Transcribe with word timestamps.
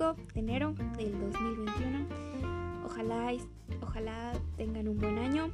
Hoy 0.00 0.06
es 0.06 0.16
5 0.16 0.16
de 0.34 0.40
enero 0.40 0.74
del 0.96 1.20
2021. 1.20 2.06
Ojalá, 2.86 3.32
ojalá 3.82 4.32
tengan 4.56 4.88
un 4.88 4.98
buen 4.98 5.18
año 5.18 5.50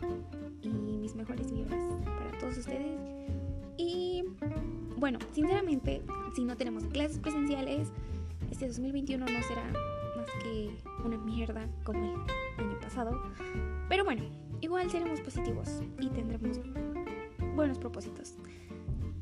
y 0.62 0.68
mis 0.68 1.14
mejores 1.16 1.50
vibras 1.50 1.80
para 2.04 2.38
todos 2.38 2.58
ustedes. 2.58 2.96
Y 3.76 4.24
bueno, 4.96 5.18
sinceramente, 5.32 6.02
si 6.34 6.44
no 6.44 6.56
tenemos 6.56 6.84
clases 6.84 7.18
presenciales, 7.18 7.88
este 8.50 8.68
2021 8.68 9.24
no 9.24 9.42
será 9.42 9.64
más 10.16 10.26
que 10.42 10.70
una 11.04 11.18
mierda 11.18 11.68
como 11.84 12.24
el 12.58 12.64
año 12.64 12.80
pasado. 12.80 13.20
Pero 13.88 14.04
bueno, 14.04 14.22
igual 14.60 14.90
seremos 14.90 15.20
positivos 15.20 15.80
y 16.00 16.08
tendremos 16.10 16.60
buenos 17.56 17.78
propósitos. 17.78 18.34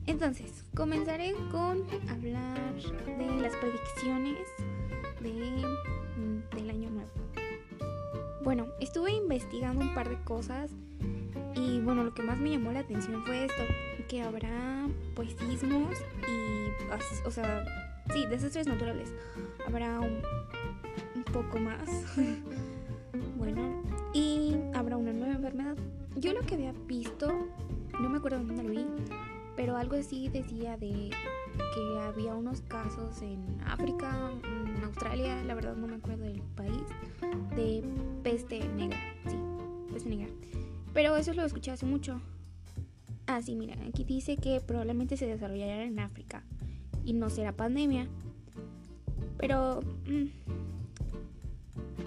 Entonces, 0.06 0.64
comenzaré 0.77 1.32
con 1.50 1.82
hablar 2.10 2.74
de 2.74 3.41
las 3.41 3.56
predicciones 3.56 4.48
de, 5.24 5.33
mm, 5.33 6.55
del 6.55 6.70
año 6.70 6.91
nuevo. 6.91 7.10
Bueno, 8.42 8.66
estuve 8.78 9.10
investigando 9.10 9.80
un 9.80 9.95
par 9.95 10.09
de 10.09 10.23
cosas 10.23 10.70
y 11.56 11.80
bueno, 11.80 12.05
lo 12.05 12.15
que 12.15 12.23
más 12.23 12.38
me 12.38 12.51
llamó 12.51 12.73
la 12.73 12.80
atención 12.80 13.24
fue 13.24 13.46
esto, 13.46 13.62
que 14.09 14.23
habrá 14.23 14.87
pues 15.15 15.30
sismos 15.32 15.96
y, 16.29 17.27
o 17.27 17.30
sea, 17.30 17.65
sí, 18.12 18.27
desastres 18.27 18.66
naturales. 18.66 19.12
Habrá 19.66 19.98
un, 19.98 20.20
un 21.15 21.24
poco 21.24 21.59
más. 21.59 21.88
bueno, 23.37 23.82
y 24.13 24.57
habrá 24.74 24.96
una 24.96 25.13
nueva 25.13 25.35
enfermedad. 25.35 25.76
Yo 26.16 26.32
lo 26.32 26.41
que 26.43 26.54
había 26.54 26.73
visto, 26.87 27.32
no 27.98 28.09
me 28.09 28.18
acuerdo 28.18 28.38
dónde 28.45 28.63
lo 28.63 28.70
vi, 28.70 28.87
pero 29.57 29.76
algo 29.76 29.96
así 29.96 30.29
decía 30.29 30.76
de 30.76 31.10
que 31.74 31.99
había 32.01 32.35
unos 32.35 32.60
casos 32.63 33.23
en 33.23 33.60
África, 33.66 34.30
en 34.43 34.85
Australia, 34.85 35.43
la 35.45 35.55
verdad 35.55 35.77
no 35.77 35.87
me 35.87 35.97
acuerdo 35.97 36.24
del 36.24 36.43
país, 36.55 36.83
de 37.57 37.83
peste 38.23 38.66
negra, 38.69 38.99
sí, 39.27 39.37
peste 39.93 40.10
negra. 40.10 40.29
Pero 40.93 41.16
eso 41.16 41.32
lo 41.32 41.45
escuché 41.45 41.73
hace 41.73 41.87
mucho. 41.87 42.21
Ah, 43.27 43.41
sí, 43.43 43.57
mira, 43.57 43.75
aquí 43.88 44.05
dice 44.05 44.37
que 44.37 44.60
probablemente 44.60 45.16
se 45.16 45.27
desarrollará 45.27 45.85
en 45.85 45.99
África 45.99 46.45
y 47.05 47.15
no 47.15 47.30
será 47.30 47.52
pandemia. 47.52 48.07
Pero, 49.38 49.80
mmm, 50.07 50.27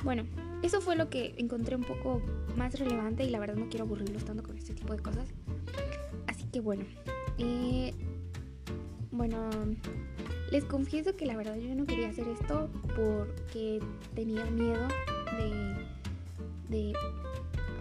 bueno, 0.04 0.24
eso 0.64 0.82
fue 0.82 0.96
lo 0.96 1.10
que 1.10 1.36
encontré 1.38 1.76
un 1.76 1.84
poco 1.84 2.22
más 2.56 2.80
relevante 2.80 3.24
y 3.24 3.30
la 3.30 3.40
verdad 3.40 3.56
no 3.56 3.70
quiero 3.70 3.86
aburrirlos 3.86 4.26
tanto 4.26 4.44
con 4.44 4.58
este 4.58 4.74
tipo 4.74 4.94
de 4.94 5.00
cosas. 5.00 5.28
Así 6.28 6.46
que 6.46 6.60
bueno, 6.60 6.86
eh, 7.38 7.94
bueno, 9.12 9.50
les 10.52 10.64
confieso 10.66 11.16
que 11.16 11.26
la 11.26 11.36
verdad 11.36 11.56
yo 11.56 11.74
no 11.76 11.86
quería 11.86 12.10
hacer 12.10 12.28
esto 12.28 12.70
porque 12.96 13.80
tenía 14.16 14.46
miedo 14.46 14.88
de, 16.70 16.94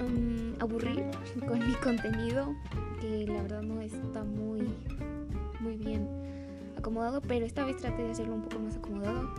um, 0.04 0.54
aburrir 0.60 1.04
con 1.48 1.66
mi 1.66 1.74
contenido, 1.74 2.54
que 3.00 3.26
la 3.26 3.42
verdad 3.42 3.62
no 3.62 3.80
está 3.80 4.24
muy, 4.24 4.68
muy 5.60 5.76
bien 5.76 6.08
acomodado, 6.76 7.20
pero 7.20 7.46
esta 7.46 7.64
vez 7.64 7.76
traté 7.76 8.02
de 8.02 8.10
hacerlo 8.10 8.34
un 8.34 8.42
poco 8.42 8.58
más 8.58 8.76
acomodado. 8.76 9.30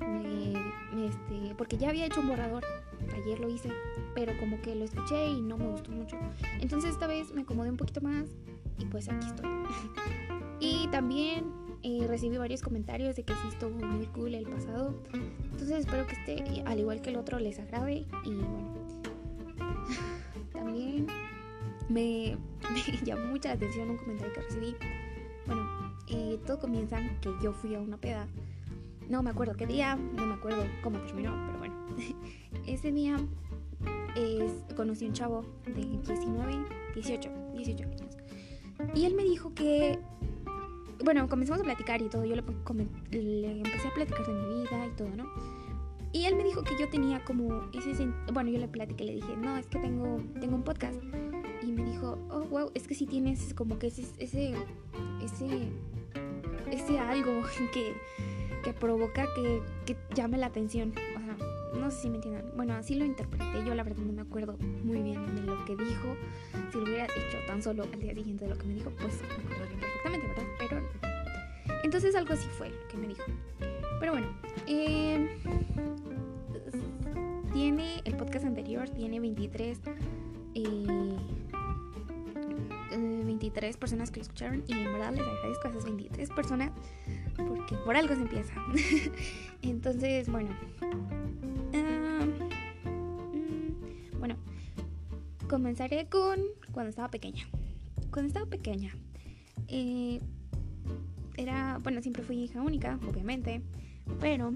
este, 0.00 1.54
porque 1.56 1.76
ya 1.76 1.90
había 1.90 2.06
hecho 2.06 2.20
un 2.20 2.28
borrador, 2.28 2.64
ayer 3.14 3.38
lo 3.40 3.48
hice, 3.48 3.70
pero 4.14 4.32
como 4.38 4.60
que 4.60 4.74
lo 4.74 4.84
escuché 4.84 5.28
y 5.28 5.40
no 5.40 5.56
me 5.56 5.66
gustó 5.68 5.90
mucho. 5.90 6.16
Entonces 6.60 6.90
esta 6.90 7.06
vez 7.06 7.32
me 7.32 7.42
acomodé 7.42 7.70
un 7.70 7.76
poquito 7.76 8.00
más 8.00 8.28
y 8.78 8.84
pues 8.86 9.08
aquí 9.08 9.26
estoy. 9.26 9.48
y 10.60 10.88
también 10.88 11.52
eh, 11.82 12.04
recibí 12.06 12.36
varios 12.36 12.62
comentarios 12.62 13.16
de 13.16 13.22
que 13.22 13.32
sí 13.34 13.48
estuvo 13.48 13.70
muy 13.70 14.06
cool 14.06 14.34
el 14.34 14.46
pasado. 14.46 14.94
Entonces 15.12 15.80
espero 15.80 16.06
que 16.06 16.14
este, 16.14 16.62
al 16.64 16.78
igual 16.78 17.00
que 17.00 17.10
el 17.10 17.16
otro, 17.16 17.38
les 17.38 17.58
agrade. 17.58 18.06
Y 18.24 18.34
bueno, 18.34 18.74
también 20.52 21.06
me, 21.88 22.36
llamó 23.04 23.26
mucha 23.26 23.52
atención 23.52 23.90
un 23.90 23.98
comentario 23.98 24.32
que 24.32 24.40
recibí. 24.40 24.76
Bueno, 25.46 25.96
eh, 26.08 26.38
todo 26.46 26.58
comienza 26.58 26.98
que 27.20 27.30
yo 27.42 27.52
fui 27.52 27.74
a 27.74 27.80
una 27.80 27.96
peda. 27.98 28.26
No 29.08 29.22
me 29.22 29.30
acuerdo 29.30 29.54
qué 29.54 29.66
día, 29.66 29.94
no 29.94 30.26
me 30.26 30.34
acuerdo 30.34 30.64
cómo 30.82 30.98
terminó, 31.00 31.32
pero 31.46 31.58
bueno. 31.58 31.74
Ese 32.66 32.90
día 32.90 33.16
conocí 34.74 35.04
a 35.04 35.08
un 35.08 35.14
chavo 35.14 35.44
de 35.66 35.74
19, 35.74 36.64
18, 36.94 37.30
18 37.54 37.84
años. 37.84 38.16
Y 38.94 39.04
él 39.04 39.14
me 39.14 39.24
dijo 39.24 39.54
que, 39.54 39.98
bueno, 41.04 41.28
comenzamos 41.28 41.60
a 41.60 41.64
platicar 41.64 42.02
y 42.02 42.08
todo, 42.08 42.24
yo 42.24 42.34
le, 42.34 42.42
empecé 43.50 43.88
a 43.88 43.94
platicar 43.94 44.26
de 44.26 44.32
mi 44.32 44.62
vida 44.62 44.86
y 44.86 44.90
todo, 44.96 45.08
¿no? 45.16 45.26
Y 46.12 46.24
él 46.24 46.34
me 46.36 46.44
dijo 46.44 46.62
que 46.62 46.78
yo 46.78 46.88
tenía 46.88 47.22
como 47.24 47.68
ese, 47.72 48.08
bueno, 48.32 48.50
yo 48.50 48.58
le 48.58 48.68
platiqué, 48.68 49.04
le 49.04 49.14
dije, 49.16 49.36
no, 49.36 49.56
es 49.58 49.66
que 49.66 49.78
tengo, 49.78 50.22
tengo 50.40 50.56
un 50.56 50.62
podcast. 50.62 50.98
Y 51.62 51.72
me 51.72 51.84
dijo, 51.84 52.18
oh, 52.30 52.40
wow, 52.44 52.70
es 52.74 52.86
que 52.86 52.94
si 52.94 53.06
tienes 53.06 53.52
como 53.52 53.78
que 53.78 53.88
ese, 53.88 54.06
ese, 54.18 54.54
ese, 55.22 55.68
ese 56.70 56.98
algo 56.98 57.42
que, 57.74 57.92
que 58.64 58.72
provoca 58.72 59.26
que, 59.34 59.62
que 59.84 59.96
llame 60.14 60.38
la 60.38 60.46
atención. 60.46 60.94
No 61.80 61.90
sé 61.90 62.02
si 62.02 62.10
me 62.10 62.16
entiendan. 62.16 62.44
Bueno, 62.56 62.74
así 62.74 62.94
lo 62.94 63.04
interpreté. 63.04 63.64
Yo 63.64 63.74
la 63.74 63.82
verdad 63.82 64.02
no 64.02 64.12
me 64.12 64.22
acuerdo 64.22 64.56
muy 64.84 65.02
bien 65.02 65.34
de 65.36 65.42
lo 65.42 65.64
que 65.64 65.76
dijo. 65.76 66.16
Si 66.70 66.78
lo 66.78 66.84
hubiera 66.84 67.04
hecho 67.04 67.38
tan 67.46 67.62
solo 67.62 67.84
al 67.84 68.00
día 68.00 68.14
siguiente 68.14 68.44
de 68.44 68.50
lo 68.50 68.58
que 68.58 68.66
me 68.66 68.74
dijo, 68.74 68.90
pues 68.90 69.20
me 69.22 69.44
acordaría 69.44 69.78
perfectamente, 69.78 70.26
¿verdad? 70.28 70.44
Pero 70.58 70.80
entonces 71.84 72.14
algo 72.14 72.32
así 72.32 72.48
fue 72.58 72.70
lo 72.70 72.88
que 72.88 72.96
me 72.96 73.08
dijo. 73.08 73.24
Pero 74.00 74.12
bueno, 74.12 74.28
eh, 74.66 75.38
tiene 77.52 78.00
el 78.04 78.16
podcast 78.16 78.44
anterior, 78.44 78.88
tiene 78.90 79.20
23, 79.20 79.80
eh, 80.54 80.64
23 82.96 83.76
personas 83.76 84.10
que 84.10 84.16
lo 84.16 84.22
escucharon 84.22 84.64
y 84.66 84.72
en 84.72 84.92
verdad 84.92 85.12
les 85.12 85.22
agradezco 85.22 85.68
a 85.68 85.70
esas 85.70 85.84
23 85.84 86.30
personas 86.30 86.72
porque 87.36 87.76
por 87.84 87.96
algo 87.96 88.14
se 88.14 88.22
empieza. 88.22 88.54
Entonces, 89.62 90.28
bueno, 90.28 90.50
Comenzaré 95.48 96.08
con 96.08 96.40
cuando 96.72 96.90
estaba 96.90 97.08
pequeña. 97.08 97.46
Cuando 98.10 98.26
estaba 98.26 98.46
pequeña, 98.46 98.92
eh, 99.68 100.20
era, 101.36 101.78
bueno, 101.84 102.02
siempre 102.02 102.24
fui 102.24 102.42
hija 102.42 102.62
única, 102.62 102.98
obviamente, 103.08 103.62
pero 104.18 104.54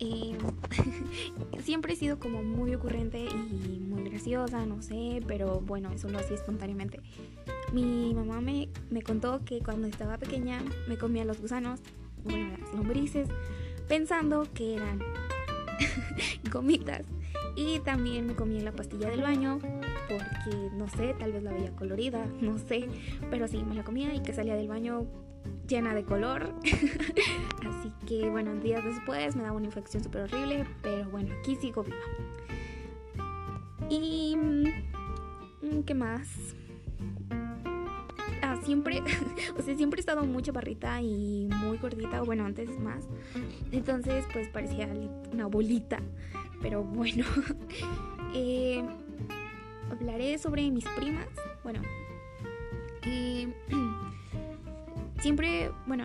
siempre 1.62 1.92
he 1.92 1.96
sido 1.96 2.18
como 2.18 2.42
muy 2.42 2.74
ocurrente 2.74 3.24
y 3.24 3.78
muy 3.80 4.08
graciosa, 4.08 4.64
no 4.66 4.82
sé, 4.82 5.22
pero 5.26 5.60
bueno, 5.60 5.90
eso 5.92 6.08
lo 6.08 6.18
hacía 6.18 6.36
espontáneamente. 6.36 7.00
Mi 7.72 8.14
mamá 8.14 8.40
me, 8.40 8.68
me 8.90 9.02
contó 9.02 9.44
que 9.44 9.60
cuando 9.60 9.86
estaba 9.86 10.18
pequeña 10.18 10.62
me 10.88 10.96
comía 10.96 11.24
los 11.24 11.40
gusanos, 11.40 11.80
bueno, 12.24 12.56
las 12.58 12.74
lombrices, 12.74 13.28
pensando 13.88 14.46
que 14.54 14.76
eran 14.76 15.00
gomitas. 16.50 17.02
Y 17.56 17.80
también 17.80 18.26
me 18.26 18.34
comía 18.34 18.62
la 18.62 18.72
pastilla 18.72 19.10
del 19.10 19.22
baño 19.22 19.58
porque 20.08 20.70
no 20.74 20.88
sé, 20.88 21.14
tal 21.18 21.32
vez 21.32 21.42
la 21.42 21.52
veía 21.52 21.74
colorida, 21.76 22.26
no 22.40 22.58
sé, 22.58 22.88
pero 23.30 23.48
sí 23.48 23.62
me 23.64 23.74
la 23.74 23.84
comía 23.84 24.14
y 24.14 24.20
que 24.20 24.32
salía 24.32 24.56
del 24.56 24.68
baño 24.68 25.06
llena 25.70 25.94
de 25.94 26.04
color. 26.04 26.52
Así 27.66 27.92
que 28.06 28.28
bueno, 28.28 28.54
días 28.56 28.84
después 28.84 29.36
me 29.36 29.44
daba 29.44 29.56
una 29.56 29.66
infección 29.66 30.02
súper 30.02 30.22
horrible, 30.22 30.66
pero 30.82 31.08
bueno, 31.08 31.34
aquí 31.38 31.56
sigo 31.56 31.84
viva. 31.84 31.96
Y... 33.88 34.36
Mm, 34.36 35.82
¿Qué 35.86 35.94
más? 35.94 36.28
Ah, 38.42 38.58
siempre, 38.64 39.02
o 39.58 39.62
sea, 39.62 39.76
siempre 39.76 39.98
he 39.98 40.00
estado 40.00 40.24
muy 40.24 40.42
chaparrita 40.42 41.00
y 41.00 41.48
muy 41.62 41.78
gordita, 41.78 42.22
bueno, 42.22 42.44
antes 42.44 42.78
más. 42.80 43.04
Entonces, 43.70 44.24
pues 44.32 44.48
parecía 44.48 44.88
una 45.32 45.46
bolita. 45.46 46.00
Pero 46.62 46.82
bueno, 46.82 47.24
eh, 48.34 48.82
hablaré 49.90 50.38
sobre 50.38 50.70
mis 50.70 50.84
primas. 50.96 51.28
Bueno, 51.62 51.82
eh, 53.02 53.52
siempre, 55.20 55.70
bueno, 55.86 56.04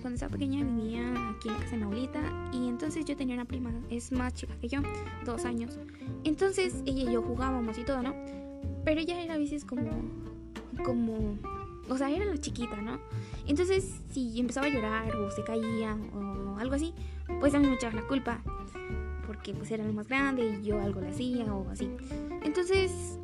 cuando 0.00 0.14
estaba 0.14 0.32
pequeña 0.32 0.64
vivía 0.64 1.30
aquí 1.30 1.48
en 1.48 1.54
la 1.54 1.60
casa 1.60 1.72
de 1.72 1.76
mi 1.78 1.82
abuelita 1.84 2.20
y 2.52 2.68
entonces 2.68 3.04
yo 3.04 3.16
tenía 3.16 3.34
una 3.34 3.44
prima, 3.44 3.70
es 3.90 4.12
más 4.12 4.34
chica 4.34 4.54
que 4.60 4.68
yo, 4.68 4.80
dos 5.24 5.44
años. 5.44 5.78
Entonces 6.24 6.82
ella 6.86 7.10
y 7.10 7.12
yo 7.12 7.22
jugábamos 7.22 7.78
y 7.78 7.84
todo, 7.84 8.02
¿no? 8.02 8.14
Pero 8.84 9.00
ella 9.00 9.20
era 9.22 9.34
a 9.34 9.38
veces 9.38 9.64
como, 9.64 9.90
como, 10.84 11.38
o 11.88 11.96
sea, 11.96 12.10
era 12.10 12.24
la 12.24 12.38
chiquita, 12.38 12.80
¿no? 12.80 13.00
Entonces 13.46 14.00
si 14.10 14.38
empezaba 14.38 14.66
a 14.66 14.70
llorar 14.70 15.14
o 15.16 15.30
se 15.30 15.42
caía 15.42 15.96
o 16.14 16.58
algo 16.58 16.74
así, 16.74 16.94
pues 17.40 17.54
a 17.54 17.58
mí 17.58 17.66
me 17.66 17.74
echaba 17.74 17.96
la 17.96 18.06
culpa 18.06 18.40
porque 19.26 19.52
pues 19.54 19.70
era 19.70 19.84
lo 19.84 19.92
más 19.92 20.06
grande 20.06 20.58
y 20.60 20.64
yo 20.64 20.80
algo 20.80 21.00
le 21.00 21.08
hacía 21.08 21.52
o 21.52 21.68
así. 21.68 21.90
Entonces, 22.44 23.18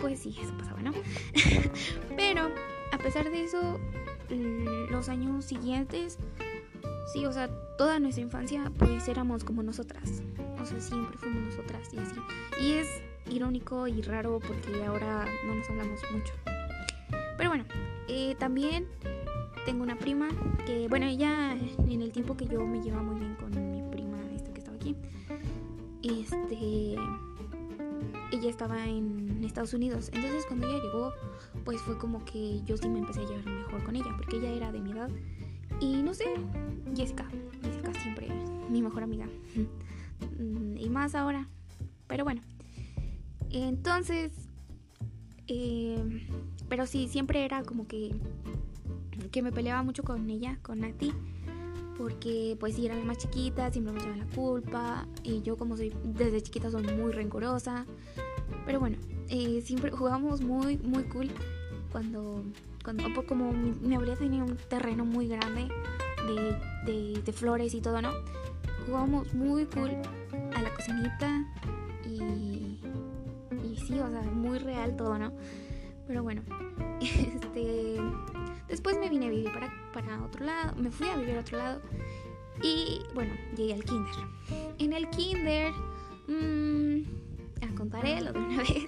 pues 0.00 0.20
sí, 0.20 0.36
eso 0.40 0.56
pasaba, 0.56 0.82
¿no? 0.82 0.92
Pero 2.16 2.50
a 2.92 2.98
pesar 2.98 3.30
de 3.30 3.44
eso, 3.44 3.78
los 4.90 5.08
años 5.08 5.44
siguientes, 5.44 6.18
Sí, 7.12 7.26
o 7.26 7.32
sea, 7.32 7.50
toda 7.76 7.98
nuestra 7.98 8.22
infancia 8.22 8.70
pues 8.78 9.06
éramos 9.08 9.44
como 9.44 9.62
nosotras. 9.62 10.22
O 10.60 10.64
sea, 10.64 10.80
siempre 10.80 11.18
fuimos 11.18 11.42
nosotras 11.42 11.92
y 11.92 11.98
así. 11.98 12.14
Y 12.60 12.72
es 12.72 12.88
irónico 13.28 13.86
y 13.86 14.00
raro 14.02 14.38
porque 14.40 14.84
ahora 14.84 15.26
no 15.46 15.54
nos 15.54 15.68
hablamos 15.68 16.00
mucho. 16.12 16.32
Pero 17.36 17.50
bueno, 17.50 17.64
eh, 18.08 18.34
también 18.38 18.86
tengo 19.66 19.82
una 19.82 19.96
prima 19.96 20.28
que, 20.64 20.88
bueno, 20.88 21.06
ella 21.06 21.52
en 21.52 22.02
el 22.02 22.12
tiempo 22.12 22.36
que 22.36 22.46
yo 22.46 22.64
me 22.64 22.80
llevaba 22.80 23.02
muy 23.02 23.20
bien 23.20 23.34
con 23.34 23.50
mi 23.50 23.82
prima 23.90 24.18
esta 24.34 24.52
que 24.52 24.58
estaba 24.58 24.76
aquí, 24.76 24.96
este, 26.02 26.96
ella 28.32 28.48
estaba 28.48 28.86
en 28.86 29.44
Estados 29.44 29.74
Unidos. 29.74 30.10
Entonces 30.12 30.44
cuando 30.46 30.66
ella 30.66 30.82
llegó, 30.82 31.12
pues 31.64 31.80
fue 31.82 31.98
como 31.98 32.24
que 32.24 32.62
yo 32.64 32.76
sí 32.76 32.88
me 32.88 32.98
empecé 32.98 33.20
a 33.20 33.24
llevar 33.24 33.44
mejor 33.44 33.84
con 33.84 33.94
ella 33.94 34.12
porque 34.16 34.38
ella 34.38 34.50
era 34.50 34.72
de 34.72 34.80
mi 34.80 34.92
edad. 34.92 35.10
Y 35.80 36.02
no 36.02 36.14
sé, 36.14 36.24
Jessica, 36.96 37.28
Jessica 37.62 37.92
siempre 38.00 38.28
mi 38.70 38.82
mejor 38.82 39.02
amiga. 39.02 39.26
y 40.76 40.88
más 40.88 41.14
ahora. 41.14 41.48
Pero 42.06 42.24
bueno. 42.24 42.40
Entonces, 43.50 44.32
eh, 45.46 46.26
pero 46.68 46.86
sí, 46.86 47.08
siempre 47.08 47.44
era 47.44 47.62
como 47.62 47.86
que, 47.86 48.14
que 49.30 49.42
me 49.42 49.52
peleaba 49.52 49.82
mucho 49.82 50.02
con 50.02 50.30
ella, 50.30 50.58
con 50.62 50.80
Nati. 50.80 51.12
Porque 52.02 52.56
pues 52.58 52.74
sí, 52.74 52.84
era 52.84 52.96
la 52.96 53.04
más 53.04 53.18
chiquita, 53.18 53.70
siempre 53.70 53.92
me 53.92 54.00
echaban 54.00 54.18
la 54.18 54.26
culpa. 54.34 55.06
Y 55.22 55.40
yo 55.42 55.56
como 55.56 55.76
soy 55.76 55.94
desde 56.02 56.40
chiquita 56.40 56.68
soy 56.68 56.82
muy 56.82 57.12
rencorosa. 57.12 57.86
Pero 58.66 58.80
bueno, 58.80 58.96
eh, 59.28 59.62
siempre 59.64 59.92
jugábamos 59.92 60.40
muy, 60.40 60.78
muy 60.78 61.04
cool. 61.04 61.30
Cuando, 61.92 62.42
cuando 62.82 63.04
como 63.24 63.52
mi, 63.52 63.70
mi 63.70 63.94
abuela 63.94 64.16
un 64.20 64.56
terreno 64.68 65.04
muy 65.04 65.28
grande 65.28 65.68
de, 66.86 67.22
de 67.22 67.32
flores 67.32 67.72
y 67.72 67.80
todo, 67.80 68.02
¿no? 68.02 68.10
Jugábamos 68.84 69.32
muy 69.32 69.66
cool 69.66 69.92
a 70.56 70.60
la 70.60 70.74
cocinita 70.74 71.46
y, 72.04 72.80
y 73.64 73.76
sí, 73.86 74.00
o 74.00 74.10
sea, 74.10 74.22
muy 74.22 74.58
real 74.58 74.96
todo, 74.96 75.18
¿no? 75.18 75.32
Pero 76.08 76.24
bueno, 76.24 76.42
este, 77.00 77.98
después 78.68 78.98
me 78.98 79.08
vine 79.08 79.26
a 79.26 79.30
vivir 79.30 79.52
para, 79.52 79.72
para 79.92 80.22
otro 80.22 80.44
lado, 80.44 80.74
me 80.76 80.90
fui 80.90 81.08
a 81.08 81.16
vivir 81.16 81.36
a 81.36 81.40
otro 81.40 81.58
lado 81.58 81.80
y 82.62 83.02
bueno, 83.14 83.32
llegué 83.56 83.74
al 83.74 83.84
kinder. 83.84 84.14
En 84.78 84.92
el 84.92 85.08
kinder, 85.10 85.72
mmm, 86.28 87.22
contaré 87.82 88.20
lo 88.20 88.32
de 88.32 88.38
una 88.38 88.58
vez, 88.62 88.86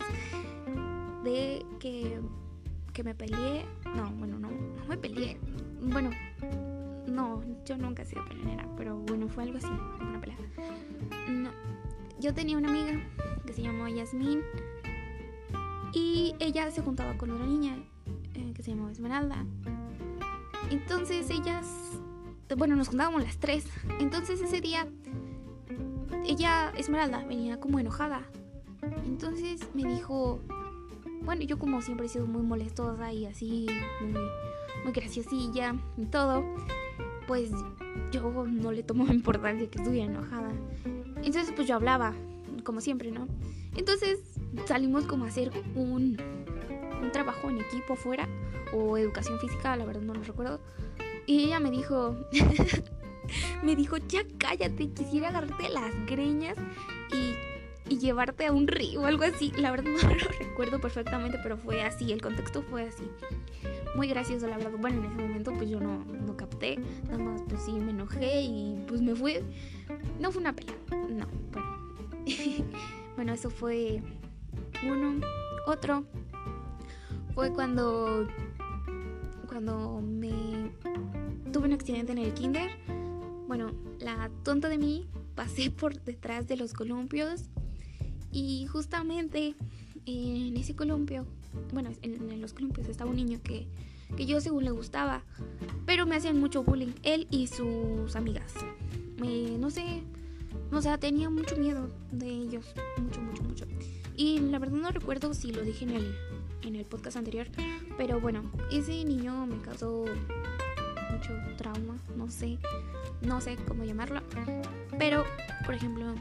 de 1.24 1.66
que, 1.80 2.20
que 2.92 3.02
me 3.02 3.14
peleé, 3.14 3.66
no, 3.96 4.08
bueno, 4.12 4.38
no, 4.38 4.50
no 4.50 4.84
me 4.86 4.96
peleé, 4.96 5.38
bueno, 5.80 6.10
no, 7.08 7.42
yo 7.64 7.76
nunca 7.76 8.02
he 8.02 8.06
sido 8.06 8.24
peleonera, 8.24 8.68
pero 8.76 8.96
bueno, 8.96 9.28
fue 9.28 9.42
algo 9.42 9.58
así, 9.58 9.72
una 10.00 10.20
pelea. 10.20 10.36
No. 11.28 11.50
Yo 12.20 12.32
tenía 12.32 12.56
una 12.56 12.68
amiga 12.68 13.00
que 13.44 13.52
se 13.52 13.62
llamó 13.62 13.88
Yasmín 13.88 14.42
y 15.92 16.34
ella 16.38 16.70
se 16.70 16.80
juntaba 16.80 17.18
con 17.18 17.30
otra 17.32 17.46
niña 17.46 17.76
se 18.64 18.72
Esmeralda. 18.72 19.44
Entonces 20.70 21.28
ellas, 21.28 21.66
bueno, 22.56 22.76
nos 22.76 22.88
juntábamos 22.88 23.22
las 23.22 23.37
tres. 23.37 23.66
Entonces 24.00 24.40
ese 24.40 24.61
día, 24.61 24.88
ella, 26.26 26.72
Esmeralda, 26.76 27.25
venía 27.26 27.61
como 27.61 27.78
enojada. 27.78 28.22
Entonces 29.05 29.61
me 29.75 29.84
dijo, 29.84 30.40
bueno, 31.22 31.43
yo 31.43 31.58
como 31.58 31.82
siempre 31.82 32.06
he 32.06 32.08
sido 32.08 32.26
muy 32.26 32.43
molestosa 32.43 33.12
y 33.12 33.26
así, 33.26 33.66
muy, 34.00 34.20
muy 34.84 34.93
graciosilla 34.93 35.76
y 35.99 36.06
todo 36.06 36.44
pues 37.26 37.50
yo 38.12 38.46
no 38.46 38.72
le 38.72 38.82
tomaba 38.82 39.12
importancia 39.14 39.69
que 39.69 39.78
estuviera 39.78 40.10
enojada. 40.10 40.52
Entonces 41.22 41.52
pues 41.55 41.69
yo 41.69 41.75
hablaba, 41.75 42.14
como 42.64 42.81
siempre, 42.81 43.10
¿no? 43.10 43.28
Entonces 43.76 44.20
salimos 44.67 45.05
como 45.05 45.25
a 45.25 45.28
hacer 45.28 45.50
un, 45.75 46.17
un 47.04 47.12
trabajo 47.12 47.50
en 47.50 47.60
equipo 47.60 47.96
fuera, 47.96 48.28
o 48.72 48.96
educación 48.98 49.38
física, 49.38 49.76
la 49.76 49.84
verdad 49.84 50.02
no 50.02 50.14
lo 50.14 50.22
recuerdo. 50.22 50.60
Y 51.26 51.44
ella 51.44 51.60
me 51.60 51.70
dijo, 51.70 52.16
me 53.62 53.76
dijo, 53.76 53.96
ya 53.96 54.22
cállate, 54.38 54.90
quisiera 54.90 55.28
agarrarte 55.28 55.68
las 55.68 55.94
greñas 56.06 56.56
y, 57.12 57.34
y 57.92 57.98
llevarte 57.98 58.46
a 58.46 58.52
un 58.52 58.66
río 58.66 59.02
o 59.02 59.06
algo 59.06 59.24
así. 59.24 59.52
La 59.56 59.70
verdad 59.70 59.90
no 60.02 60.08
lo 60.14 60.28
recuerdo 60.38 60.80
perfectamente, 60.80 61.38
pero 61.42 61.56
fue 61.56 61.82
así, 61.82 62.12
el 62.12 62.20
contexto 62.20 62.62
fue 62.62 62.88
así 62.88 63.04
muy 63.94 64.08
gracioso, 64.08 64.46
la 64.46 64.56
verdad. 64.56 64.72
Bueno, 64.78 64.98
en 64.98 65.12
ese 65.12 65.14
momento 65.14 65.52
pues 65.52 65.68
yo 65.68 65.80
no, 65.80 66.04
no 66.04 66.36
capté, 66.36 66.78
nada 67.04 67.18
más 67.18 67.42
pues 67.48 67.62
sí 67.62 67.72
me 67.72 67.90
enojé 67.90 68.42
y 68.42 68.84
pues 68.88 69.00
me 69.00 69.14
fui. 69.14 69.38
No 70.20 70.32
fue 70.32 70.40
una 70.40 70.54
pelea, 70.54 70.74
no, 70.90 71.26
bueno. 71.52 72.24
bueno, 73.16 73.32
eso 73.32 73.50
fue 73.50 74.02
uno. 74.82 75.20
Otro 75.66 76.04
fue 77.34 77.52
cuando, 77.52 78.26
cuando 79.48 80.00
me 80.00 80.70
tuve 81.52 81.66
un 81.66 81.72
accidente 81.72 82.12
en 82.12 82.19
el 82.19 82.32
kinder. 82.34 82.70
Bueno, 83.46 83.72
la 84.00 84.31
tonta 84.42 84.69
de 84.69 84.78
mí 84.78 85.06
pasé 85.34 85.70
por 85.78 86.00
detrás 86.02 86.46
de 86.46 86.56
los 86.56 86.72
columpios 86.72 87.48
y 88.32 88.66
justamente 88.66 89.54
en 90.06 90.56
ese 90.56 90.75
columpio 90.75 91.26
bueno, 91.72 91.90
en, 92.02 92.40
los 92.40 92.52
columpios 92.52 92.88
estaba 92.88 93.10
un 93.10 93.16
niño 93.16 93.40
que, 93.42 93.66
que 94.16 94.26
yo 94.26 94.40
según 94.40 94.64
le 94.64 94.70
gustaba, 94.70 95.22
pero 95.86 96.06
me 96.06 96.16
hacían 96.16 96.38
mucho 96.38 96.62
bullying, 96.62 96.92
él 97.02 97.26
y 97.31 97.46
sus 97.46 98.16
amigas. 98.16 98.54
no 99.58 99.70
sé, 99.70 100.02
o 100.72 100.81
sea, 100.81 100.98
tenía 100.98 101.31
mucho 101.31 101.56
miedo 101.56 101.88
de 102.12 102.28
ellos, 102.28 102.66
mucho, 102.98 103.20
mucho, 103.20 103.42
mucho. 103.42 103.66
Y 104.16 104.38
la 104.38 104.58
verdad 104.58 104.76
no 104.76 104.90
recuerdo 104.90 105.34
si 105.34 105.52
lo 105.52 105.62
dije 105.62 105.84
en 105.84 105.90
el, 105.90 106.14
en 106.64 106.76
el 106.76 106.84
podcast 106.84 107.16
anterior, 107.16 107.46
pero 107.96 108.20
bueno, 108.20 108.43
ese 108.70 109.05
niño 109.05 109.46
me 109.46 109.58
causó 109.58 110.05
mucho 111.11 111.32
trauma, 111.56 111.96
no 112.16 112.31
sé, 112.31 112.58
no 113.22 113.40
sé 113.40 113.56
cómo 113.69 113.84
llamarlo. 113.84 114.20
Pero, 114.98 115.24
por 115.65 115.74
ejemplo, 115.74 116.15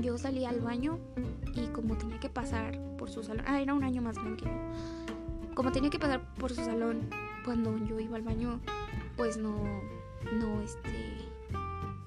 yo 0.00 0.18
salí 0.18 0.44
al 0.44 0.60
baño 0.60 0.98
y 1.54 1.66
como 1.68 1.96
tenía 1.96 2.20
que 2.20 2.28
pasar 2.28 2.78
por 2.96 3.10
su 3.10 3.22
salón, 3.22 3.44
ah, 3.48 3.60
era 3.60 3.74
un 3.74 3.82
año 3.82 4.02
más 4.02 4.16
grande 4.16 4.44
Como 5.54 5.72
tenía 5.72 5.90
que 5.90 5.98
pasar 5.98 6.22
por 6.34 6.52
su 6.52 6.64
salón 6.64 7.08
cuando 7.44 7.76
yo 7.86 7.98
iba 7.98 8.16
al 8.16 8.22
baño, 8.22 8.60
pues 9.16 9.36
no, 9.36 9.56
no, 10.32 10.60
este, 10.60 11.28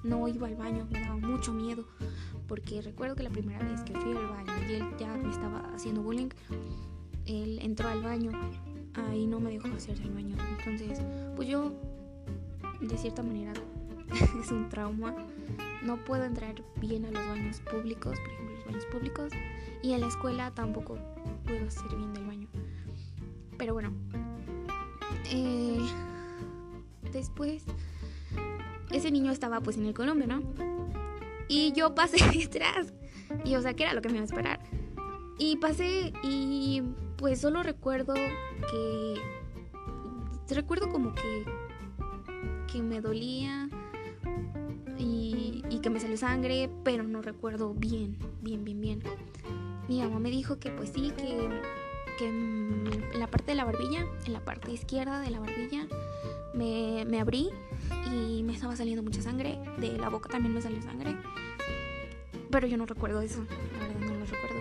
no 0.02 0.28
iba 0.28 0.46
al 0.46 0.56
baño, 0.56 0.86
me 0.90 1.00
daba 1.00 1.16
mucho 1.16 1.52
miedo. 1.52 1.84
Porque 2.46 2.82
recuerdo 2.82 3.16
que 3.16 3.22
la 3.22 3.30
primera 3.30 3.58
vez 3.66 3.82
que 3.82 3.94
fui 3.94 4.12
al 4.12 4.28
baño 4.28 4.52
y 4.68 4.74
él 4.74 4.84
ya 4.98 5.08
me 5.16 5.30
estaba 5.30 5.60
haciendo 5.74 6.02
bullying, 6.02 6.28
él 7.26 7.58
entró 7.62 7.88
al 7.88 8.02
baño, 8.02 8.30
ahí 8.94 9.26
no 9.26 9.40
me 9.40 9.50
dejó 9.50 9.68
hacer 9.68 10.00
el 10.00 10.10
baño. 10.10 10.36
Entonces, 10.58 11.00
pues 11.36 11.48
yo, 11.48 11.72
de 12.80 12.96
cierta 12.98 13.22
manera, 13.22 13.52
es 14.42 14.50
un 14.50 14.68
trauma. 14.68 15.14
No 15.82 16.02
puedo 16.04 16.24
entrar 16.24 16.54
bien 16.80 17.04
a 17.04 17.10
los 17.10 17.26
baños 17.26 17.60
públicos, 17.60 18.18
por 18.18 18.30
ejemplo, 18.30 18.56
los 18.56 18.66
baños 18.66 18.86
públicos. 18.86 19.32
Y 19.82 19.92
en 19.92 20.00
la 20.00 20.08
escuela 20.08 20.50
tampoco 20.50 20.98
puedo 21.44 21.66
hacer 21.66 21.94
bien 21.96 22.14
del 22.14 22.26
baño. 22.26 22.48
Pero 23.58 23.74
bueno. 23.74 23.92
Eh, 25.30 25.78
después, 27.12 27.64
ese 28.90 29.10
niño 29.10 29.32
estaba 29.32 29.60
pues 29.60 29.76
en 29.76 29.86
el 29.86 29.94
columpio, 29.94 30.26
¿no? 30.26 30.42
Y 31.48 31.72
yo 31.72 31.94
pasé 31.94 32.16
detrás. 32.38 32.92
Y 33.44 33.56
o 33.56 33.62
sea, 33.62 33.74
que 33.74 33.84
era 33.84 33.94
lo 33.94 34.02
que 34.02 34.08
me 34.08 34.14
iba 34.14 34.22
a 34.22 34.26
esperar. 34.26 34.60
Y 35.38 35.56
pasé 35.56 36.12
y 36.22 36.82
pues 37.24 37.40
solo 37.40 37.62
recuerdo 37.62 38.12
que... 38.12 39.14
Recuerdo 40.50 40.90
como 40.90 41.14
que... 41.14 41.46
Que 42.70 42.82
me 42.82 43.00
dolía 43.00 43.70
y, 44.98 45.62
que 45.82 45.88
me 45.88 46.00
salió 46.00 46.18
sangre, 46.18 46.68
pero 46.84 47.02
no 47.02 47.22
recuerdo 47.22 47.72
bien, 47.72 48.18
bien, 48.42 48.62
bien, 48.62 48.78
bien. 48.78 49.02
Mi 49.88 50.02
mamá 50.02 50.18
me 50.18 50.28
dijo 50.28 50.58
que 50.58 50.70
pues 50.70 50.90
sí, 50.94 51.14
que, 51.16 51.48
que 52.18 52.28
en 52.28 52.84
la 53.18 53.26
parte 53.26 53.52
de 53.52 53.54
la 53.54 53.64
barbilla, 53.64 54.06
en 54.26 54.32
la 54.34 54.40
parte 54.40 54.72
izquierda 54.72 55.20
de 55.20 55.30
la 55.30 55.40
barbilla, 55.40 55.86
me, 56.52 57.06
me 57.06 57.20
abrí 57.20 57.48
y 58.12 58.42
me 58.42 58.52
estaba 58.52 58.76
saliendo 58.76 59.02
mucha 59.02 59.22
sangre. 59.22 59.58
De 59.78 59.96
la 59.96 60.10
boca 60.10 60.28
también 60.28 60.52
me 60.52 60.60
salió 60.60 60.82
sangre. 60.82 61.16
Pero 62.50 62.66
yo 62.66 62.76
no 62.76 62.84
recuerdo 62.84 63.22
eso, 63.22 63.46
la 63.72 63.86
verdad 63.86 64.00
no 64.00 64.14
lo 64.14 64.26
recuerdo. 64.26 64.60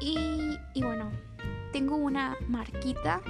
Y, 0.00 0.58
y 0.74 0.82
bueno, 0.82 1.12
tengo 1.72 1.96
una 1.96 2.36
marquita. 2.48 3.22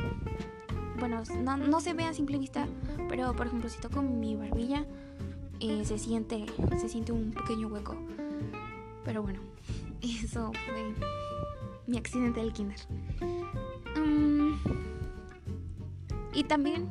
Bueno, 0.98 1.22
no, 1.42 1.56
no 1.56 1.80
se 1.80 1.92
ve 1.92 2.04
a 2.04 2.14
simple 2.14 2.38
vista, 2.38 2.66
pero 3.08 3.34
por 3.34 3.46
ejemplo, 3.46 3.68
si 3.68 3.78
toco 3.80 4.02
mi 4.02 4.34
barbilla, 4.34 4.84
eh, 5.60 5.84
se, 5.84 5.98
siente, 5.98 6.46
se 6.78 6.88
siente 6.88 7.12
un 7.12 7.32
pequeño 7.32 7.68
hueco. 7.68 7.96
Pero 9.04 9.22
bueno, 9.22 9.40
eso 10.02 10.52
fue 10.66 10.94
mi 11.86 11.98
accidente 11.98 12.40
del 12.40 12.52
kinder. 12.52 12.78
Mm, 13.96 14.54
y 16.34 16.44
también 16.44 16.88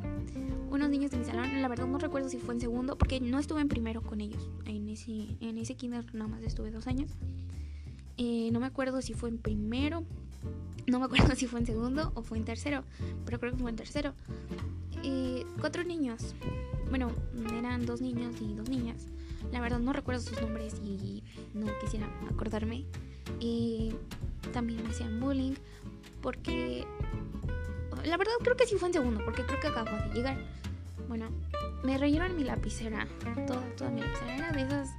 unos 0.70 0.90
niños 0.90 1.10
de 1.10 1.18
mi 1.18 1.24
salón, 1.24 1.62
la 1.62 1.68
verdad 1.68 1.86
no 1.86 1.98
recuerdo 1.98 2.28
si 2.28 2.38
fue 2.38 2.54
en 2.54 2.60
segundo, 2.60 2.96
porque 2.98 3.20
no 3.20 3.38
estuve 3.38 3.60
en 3.60 3.68
primero 3.68 4.02
con 4.02 4.20
ellos. 4.20 4.50
En 4.66 4.88
ese, 4.88 5.36
en 5.40 5.58
ese 5.58 5.74
kinder 5.74 6.04
nada 6.14 6.28
más 6.28 6.42
estuve 6.42 6.70
dos 6.70 6.86
años. 6.86 7.12
Eh, 8.18 8.50
no 8.52 8.60
me 8.60 8.66
acuerdo 8.66 9.02
si 9.02 9.14
fue 9.14 9.28
en 9.28 9.38
primero, 9.38 10.04
no 10.86 10.98
me 10.98 11.06
acuerdo 11.06 11.34
si 11.34 11.46
fue 11.46 11.60
en 11.60 11.66
segundo 11.66 12.12
o 12.14 12.22
fue 12.22 12.38
en 12.38 12.44
tercero, 12.44 12.84
pero 13.24 13.40
creo 13.40 13.52
que 13.52 13.58
fue 13.58 13.70
en 13.70 13.76
tercero. 13.76 14.14
Cuatro 15.60 15.84
niños, 15.84 16.34
bueno, 16.90 17.10
eran 17.58 17.86
dos 17.86 18.00
niños 18.00 18.34
y 18.40 18.54
dos 18.54 18.68
niñas. 18.68 19.06
La 19.52 19.60
verdad 19.60 19.78
no 19.78 19.92
recuerdo 19.92 20.20
sus 20.20 20.40
nombres 20.40 20.74
y 20.84 21.22
no 21.54 21.66
quisiera 21.80 22.08
acordarme. 22.30 22.84
También 24.52 24.82
me 24.82 24.90
hacían 24.90 25.20
bullying 25.20 25.54
porque 26.22 26.84
la 28.04 28.16
verdad 28.16 28.32
creo 28.42 28.56
que 28.56 28.66
sí 28.66 28.76
fue 28.76 28.88
en 28.88 28.94
segundo 28.94 29.24
porque 29.24 29.44
creo 29.44 29.60
que 29.60 29.68
acabo 29.68 29.90
de 29.90 30.14
llegar. 30.14 30.38
Bueno, 31.08 31.28
me 31.84 31.98
reyeron 31.98 32.36
mi 32.36 32.44
lapicera, 32.44 33.06
toda, 33.46 33.62
toda 33.76 33.90
mi 33.90 34.00
lapicera 34.00 34.36
era 34.36 34.52
de 34.52 34.62
esas 34.62 34.90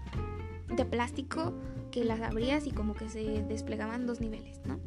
de 0.75 0.85
plástico 0.85 1.53
que 1.91 2.03
las 2.03 2.21
abrías 2.21 2.65
y 2.67 2.71
como 2.71 2.93
que 2.93 3.09
se 3.09 3.43
desplegaban 3.43 4.05
dos 4.05 4.21
niveles, 4.21 4.59
¿no? 4.65 4.79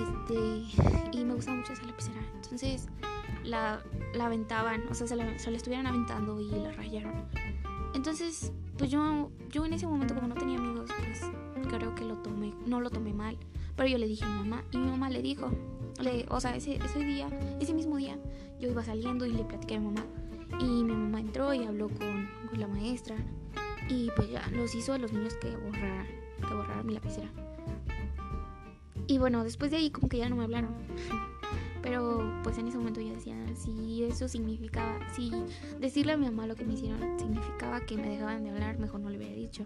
Este 0.00 1.18
y 1.18 1.24
me 1.24 1.34
gustaba 1.34 1.56
mucho 1.56 1.72
esa 1.72 1.84
lapicera, 1.84 2.20
entonces 2.34 2.88
la, 3.44 3.82
la 4.14 4.26
aventaban, 4.26 4.82
o 4.88 4.94
sea, 4.94 5.06
se 5.06 5.16
la, 5.16 5.38
se 5.38 5.50
la 5.50 5.56
estuvieran 5.56 5.86
aventando 5.86 6.40
y 6.40 6.50
la 6.50 6.72
rayaron. 6.72 7.24
Entonces, 7.94 8.52
pues 8.76 8.90
yo, 8.90 9.30
yo 9.50 9.64
en 9.64 9.72
ese 9.72 9.86
momento 9.86 10.14
como 10.14 10.28
no 10.28 10.34
tenía 10.34 10.58
amigos, 10.58 10.90
pues 10.98 11.22
creo 11.68 11.94
que 11.94 12.04
lo 12.04 12.16
tomé, 12.18 12.52
no 12.66 12.80
lo 12.80 12.90
tomé 12.90 13.12
mal. 13.12 13.36
Pero 13.76 13.88
yo 13.88 13.98
le 13.98 14.06
dije 14.06 14.24
a 14.24 14.28
mi 14.28 14.38
mamá 14.38 14.64
y 14.70 14.78
mi 14.78 14.88
mamá 14.88 15.08
le 15.08 15.22
dijo, 15.22 15.50
le, 16.00 16.26
o 16.28 16.40
sea, 16.40 16.56
ese, 16.56 16.76
ese 16.76 16.98
día, 17.00 17.28
ese 17.60 17.74
mismo 17.74 17.96
día, 17.96 18.18
yo 18.60 18.68
iba 18.68 18.84
saliendo 18.84 19.24
y 19.24 19.32
le 19.32 19.44
platiqué 19.44 19.76
a 19.76 19.80
mi 19.80 19.86
mamá. 19.86 20.04
Y 20.60 20.82
mi 20.82 20.92
mamá 20.92 21.20
entró 21.20 21.52
y 21.54 21.64
habló 21.64 21.88
con, 21.88 22.28
con 22.50 22.60
la 22.60 22.66
maestra. 22.66 23.16
Y 23.88 24.10
pues 24.16 24.30
ya 24.30 24.46
los 24.50 24.74
hizo 24.74 24.92
a 24.92 24.98
los 24.98 25.12
niños 25.12 25.34
que 25.36 25.56
borraran, 25.56 26.06
que 26.36 26.54
borraran 26.54 26.86
mi 26.86 26.94
lapicera. 26.94 27.30
Y 29.08 29.16
bueno, 29.16 29.42
después 29.42 29.70
de 29.70 29.78
ahí 29.78 29.90
como 29.90 30.08
que 30.08 30.18
ya 30.18 30.28
no 30.28 30.36
me 30.36 30.44
hablaron. 30.44 30.70
Pero 31.82 32.40
pues 32.42 32.58
en 32.58 32.68
ese 32.68 32.76
momento 32.76 33.00
ya 33.00 33.12
decía, 33.12 33.34
si 33.56 34.04
eso 34.04 34.28
significaba, 34.28 34.98
si 35.14 35.32
decirle 35.80 36.12
a 36.12 36.16
mi 36.18 36.26
mamá 36.26 36.46
lo 36.46 36.54
que 36.54 36.64
me 36.64 36.74
hicieron 36.74 37.18
significaba 37.18 37.80
que 37.80 37.96
me 37.96 38.08
dejaban 38.08 38.44
de 38.44 38.50
hablar, 38.50 38.78
mejor 38.78 39.00
no 39.00 39.08
le 39.08 39.16
hubiera 39.16 39.34
dicho. 39.34 39.64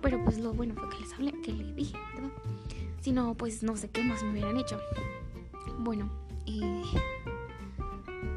Pero 0.00 0.22
pues 0.22 0.38
lo 0.38 0.52
bueno 0.54 0.74
fue 0.74 0.88
que 0.90 1.00
les 1.00 1.12
hablé, 1.14 1.32
que 1.42 1.52
le 1.52 1.72
dije, 1.72 1.98
¿verdad? 2.14 2.30
Si 3.00 3.10
no, 3.10 3.34
pues 3.34 3.64
no 3.64 3.76
sé 3.76 3.90
qué 3.90 4.04
más 4.04 4.22
me 4.22 4.30
hubieran 4.30 4.56
hecho. 4.56 4.78
Bueno, 5.80 6.08
eh, 6.46 6.82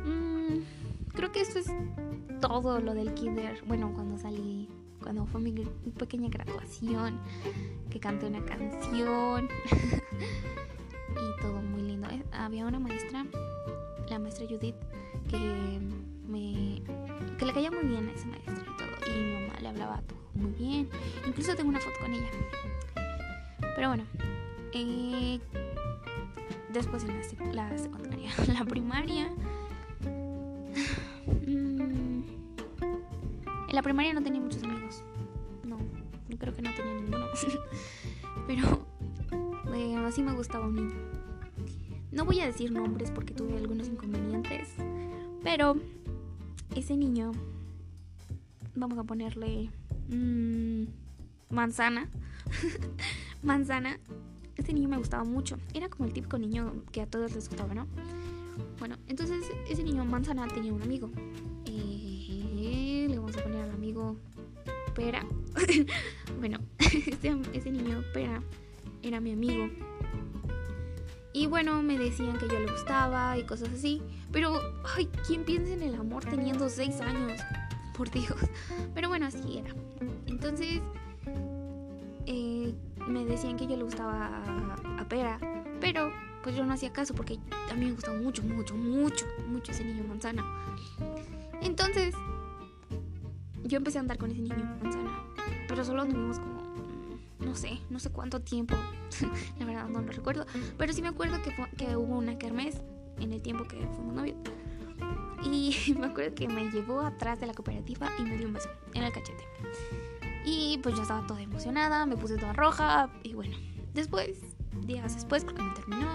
mmm, 0.06 0.60
creo 1.14 1.32
que 1.32 1.42
esto 1.42 1.60
es 1.60 1.68
todo 2.42 2.80
lo 2.80 2.96
del 2.96 3.14
kinder. 3.14 3.62
Bueno, 3.68 3.92
cuando 3.94 4.18
salí, 4.18 4.68
cuando 5.02 5.26
fue 5.26 5.42
mi 5.42 5.52
pequeña 5.98 6.30
graduación, 6.30 7.20
que 7.90 8.00
canté 8.00 8.28
una 8.28 8.44
canción 8.44 9.50
y 11.12 11.42
todo 11.42 11.62
muy 11.62 11.82
lindo. 11.82 12.08
Había 12.32 12.66
una 12.66 12.80
maestra, 12.80 13.26
la 14.10 14.20
maestra 14.20 14.46
Judith, 14.48 14.76
que 15.30 15.80
me 16.28 16.82
que 17.38 17.46
le 17.46 17.54
caía 17.54 17.72
muy 17.72 17.86
bien 17.86 18.08
a 18.10 18.12
esa 18.12 18.28
maestra 18.28 18.54
y 18.54 18.78
todo. 18.78 19.14
Y 19.14 19.24
mi 19.24 19.34
mamá 19.34 19.60
le 19.62 19.68
hablaba 19.70 20.02
muy 20.36 20.52
bien. 20.52 20.90
Incluso 21.26 21.56
tengo 21.56 21.70
una 21.70 21.80
foto 21.80 22.00
con 22.02 22.14
ella. 22.14 22.30
Pero 23.76 23.88
bueno, 23.88 24.04
eh, 24.74 25.40
después 26.74 27.04
en 27.04 27.18
la, 27.56 27.78
secundaria, 27.78 28.32
la 28.54 28.66
primaria. 28.66 29.32
Mm, 31.46 32.09
en 33.70 33.76
la 33.76 33.82
primaria 33.82 34.14
no 34.14 34.22
tenía 34.22 34.42
muchos 34.42 34.64
amigos. 34.64 35.04
No, 35.64 35.78
creo 36.38 36.54
que 36.54 36.62
no 36.62 36.74
tenía 36.74 36.94
ninguno. 36.96 37.28
Pero 38.48 38.86
eh, 39.74 39.96
así 40.06 40.24
me 40.24 40.34
gustaba 40.34 40.68
un 40.68 40.76
niño. 40.76 40.96
No 42.12 42.26
voy 42.26 42.40
a 42.42 42.48
decir 42.48 42.72
nombres 42.72 43.12
porque 43.12 43.34
tuve 43.34 43.56
algunos 43.58 43.88
inconvenientes. 43.88 44.70
Pero 45.44 45.76
ese 46.76 46.98
niño, 46.98 47.32
vamos 48.76 48.98
a 48.98 49.04
ponerle 49.04 49.70
mmm, 50.10 50.86
manzana. 51.50 52.10
manzana 53.44 54.00
este 54.60 54.74
niño 54.74 54.90
me 54.90 54.98
gustaba 54.98 55.24
mucho. 55.24 55.58
Era 55.74 55.90
como 55.90 56.06
el 56.06 56.14
típico 56.14 56.38
niño 56.38 56.84
que 56.92 57.02
a 57.02 57.06
todos 57.06 57.34
les 57.34 57.48
gustaba, 57.48 57.74
¿no? 57.74 57.88
Bueno, 58.80 58.98
entonces 59.08 59.46
ese 59.70 59.84
niño 59.84 60.04
manzana 60.06 60.48
tenía 60.48 60.74
un 60.74 60.82
amigo. 60.82 61.10
Pera. 65.00 65.26
bueno, 66.40 66.60
ese 67.54 67.72
niño 67.72 68.04
Pera 68.14 68.44
era 69.02 69.22
mi 69.22 69.32
amigo. 69.32 69.70
Y 71.32 71.48
bueno, 71.48 71.82
me 71.82 71.98
decían 71.98 72.38
que 72.38 72.50
yo 72.50 72.60
le 72.60 72.70
gustaba 72.70 73.38
y 73.38 73.44
cosas 73.44 73.70
así. 73.70 74.02
Pero, 74.34 74.60
ay, 74.98 75.10
¿quién 75.26 75.46
piensa 75.46 75.72
en 75.72 75.84
el 75.84 75.96
amor 75.96 76.26
teniendo 76.26 76.68
seis 76.68 77.00
años? 77.00 77.40
Por 77.96 78.12
Dios. 78.12 78.36
Pero 78.94 79.08
bueno, 79.08 79.28
así 79.28 79.60
era. 79.60 79.74
Entonces, 80.28 80.82
eh, 82.26 82.74
me 83.08 83.24
decían 83.24 83.56
que 83.56 83.68
yo 83.68 83.78
le 83.78 83.84
gustaba 83.84 84.44
a, 84.98 85.08
Pera, 85.08 85.40
pero 85.80 86.12
pues 86.44 86.58
yo 86.58 86.66
no 86.66 86.74
hacía 86.74 86.92
caso 86.92 87.16
porque 87.16 87.40
a 87.72 87.74
mí 87.74 87.86
me 87.86 87.94
gustaba 87.94 88.18
mucho, 88.18 88.44
mucho, 88.44 88.76
mucho, 88.76 89.26
mucho 89.48 89.72
ese 89.72 89.86
niño 89.86 90.04
manzana. 90.04 90.44
Entonces, 91.62 92.14
yo 93.70 93.78
empecé 93.78 94.00
a 94.00 94.02
andar 94.02 94.18
con 94.18 94.32
ese 94.32 94.42
niño 94.42 94.58
manzana, 94.84 95.24
pero 95.68 95.86
solo 95.86 96.02
anduvimos 96.02 96.40
como, 96.40 96.62
mm, 96.62 97.46
no 97.46 97.56
sé, 97.56 97.80
no 97.90 98.00
sé 98.00 98.10
cuánto 98.10 98.42
tiempo, 98.42 98.76
la 99.60 99.66
verdad 99.66 99.88
no 99.88 100.02
lo 100.02 100.12
recuerdo, 100.12 100.46
pero 100.78 100.92
sí 100.92 101.02
me 101.02 101.08
acuerdo 101.08 101.42
que, 101.42 101.56
que 101.78 101.96
hubo 101.96 102.18
una 102.18 102.38
kermés 102.38 102.82
en 103.20 103.32
el 103.32 103.42
tiempo 103.42 103.66
que 103.66 103.78
fuimos 103.96 104.16
novios. 104.16 104.38
Y 105.44 105.94
me 106.00 106.08
acuerdo 106.08 106.36
que 106.36 106.48
me 106.48 106.70
llevó 106.72 107.02
atrás 107.02 107.40
de 107.40 107.48
la 107.48 107.54
cooperativa 107.54 108.10
y 108.18 108.24
me 108.24 108.38
dio 108.38 108.48
un 108.48 108.54
beso 108.54 108.70
en 108.94 109.04
el 109.04 109.12
cachete. 109.12 109.44
Y 110.46 110.80
pues 110.82 110.96
yo 110.96 111.04
estaba 111.04 111.26
toda 111.28 111.42
emocionada, 111.42 112.06
me 112.06 112.18
puse 112.18 112.38
toda 112.38 112.54
roja 112.54 113.10
y 113.24 113.36
bueno, 113.36 113.56
después, 113.94 114.40
días 114.86 115.14
después, 115.14 115.46
porque 115.46 115.62
me 115.62 115.74
terminó 115.74 116.08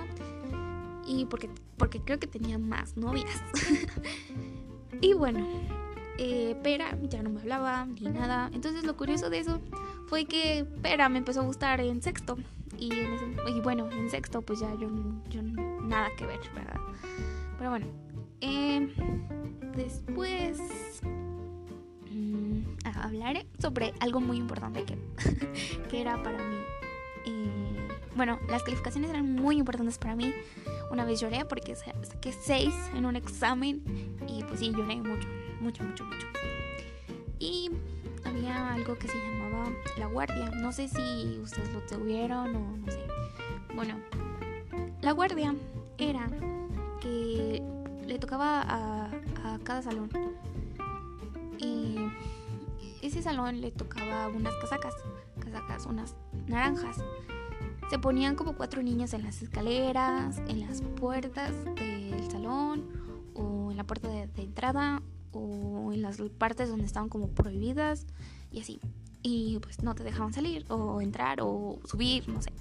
y 1.06 1.26
porque, 1.26 1.48
porque 1.76 2.00
creo 2.00 2.18
que 2.18 2.26
tenía 2.26 2.58
más 2.58 2.96
novias. 2.96 3.42
y 5.00 5.12
bueno, 5.12 5.46
eh, 6.18 6.56
Pera 6.62 6.96
ya 7.02 7.22
no 7.22 7.30
me 7.30 7.40
hablaba 7.40 7.86
ni 7.86 8.08
nada. 8.08 8.50
Entonces 8.52 8.84
lo 8.84 8.96
curioso 8.96 9.30
de 9.30 9.38
eso 9.38 9.60
fue 10.06 10.24
que 10.26 10.66
Pera 10.82 11.08
me 11.08 11.18
empezó 11.18 11.40
a 11.40 11.44
gustar 11.44 11.80
en 11.80 12.02
sexto. 12.02 12.36
Y, 12.78 12.90
y 12.92 13.60
bueno, 13.62 13.88
en 13.90 14.10
sexto 14.10 14.42
pues 14.42 14.60
ya 14.60 14.74
yo, 14.74 14.88
nada 15.82 16.08
que 16.16 16.26
ver, 16.26 16.40
¿verdad? 16.54 16.80
Pero 17.58 17.70
bueno, 17.70 17.86
eh, 18.40 18.92
después 19.76 20.58
hablaré 23.04 23.46
sobre 23.60 23.92
algo 24.00 24.20
muy 24.20 24.38
importante 24.38 24.84
que, 24.84 24.98
que 25.88 26.00
era 26.00 26.22
para 26.22 26.38
mí. 26.38 26.56
Eh, 27.26 27.88
bueno, 28.16 28.38
las 28.48 28.62
calificaciones 28.62 29.10
eran 29.10 29.34
muy 29.34 29.58
importantes 29.58 29.98
para 29.98 30.16
mí. 30.16 30.32
Una 30.90 31.04
vez 31.04 31.20
lloré 31.20 31.44
porque 31.44 31.74
saqué 31.74 32.32
6 32.32 32.74
en 32.94 33.06
un 33.06 33.16
examen 33.16 33.82
y 34.28 34.42
pues 34.44 34.60
sí, 34.60 34.72
lloré 34.72 34.96
mucho, 34.96 35.28
mucho, 35.64 35.82
mucho, 35.82 36.04
mucho. 36.04 36.26
Y 37.38 37.70
había 38.24 38.74
algo 38.74 38.98
que 38.98 39.08
se 39.08 39.16
llamaba 39.16 39.72
la 39.98 40.06
guardia. 40.06 40.50
No 40.50 40.72
sé 40.72 40.88
si 40.88 41.38
ustedes 41.42 41.72
lo 41.72 41.80
tuvieron 41.80 42.54
o 42.54 42.76
no 42.76 42.92
sé. 42.92 43.00
Bueno, 43.74 43.96
la 45.00 45.12
guardia 45.12 45.54
era 45.96 46.28
que 47.00 47.62
le 48.06 48.18
tocaba 48.18 48.62
a, 48.62 49.10
a 49.44 49.58
cada 49.64 49.80
salón. 49.82 50.10
Y 51.58 51.96
ese 53.00 53.22
salón 53.22 53.62
le 53.62 53.70
tocaba 53.70 54.28
unas 54.28 54.54
casacas, 54.56 54.94
casacas, 55.40 55.86
unas 55.86 56.14
naranjas. 56.46 57.02
Se 57.88 57.98
ponían 57.98 58.36
como 58.36 58.54
cuatro 58.54 58.82
niños 58.82 59.14
en 59.14 59.22
las 59.22 59.40
escaleras, 59.40 60.38
en 60.46 60.60
las 60.60 60.82
puertas 60.82 61.52
del 61.76 62.30
salón, 62.30 62.84
o 63.34 63.70
en 63.70 63.76
la 63.76 63.84
puerta 63.84 64.08
de, 64.08 64.42
entrada, 64.42 65.02
o 65.34 65.92
en 65.92 66.02
las 66.02 66.20
partes 66.38 66.68
donde 66.68 66.86
estaban 66.86 67.08
como 67.08 67.28
prohibidas, 67.28 68.06
y 68.50 68.60
así. 68.60 68.80
Y 69.22 69.58
pues 69.60 69.82
no 69.82 69.94
te 69.94 70.04
dejaban 70.04 70.32
salir, 70.32 70.66
o 70.68 71.00
entrar, 71.00 71.40
o 71.40 71.78
subir, 71.84 72.28
no 72.28 72.42
sé. 72.42 72.52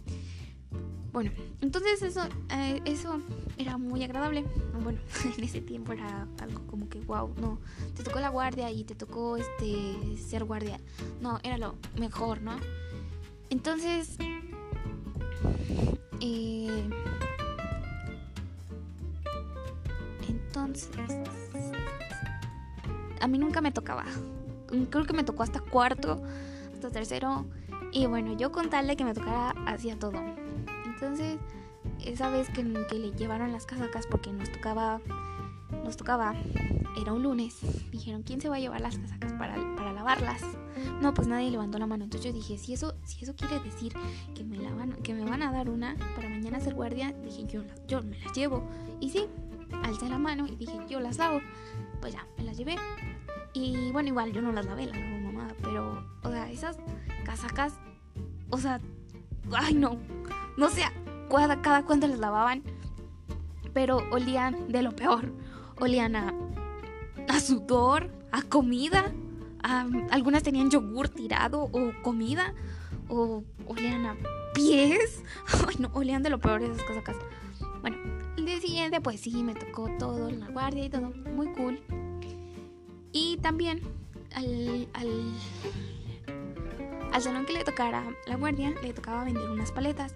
Bueno, 1.14 1.30
entonces 1.62 2.02
eso, 2.02 2.22
eh, 2.50 2.82
eso 2.86 3.22
era 3.60 3.78
muy 3.78 4.04
agradable. 4.04 4.44
Bueno, 4.82 5.00
en 5.38 5.44
ese 5.44 5.62
tiempo 5.62 5.94
era 5.94 6.28
algo 6.40 6.66
como 6.66 6.90
que, 6.90 7.00
wow, 7.02 7.32
no, 7.40 7.60
te 7.96 8.02
tocó 8.02 8.20
la 8.20 8.30
guardia 8.30 8.72
y 8.72 8.84
te 8.84 8.96
tocó 8.96 9.38
este 9.38 10.18
ser 10.18 10.44
guardia. 10.44 10.80
No, 11.22 11.40
era 11.44 11.60
lo 11.60 11.76
mejor, 12.00 12.42
¿no? 12.42 12.54
Entonces, 13.52 14.18
eh, 16.20 16.90
entonces, 20.28 20.98
a 23.24 23.28
mí 23.28 23.38
nunca 23.38 23.62
me 23.62 23.72
tocaba. 23.72 24.04
Creo 24.90 25.06
que 25.06 25.14
me 25.14 25.24
tocó 25.24 25.44
hasta 25.44 25.62
cuarto, 25.62 26.22
hasta 26.74 26.90
tercero. 26.90 27.46
Y 27.94 28.06
bueno, 28.06 28.36
yo 28.36 28.52
con 28.52 28.70
tal 28.70 28.86
de 28.86 28.98
que 28.98 29.06
me 29.06 29.14
tocara, 29.14 29.52
hacía 29.66 29.98
todo. 29.98 30.22
Entonces, 30.86 31.38
esa 32.06 32.30
vez 32.30 32.50
que, 32.50 32.64
que 32.90 33.00
le 33.00 33.12
llevaron 33.12 33.54
las 33.54 33.66
casacas 33.66 34.08
porque 34.08 34.34
nos 34.34 34.52
tocaba, 34.52 35.00
nos 35.86 35.96
tocaba, 35.96 36.36
era 37.02 37.14
un 37.14 37.24
lunes, 37.24 37.60
dijeron, 37.92 38.24
¿quién 38.24 38.42
se 38.42 38.50
va 38.50 38.58
a 38.58 38.60
llevar 38.60 38.82
las 38.82 38.98
casacas 38.98 39.32
para, 39.34 39.56
para 39.78 39.94
lavarlas? 39.94 40.42
No, 41.02 41.14
pues 41.14 41.30
nadie 41.30 41.50
levantó 41.50 41.80
la 41.80 41.88
mano. 41.88 42.04
Entonces 42.04 42.30
yo 42.30 42.34
dije, 42.34 42.58
si 42.58 42.74
eso, 42.74 42.94
si 43.06 43.24
eso 43.24 43.36
quiere 43.36 43.62
decir 43.62 43.94
que 44.36 44.44
me, 44.44 44.58
la 44.58 44.74
van, 44.74 44.92
que 45.02 45.14
me 45.14 45.24
van 45.24 45.44
a 45.44 45.52
dar 45.54 45.70
una 45.70 45.96
para 46.18 46.28
mañana 46.28 46.60
ser 46.60 46.74
guardia, 46.74 47.14
dije, 47.24 47.46
yo, 47.46 47.64
yo 47.88 48.04
me 48.04 48.20
las 48.20 48.34
llevo. 48.34 48.68
Y 49.00 49.12
sí, 49.12 49.28
alcé 49.82 50.10
la 50.10 50.18
mano 50.18 50.46
y 50.46 50.58
dije, 50.58 50.78
yo 50.90 51.00
las 51.00 51.18
lavo. 51.18 51.40
Pues 52.02 52.14
ya, 52.14 52.28
me 52.38 52.44
las 52.44 52.58
llevé. 52.58 52.76
Y 53.54 53.92
bueno, 53.92 54.10
igual 54.10 54.34
yo 54.34 54.42
no 54.42 54.52
las 54.52 54.66
lavé, 54.66 54.88
las 54.88 54.98
lavó 54.98 55.32
mamá. 55.32 55.48
Pero, 55.62 56.06
o 56.24 56.30
sea, 56.30 56.50
esas 56.52 56.78
casacas, 57.26 57.74
o 58.50 58.58
sea, 58.58 58.80
ay 59.52 59.74
no, 59.74 59.98
no 60.58 60.70
sé 60.70 60.84
cada, 61.30 61.62
cada 61.62 61.84
cuánto 61.84 62.08
las 62.08 62.20
lavaban. 62.20 62.64
Pero 63.74 63.98
olían 64.12 64.72
de 64.72 64.84
lo 64.84 64.92
peor. 64.96 65.32
Olían 65.80 66.16
a, 66.16 66.34
a 67.28 67.40
sudor, 67.40 68.12
a 68.32 68.44
comida. 68.44 69.12
algunas 70.12 70.44
tenían 70.44 70.70
yogur 70.70 71.10
tirado 71.10 71.64
o 71.64 71.92
comida. 72.04 72.54
O 73.10 73.44
olían 73.68 74.06
a 74.06 74.16
pies. 74.54 75.24
Ay, 75.68 75.76
no, 75.80 75.90
olían 75.94 76.24
de 76.24 76.30
lo 76.30 76.40
peor 76.40 76.62
esas 76.62 76.84
casacas. 76.84 77.18
Bueno, 77.82 77.98
el 78.38 78.46
día 78.46 78.60
siguiente, 78.60 79.02
pues 79.02 79.20
sí, 79.20 79.44
me 79.44 79.56
tocó 79.56 79.90
todo 79.98 80.30
en 80.30 80.40
la 80.40 80.48
guardia 80.50 80.86
y 80.86 80.90
todo. 80.90 81.12
Muy 81.36 81.48
cool. 81.54 81.80
Y 83.14 83.38
también 83.38 83.82
al, 84.36 84.88
al, 84.94 85.34
al 87.12 87.22
salón 87.22 87.46
que 87.46 87.54
le 87.54 87.64
tocara 87.64 88.04
la 88.26 88.36
guardia, 88.36 88.74
le 88.82 88.94
tocaba 88.94 89.24
vender 89.24 89.50
unas 89.50 89.72
paletas. 89.72 90.14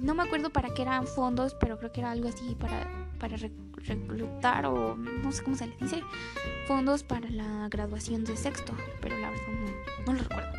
No 0.00 0.14
me 0.14 0.22
acuerdo 0.22 0.50
para 0.50 0.72
qué 0.74 0.82
eran 0.82 1.06
fondos, 1.06 1.56
pero 1.58 1.78
creo 1.78 1.90
que 1.90 2.00
era 2.00 2.12
algo 2.12 2.28
así 2.28 2.54
para, 2.54 2.86
para 3.18 3.36
reclutar 3.36 4.66
o 4.66 4.94
no 4.96 5.32
sé 5.32 5.42
cómo 5.42 5.56
se 5.56 5.66
le 5.66 5.76
dice. 5.80 6.02
Fondos 6.68 7.02
para 7.02 7.28
la 7.30 7.68
graduación 7.68 8.24
de 8.24 8.36
sexto, 8.36 8.74
pero 9.00 9.18
la 9.18 9.30
verdad 9.30 9.46
no, 9.48 10.06
no 10.06 10.12
lo 10.12 10.22
recuerdo. 10.22 10.52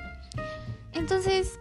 Entonces, 0.92 1.60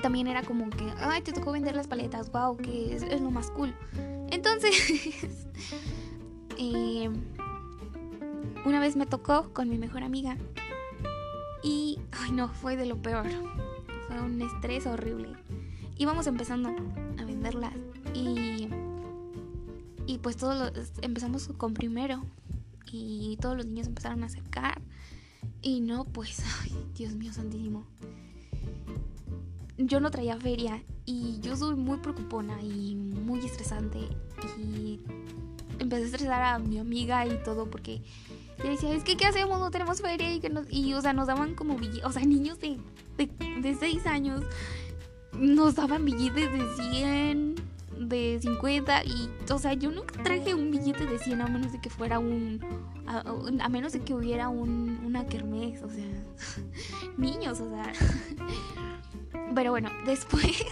también 0.00 0.26
era 0.26 0.42
como 0.42 0.70
que, 0.70 0.90
ay, 0.98 1.22
te 1.22 1.32
tocó 1.32 1.52
vender 1.52 1.76
las 1.76 1.86
paletas, 1.86 2.30
wow, 2.30 2.56
que 2.56 2.94
es, 2.94 3.20
lo 3.20 3.30
más 3.30 3.50
cool. 3.50 3.74
Entonces, 4.30 5.46
eh, 6.58 7.10
una 8.66 8.80
vez 8.80 8.96
me 8.96 9.06
tocó 9.06 9.52
con 9.52 9.68
mi 9.68 9.78
mejor 9.78 10.02
amiga. 10.02 10.36
Y, 11.62 12.00
ay 12.10 12.32
no, 12.32 12.48
fue 12.48 12.76
de 12.76 12.84
lo 12.84 13.00
peor. 13.00 13.26
Fue 14.08 14.20
un 14.20 14.42
estrés 14.42 14.86
horrible. 14.86 15.28
Íbamos 15.96 16.26
empezando 16.26 16.74
a 17.16 17.24
venderlas 17.24 17.72
y, 18.12 18.68
y 20.06 20.18
pues 20.18 20.36
todos 20.36 20.72
empezamos 21.00 21.48
con 21.56 21.74
primero. 21.74 22.24
Y 22.90 23.38
todos 23.40 23.56
los 23.56 23.66
niños 23.66 23.86
empezaron 23.86 24.24
a 24.24 24.26
acercar. 24.26 24.80
Y 25.62 25.80
no, 25.80 26.04
pues, 26.04 26.42
ay, 26.62 26.72
Dios 26.96 27.14
mío 27.14 27.32
santísimo. 27.32 27.86
Yo 29.78 30.00
no 30.00 30.10
traía 30.10 30.36
feria 30.38 30.82
y 31.04 31.38
yo 31.40 31.54
soy 31.54 31.76
muy 31.76 31.98
preocupona 31.98 32.60
y 32.62 32.96
muy 32.96 33.44
estresante. 33.46 34.00
Y 34.58 34.98
empecé 35.78 36.02
a 36.02 36.06
estresar 36.06 36.42
a 36.42 36.58
mi 36.58 36.78
amiga 36.78 37.26
y 37.26 37.42
todo 37.44 37.70
porque 37.70 38.02
decía, 38.70 38.94
es 38.94 39.04
que 39.04 39.16
¿qué 39.16 39.26
hacemos? 39.26 39.58
No 39.58 39.70
tenemos 39.70 40.00
feria 40.00 40.32
y 40.32 40.40
que 40.40 40.52
y 40.70 40.94
o 40.94 41.00
sea, 41.00 41.12
nos 41.12 41.26
daban 41.26 41.54
como 41.54 41.76
billetes, 41.76 42.04
o 42.04 42.12
sea, 42.12 42.24
niños 42.24 42.58
de, 42.60 42.78
de, 43.16 43.74
6 43.74 44.06
años 44.06 44.42
nos 45.32 45.74
daban 45.74 46.04
billetes 46.04 46.52
de 46.52 46.90
100, 46.90 47.54
de 47.98 48.38
50 48.40 49.04
y, 49.04 49.30
o 49.50 49.58
sea, 49.58 49.74
yo 49.74 49.90
nunca 49.90 50.22
traje 50.22 50.54
un 50.54 50.70
billete 50.70 51.06
de 51.06 51.18
100 51.18 51.40
a 51.40 51.46
menos 51.48 51.72
de 51.72 51.80
que 51.80 51.90
fuera 51.90 52.18
un, 52.18 52.60
a, 53.06 53.68
menos 53.68 53.92
de 53.92 54.00
que 54.00 54.14
hubiera 54.14 54.48
un, 54.48 55.00
una 55.04 55.26
kermés, 55.26 55.82
o 55.82 55.90
sea, 55.90 56.04
niños, 57.16 57.60
o 57.60 57.68
sea. 57.68 57.92
Pero 59.54 59.70
bueno, 59.70 59.90
después 60.04 60.64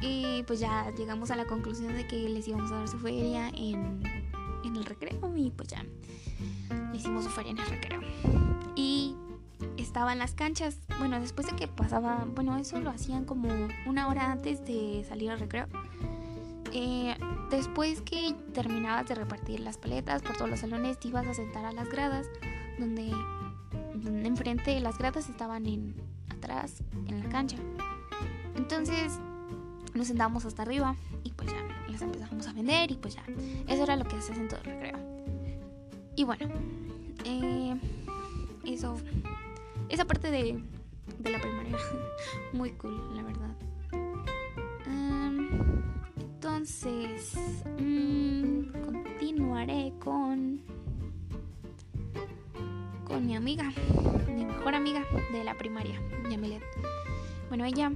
y 0.00 0.42
pues 0.46 0.60
ya 0.60 0.90
llegamos 0.96 1.30
a 1.30 1.36
la 1.36 1.46
conclusión 1.46 1.94
de 1.94 2.06
que 2.06 2.28
les 2.28 2.46
íbamos 2.48 2.70
a 2.72 2.76
dar 2.76 2.88
su 2.88 2.98
feria 2.98 3.48
en, 3.50 4.02
en 4.64 4.76
el 4.76 4.84
recreo 4.84 5.36
y 5.36 5.50
pues 5.50 5.68
ya 5.68 5.84
hicimos 6.96 7.28
feria 7.28 7.52
en 7.52 7.58
el 7.58 7.66
recreo. 7.66 8.00
Y 8.76 9.16
estaban 9.76 10.18
las 10.18 10.34
canchas, 10.34 10.78
bueno, 10.98 11.20
después 11.20 11.46
de 11.46 11.56
que 11.56 11.68
pasaba, 11.68 12.26
bueno, 12.34 12.56
eso 12.56 12.80
lo 12.80 12.90
hacían 12.90 13.24
como 13.24 13.48
una 13.86 14.08
hora 14.08 14.32
antes 14.32 14.64
de 14.64 15.04
salir 15.08 15.30
al 15.30 15.40
recreo. 15.40 15.66
Eh, 16.72 17.14
después 17.50 18.02
que 18.02 18.34
terminabas 18.52 19.06
de 19.06 19.14
repartir 19.14 19.60
las 19.60 19.78
paletas 19.78 20.22
por 20.22 20.36
todos 20.36 20.50
los 20.50 20.60
salones, 20.60 20.98
te 20.98 21.08
ibas 21.08 21.26
a 21.26 21.34
sentar 21.34 21.64
a 21.64 21.72
las 21.72 21.88
gradas, 21.88 22.26
donde, 22.78 23.12
donde 23.94 24.26
enfrente 24.26 24.80
las 24.80 24.98
gradas 24.98 25.28
estaban 25.28 25.66
en, 25.66 25.94
en 27.08 27.20
la 27.22 27.28
cancha. 27.28 27.56
Entonces 28.56 29.20
nos 29.94 30.08
sentamos 30.08 30.44
hasta 30.44 30.62
arriba 30.62 30.96
y 31.22 31.30
pues 31.30 31.50
ya 31.50 31.62
las 31.88 32.02
empezamos 32.02 32.46
a 32.48 32.52
vender 32.52 32.90
y 32.90 32.96
pues 32.96 33.14
ya. 33.14 33.22
Eso 33.68 33.84
era 33.84 33.96
lo 33.96 34.04
que 34.04 34.20
se 34.20 34.32
en 34.32 34.48
todo 34.48 34.60
el 34.64 34.66
recreo. 34.66 35.13
Y 36.16 36.24
bueno, 36.24 36.48
eh, 37.24 37.74
eso, 38.64 38.96
esa 39.88 40.04
parte 40.04 40.30
de, 40.30 40.62
de 41.18 41.30
la 41.30 41.40
primaria, 41.40 41.76
muy 42.52 42.72
cool, 42.72 43.16
la 43.16 43.22
verdad. 43.22 43.56
entonces, 46.18 47.32
mm, 47.78 48.68
continuaré 48.84 49.92
con 49.98 50.62
con 53.04 53.26
mi 53.26 53.36
amiga, 53.36 53.72
mi 54.26 54.44
mejor 54.44 54.74
amiga 54.74 55.04
de 55.32 55.44
la 55.44 55.54
primaria, 55.54 56.00
Yamilet. 56.30 56.62
Bueno, 57.48 57.64
ella 57.64 57.92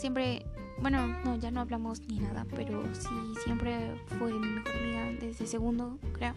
siempre, 0.00 0.46
bueno, 0.80 1.06
no, 1.24 1.36
ya 1.36 1.50
no 1.50 1.60
hablamos 1.60 2.00
ni 2.08 2.18
nada, 2.18 2.46
pero 2.54 2.82
sí, 2.94 3.08
siempre 3.44 4.00
fue 4.18 4.32
mi 4.32 4.46
mejor 4.46 4.72
amiga 4.76 5.04
desde 5.20 5.46
segundo, 5.46 5.98
creo. 6.12 6.34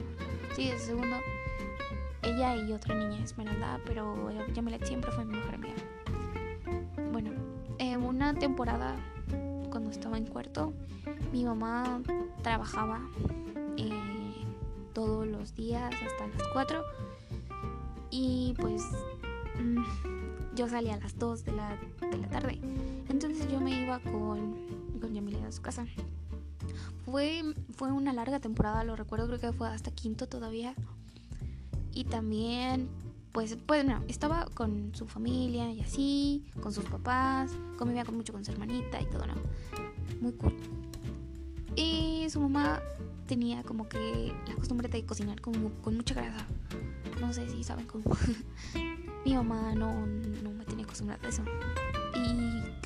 Sí, 0.55 0.69
desde 0.69 0.87
segundo. 0.87 1.17
Ella 2.21 2.55
y 2.55 2.71
otra 2.71 2.95
niña, 2.95 3.23
Esmeralda, 3.23 3.79
pero 3.85 4.31
Yamilet 4.53 4.85
siempre 4.85 5.11
fue 5.11 5.25
mi 5.25 5.35
mejor 5.35 5.55
amiga. 5.55 5.75
Bueno, 7.11 7.31
en 7.79 8.03
una 8.03 8.33
temporada, 8.33 8.95
cuando 9.69 9.89
estaba 9.89 10.17
en 10.17 10.25
cuarto, 10.25 10.73
mi 11.31 11.43
mamá 11.43 12.01
trabajaba. 12.41 13.01
Eh, 13.77 14.23
todos 14.93 15.27
los 15.27 15.55
días 15.55 15.93
hasta 15.93 16.27
las 16.27 16.47
4. 16.53 16.83
Y 18.11 18.53
pues 18.59 18.83
mm, 19.59 19.83
yo 20.55 20.69
salía 20.69 20.95
a 20.95 20.97
las 20.97 21.17
2 21.17 21.45
de 21.45 21.51
la, 21.51 21.77
de 22.13 22.21
la 22.21 22.29
tarde. 22.29 22.59
Entonces 23.09 23.49
yo 23.51 23.59
me 23.59 23.83
iba 23.83 23.99
con, 23.99 24.55
con 24.99 25.13
Yamilia 25.13 25.47
a 25.47 25.51
su 25.51 25.61
casa. 25.61 25.85
Fue, 27.05 27.43
fue 27.75 27.91
una 27.91 28.13
larga 28.13 28.39
temporada, 28.39 28.83
lo 28.83 28.95
recuerdo, 28.95 29.27
creo 29.27 29.39
que 29.39 29.51
fue 29.51 29.67
hasta 29.67 29.91
quinto 29.91 30.27
todavía. 30.27 30.75
Y 31.91 32.05
también, 32.05 32.89
pues, 33.31 33.57
bueno, 33.67 34.03
estaba 34.07 34.45
con 34.53 34.95
su 34.95 35.05
familia 35.05 35.71
y 35.71 35.81
así, 35.81 36.45
con 36.61 36.73
sus 36.73 36.85
papás, 36.85 37.51
convivía 37.77 38.05
con 38.05 38.15
mucho 38.15 38.33
con 38.33 38.43
su 38.45 38.51
hermanita 38.51 39.01
y 39.01 39.05
todo, 39.05 39.25
¿no? 39.27 39.35
Muy 40.21 40.31
cool. 40.33 40.55
Y 41.75 42.25
su 42.29 42.39
mamá 42.39 42.81
tenía 43.27 43.63
como 43.63 43.87
que 43.89 44.33
la 44.47 44.55
costumbre 44.55 44.87
de 44.87 45.05
cocinar 45.05 45.41
con, 45.41 45.69
con 45.81 45.95
mucha 45.95 46.15
grasa. 46.15 46.45
No 47.19 47.33
sé 47.33 47.49
si 47.49 47.63
saben 47.63 47.85
cómo. 47.85 48.03
Mi 49.25 49.33
mamá 49.33 49.73
no, 49.75 50.05
no 50.05 50.51
me 50.51 50.65
tenía 50.65 50.85
acostumbrada 50.85 51.25
a 51.25 51.29
eso. 51.29 51.43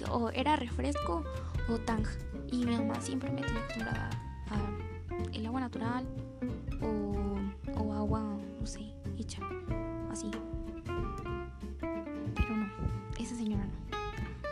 O 0.09 0.29
era 0.29 0.55
refresco 0.55 1.23
o 1.69 1.77
tang. 1.79 2.05
Y 2.51 2.65
mi 2.65 2.77
mamá 2.77 2.99
siempre 3.01 3.29
me 3.31 3.41
tenía 3.41 3.59
acostumbrada 3.59 4.09
el 5.33 5.45
agua 5.45 5.61
natural 5.61 6.05
o, 6.81 7.35
o 7.79 7.93
agua, 7.93 8.21
no 8.59 8.65
sé, 8.65 8.93
hecha. 9.17 9.41
Así. 10.11 10.31
Pero 12.35 12.55
no, 12.55 12.69
esa 13.19 13.35
señora 13.35 13.65
no. 13.65 13.73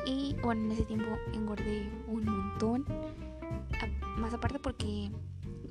Y 0.05 0.35
bueno, 0.43 0.65
en 0.65 0.71
ese 0.71 0.83
tiempo 0.83 1.17
engordé 1.33 1.91
un 2.07 2.25
montón. 2.25 2.85
Más 4.17 4.33
aparte 4.33 4.59
porque 4.59 5.11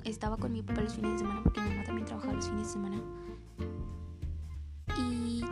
estaba 0.03 0.37
con 0.37 0.51
mi 0.51 0.61
papá 0.61 0.81
los 0.81 0.95
fines 0.95 1.13
de 1.13 1.19
semana 1.19 1.41
porque 1.43 1.61
mi 1.61 1.69
mamá 1.69 1.83
también 1.83 2.05
trabajaba 2.05 2.33
los 2.33 2.47
fines 2.47 2.67
de 2.67 2.73
semana. 2.73 3.01
Y 4.97 5.43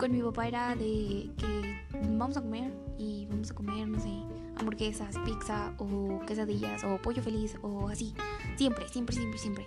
con 0.00 0.12
mi 0.12 0.22
papá 0.22 0.48
era 0.48 0.74
de 0.74 1.30
que 1.36 1.78
vamos 2.16 2.34
a 2.38 2.40
comer 2.40 2.72
y 2.96 3.26
vamos 3.26 3.50
a 3.50 3.54
comer, 3.54 3.86
no 3.86 4.00
sé, 4.00 4.08
hamburguesas, 4.56 5.14
pizza 5.26 5.74
o 5.76 6.20
quesadillas 6.26 6.82
o 6.84 6.96
pollo 6.96 7.22
feliz 7.22 7.58
o 7.60 7.86
así. 7.86 8.14
Siempre, 8.56 8.88
siempre, 8.88 9.14
siempre, 9.14 9.38
siempre. 9.38 9.66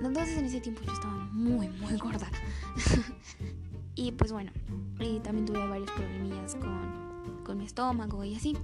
Entonces 0.00 0.38
en 0.38 0.44
ese 0.44 0.60
tiempo 0.60 0.82
yo 0.86 0.92
estaba 0.92 1.16
muy, 1.32 1.68
muy 1.68 1.96
gorda. 1.96 2.30
y 3.96 4.12
pues 4.12 4.30
bueno, 4.30 4.52
y 5.00 5.18
también 5.18 5.46
tuve 5.46 5.66
varios 5.66 5.90
problemillas 5.90 6.54
con, 6.54 7.42
con 7.44 7.58
mi 7.58 7.64
estómago 7.64 8.22
y 8.22 8.36
así. 8.36 8.56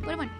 Pero 0.00 0.16
bueno, 0.16 0.32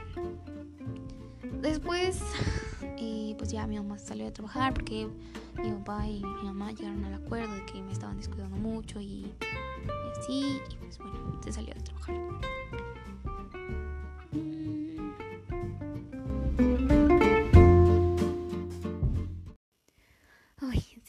después, 1.61 2.23
eh, 2.97 3.35
pues 3.39 3.51
ya 3.51 3.67
mi 3.67 3.75
mamá 3.75 3.99
salió 3.99 4.29
a 4.29 4.33
trabajar 4.33 4.73
porque 4.73 5.09
mi 5.57 5.71
papá 5.71 6.07
y 6.07 6.23
mi 6.23 6.45
mamá 6.45 6.73
llegaron 6.73 7.05
al 7.05 7.15
acuerdo 7.15 7.55
de 7.55 7.65
que 7.67 7.83
me 7.83 7.93
estaban 7.93 8.17
descuidando 8.17 8.57
mucho 8.57 9.01
y, 9.01 9.33
así. 10.19 10.61
Y 10.71 10.77
pues 10.77 10.99
bueno, 10.99 11.41
se 11.43 11.53
salió 11.53 11.73
a 11.73 11.85
trabajar. 11.85 12.17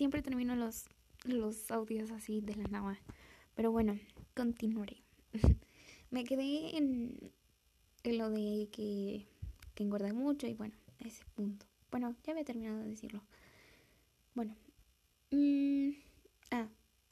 siempre 0.03 0.21
termino 0.21 0.53
los, 0.57 0.85
los 1.23 1.71
audios 1.71 2.11
así 2.11 2.41
de 2.41 2.55
la 2.55 2.67
nada. 2.67 2.99
Pero 3.55 3.71
bueno, 3.71 3.97
continuaré. 4.35 4.97
Me 6.11 6.25
quedé 6.25 6.75
en, 6.77 7.31
en 8.03 8.17
lo 8.17 8.29
de 8.29 8.67
que, 8.69 9.25
que 9.75 9.83
engordé 9.83 10.11
mucho 10.11 10.45
y 10.45 10.55
bueno, 10.55 10.75
ese 10.99 11.23
punto. 11.35 11.65
Bueno, 11.89 12.15
ya 12.25 12.33
había 12.33 12.43
terminado 12.43 12.79
de 12.79 12.89
decirlo. 12.89 13.23
Bueno. 14.35 14.55
Mm, 15.31 15.91
ah, 16.51 16.67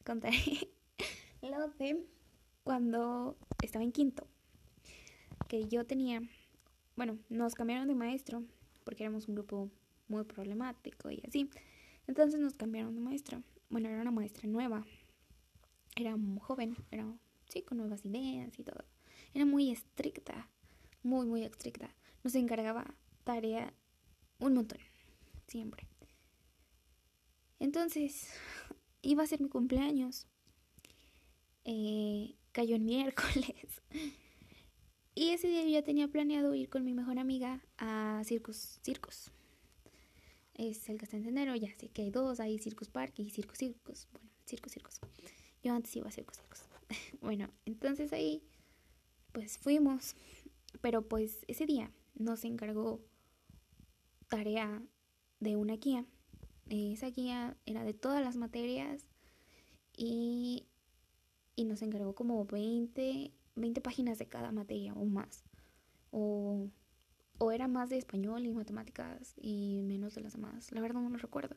contaré 0.06 0.38
lo 1.42 1.68
de 1.70 2.06
cuando 2.64 3.38
estaba 3.62 3.84
en 3.84 3.92
quinto. 3.92 4.28
Que 5.48 5.68
yo 5.68 5.86
tenía, 5.86 6.22
bueno, 6.96 7.20
nos 7.30 7.56
cambiaron 7.56 7.88
de 7.88 7.96
maestro 7.96 8.44
porque 8.84 9.04
éramos 9.04 9.28
un 9.28 9.36
grupo 9.36 9.70
muy 10.08 10.24
problemático 10.24 11.12
y 11.12 11.22
así. 11.28 11.50
Entonces 12.08 12.40
nos 12.40 12.56
cambiaron 12.56 12.96
de 12.96 13.02
maestra. 13.02 13.42
Bueno, 13.70 13.90
era 13.90 14.02
una 14.02 14.12
maestra 14.12 14.48
nueva. 14.48 14.86
Era 15.96 16.16
joven, 16.40 16.76
era, 16.90 17.06
sí, 17.50 17.62
con 17.62 17.78
nuevas 17.78 18.06
ideas 18.06 18.58
y 18.58 18.64
todo. 18.64 18.84
Era 19.34 19.46
muy 19.46 19.72
estricta, 19.72 20.50
muy, 21.04 21.26
muy 21.26 21.44
estricta. 21.44 21.94
Nos 22.24 22.36
encargaba 22.36 22.96
tarea 23.24 23.74
un 24.40 24.56
montón, 24.56 24.80
siempre. 25.48 25.91
Entonces, 27.62 28.28
iba 29.02 29.24
a 29.24 29.28
ser 29.28 29.39
mi 29.39 29.47
cumpleaños. 29.47 30.28
Eh, 31.63 32.36
cayó 32.52 32.76
en 32.76 32.86
miércoles. 32.91 33.82
Y 35.15 35.30
ese 35.30 35.47
día 35.47 35.63
yo 35.63 35.69
ya 35.69 35.84
tenía 35.84 36.10
planeado 36.10 36.54
ir 36.56 36.69
con 36.69 36.84
mi 36.84 36.93
mejor 36.93 37.19
amiga 37.19 37.62
a 37.78 38.21
Circus 38.26 38.80
Circus 38.84 39.32
es 40.69 40.89
el 40.89 40.97
Castantenero, 40.97 41.56
ya 41.56 41.74
sé 41.76 41.89
que 41.89 42.04
hay 42.04 42.12
dos, 42.12 42.39
hay 42.39 42.60
Circus 42.60 42.89
Park 42.89 43.13
y 43.17 43.30
Circus 43.30 43.58
Circus. 43.58 44.08
Bueno, 44.12 44.30
Circus 44.45 44.71
Circus. 44.71 45.00
Yo 45.63 45.74
antes 45.74 45.95
iba 45.95 46.08
a 46.08 46.12
Circus 46.12 46.38
Circus. 46.38 46.65
bueno, 47.21 47.50
entonces 47.65 48.13
ahí 48.13 48.43
pues 49.32 49.58
fuimos, 49.58 50.15
pero 50.82 51.08
pues 51.08 51.45
ese 51.47 51.65
día 51.65 51.91
nos 52.15 52.43
encargó 52.43 53.02
tarea 54.28 54.84
de 55.39 55.56
una 55.56 55.78
guía. 55.78 56.06
Esa 56.72 57.10
guía 57.10 57.56
era 57.66 57.84
de 57.84 57.94
todas 57.94 58.24
las 58.24 58.38
materias 58.38 59.06
y, 59.96 60.68
y 61.56 61.66
nos 61.66 61.82
encargó 61.82 62.16
como 62.16 62.46
20, 62.46 63.32
20 63.56 63.82
páginas 63.82 64.18
de 64.18 64.28
cada 64.28 64.52
materia 64.52 64.94
o 64.94 65.06
más. 65.06 65.44
O 66.12 66.70
o 67.42 67.52
era 67.52 67.68
más 67.68 67.90
de 67.90 67.98
español 67.98 68.46
y 68.46 68.54
matemáticas 68.54 69.34
y 69.36 69.82
menos 69.82 70.14
de 70.14 70.22
las 70.22 70.34
demás. 70.34 70.72
La 70.72 70.80
verdad 70.80 71.02
no 71.02 71.10
me 71.10 71.18
recuerdo. 71.18 71.56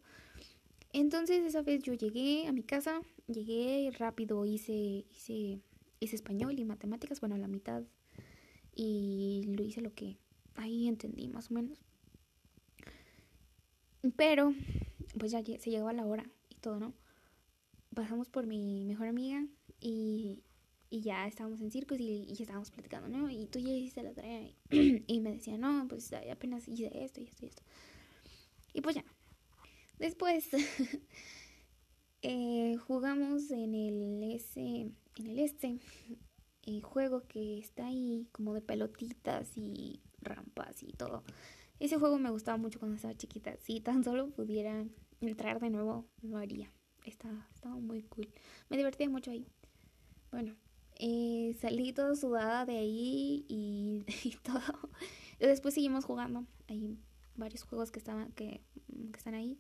Entonces 0.95 1.45
esa 1.45 1.61
vez 1.61 1.83
yo 1.83 1.93
llegué 1.93 2.47
a 2.47 2.53
mi 2.53 2.63
casa, 2.63 3.03
llegué 3.27 3.91
rápido, 3.99 4.47
hice, 4.47 4.73
hice, 5.11 5.61
hice 6.01 6.17
español 6.17 6.59
y 6.59 6.65
matemáticas, 6.65 7.21
bueno, 7.21 7.37
la 7.37 7.49
mitad. 7.49 7.83
Y 8.75 9.43
lo 9.45 9.63
hice 9.63 9.83
lo 9.83 9.93
que 9.93 10.17
ahí 10.55 10.89
entendí 10.89 11.29
más 11.29 11.51
o 11.51 11.55
menos. 11.55 11.85
Pero, 14.17 14.55
pues 15.19 15.33
ya 15.33 15.43
se 15.45 15.71
llegaba 15.71 15.93
la 15.93 16.07
hora 16.07 16.25
y 16.49 16.57
todo, 16.57 16.79
¿no? 16.79 16.95
Pasamos 17.95 18.29
por 18.29 18.47
mi 18.47 18.85
mejor 18.85 19.07
amiga 19.07 19.47
y, 19.81 20.43
y 20.91 21.01
ya 21.01 21.27
estábamos 21.27 21.61
en 21.61 21.71
circos 21.71 21.99
y, 22.01 22.25
y 22.29 22.37
estábamos 22.41 22.71
platicando, 22.71 23.09
¿no? 23.09 23.31
Y 23.31 23.47
tú 23.47 23.59
ya 23.59 23.71
hiciste 23.71 24.03
la 24.03 24.13
tarea 24.13 24.43
y, 24.71 25.21
me 25.21 25.33
decía, 25.33 25.59
no, 25.59 25.87
pues 25.89 26.13
apenas 26.31 26.69
hice 26.69 26.91
esto 27.05 27.21
y 27.21 27.25
esto 27.25 27.45
y 27.45 27.49
esto. 27.49 27.63
Y 28.73 28.81
pues 28.81 28.97
ya. 28.97 29.05
Después 29.99 30.49
eh, 32.23 32.77
jugamos 32.87 33.51
en 33.51 33.75
el 33.75 34.23
S, 34.35 34.61
en 34.61 34.97
el 35.27 35.39
este, 35.39 35.79
el 36.63 36.83
juego 36.83 37.27
que 37.27 37.59
está 37.59 37.87
ahí 37.87 38.29
como 38.33 38.55
de 38.55 38.61
pelotitas 38.61 39.57
y 39.57 40.01
rampas 40.21 40.83
y 40.83 40.93
todo. 40.93 41.23
Ese 41.81 41.99
juego 41.99 42.19
me 42.19 42.31
gustaba 42.31 42.57
mucho 42.57 42.79
cuando 42.79 42.97
estaba 42.97 43.17
chiquita. 43.17 43.57
Si 43.59 43.81
tan 43.81 44.05
solo 44.05 44.31
pudiera 44.31 44.87
entrar 45.21 45.61
de 45.61 45.71
nuevo, 45.71 46.07
lo 46.23 46.37
haría. 46.37 46.73
Estaba, 47.05 47.47
estaba 47.55 47.77
muy 47.77 48.03
cool. 48.03 48.29
Me 48.71 48.77
divertía 48.77 49.09
mucho 49.09 49.31
ahí. 49.31 49.47
Bueno, 50.31 50.55
eh, 50.97 51.57
salí 51.61 51.93
toda 51.93 52.15
sudada 52.15 52.65
de 52.65 52.79
ahí 52.79 53.45
y, 53.49 54.05
todo. 54.43 54.91
Y 55.41 55.47
después 55.47 55.75
seguimos 55.75 56.05
jugando. 56.05 56.47
Hay 56.69 56.99
varios 57.37 57.65
juegos 57.65 57.91
que, 57.91 58.01
que, 58.35 58.61
que 58.89 59.19
están 59.19 59.35
ahí. 59.35 59.57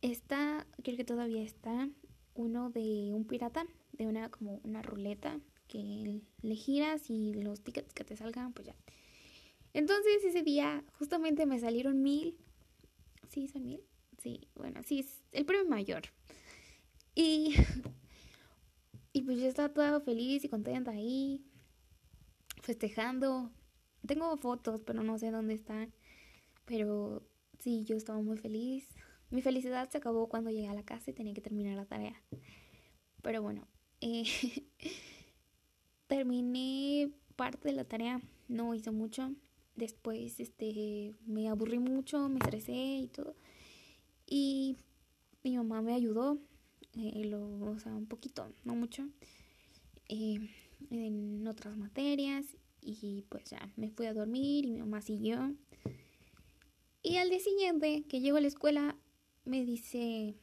Está, 0.00 0.66
creo 0.82 0.96
que 0.96 1.04
todavía 1.04 1.42
está, 1.42 1.88
uno 2.34 2.70
de 2.70 3.12
un 3.12 3.24
pirata, 3.24 3.66
de 3.92 4.06
una 4.06 4.30
como 4.30 4.60
una 4.64 4.82
ruleta 4.82 5.38
que 5.68 6.22
le 6.42 6.54
giras 6.54 7.08
y 7.08 7.34
los 7.34 7.62
tickets 7.62 7.94
que 7.94 8.04
te 8.04 8.16
salgan, 8.16 8.52
pues 8.52 8.66
ya. 8.66 8.76
Entonces 9.74 10.22
ese 10.24 10.42
día 10.42 10.84
justamente 10.98 11.46
me 11.46 11.58
salieron 11.58 12.02
mil. 12.02 12.36
Sí, 13.28 13.48
son 13.48 13.64
mil. 13.64 13.80
Sí, 14.22 14.48
bueno, 14.54 14.82
sí, 14.84 15.00
es 15.00 15.20
el 15.32 15.44
premio 15.44 15.68
mayor. 15.68 16.02
Y 17.14 17.54
y 19.12 19.22
pues 19.22 19.38
yo 19.38 19.46
estaba 19.46 19.72
toda 19.72 20.00
feliz 20.00 20.44
y 20.44 20.48
contenta 20.48 20.92
ahí, 20.92 21.44
festejando. 22.62 23.50
Tengo 24.06 24.36
fotos, 24.36 24.80
pero 24.86 25.02
no 25.02 25.18
sé 25.18 25.30
dónde 25.32 25.54
están. 25.54 25.92
Pero 26.66 27.22
sí, 27.58 27.84
yo 27.84 27.96
estaba 27.96 28.20
muy 28.22 28.36
feliz. 28.36 28.88
Mi 29.30 29.42
felicidad 29.42 29.90
se 29.90 29.98
acabó 29.98 30.28
cuando 30.28 30.50
llegué 30.50 30.68
a 30.68 30.74
la 30.74 30.84
casa 30.84 31.10
y 31.10 31.14
tenía 31.14 31.34
que 31.34 31.40
terminar 31.40 31.76
la 31.76 31.86
tarea. 31.86 32.22
Pero 33.22 33.42
bueno, 33.42 33.66
eh, 34.00 34.24
terminé 36.06 37.10
parte 37.34 37.68
de 37.68 37.74
la 37.74 37.84
tarea, 37.84 38.20
no 38.46 38.72
hice 38.74 38.92
mucho. 38.92 39.34
Después 39.74 40.38
este, 40.38 41.12
me 41.26 41.48
aburrí 41.48 41.78
mucho, 41.80 42.28
me 42.28 42.38
estresé 42.38 42.72
y 42.72 43.08
todo. 43.08 43.34
Y 44.34 44.78
mi 45.44 45.58
mamá 45.58 45.82
me 45.82 45.92
ayudó 45.92 46.38
eh, 46.94 47.26
lo, 47.26 47.70
o 47.70 47.78
sea, 47.78 47.94
un 47.94 48.06
poquito, 48.06 48.50
no 48.64 48.74
mucho, 48.74 49.06
eh, 50.08 50.38
en 50.90 51.46
otras 51.46 51.76
materias 51.76 52.46
y 52.80 53.26
pues 53.28 53.50
ya 53.50 53.70
me 53.76 53.90
fui 53.90 54.06
a 54.06 54.14
dormir 54.14 54.64
y 54.64 54.70
mi 54.70 54.80
mamá 54.80 55.02
siguió. 55.02 55.54
Y 57.02 57.18
al 57.18 57.28
día 57.28 57.40
siguiente 57.40 58.04
que 58.08 58.22
llego 58.22 58.38
a 58.38 58.40
la 58.40 58.46
escuela 58.46 58.96
me 59.44 59.66
dice, 59.66 60.34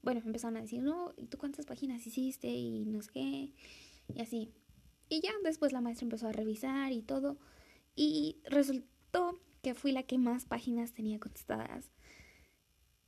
bueno, 0.00 0.22
empezaron 0.24 0.56
a 0.56 0.62
decir, 0.62 0.80
no, 0.80 1.12
¿y 1.18 1.26
tú 1.26 1.36
cuántas 1.36 1.66
páginas 1.66 2.06
hiciste? 2.06 2.48
Y 2.48 2.86
no 2.86 3.02
sé 3.02 3.10
qué, 3.12 3.52
y 4.14 4.22
así. 4.22 4.48
Y 5.10 5.20
ya 5.20 5.32
después 5.42 5.74
la 5.74 5.82
maestra 5.82 6.06
empezó 6.06 6.28
a 6.28 6.32
revisar 6.32 6.92
y 6.92 7.02
todo. 7.02 7.36
Y 7.94 8.38
resultó 8.44 9.38
que 9.60 9.74
fui 9.74 9.92
la 9.92 10.02
que 10.02 10.16
más 10.16 10.46
páginas 10.46 10.94
tenía 10.94 11.20
contestadas. 11.20 11.90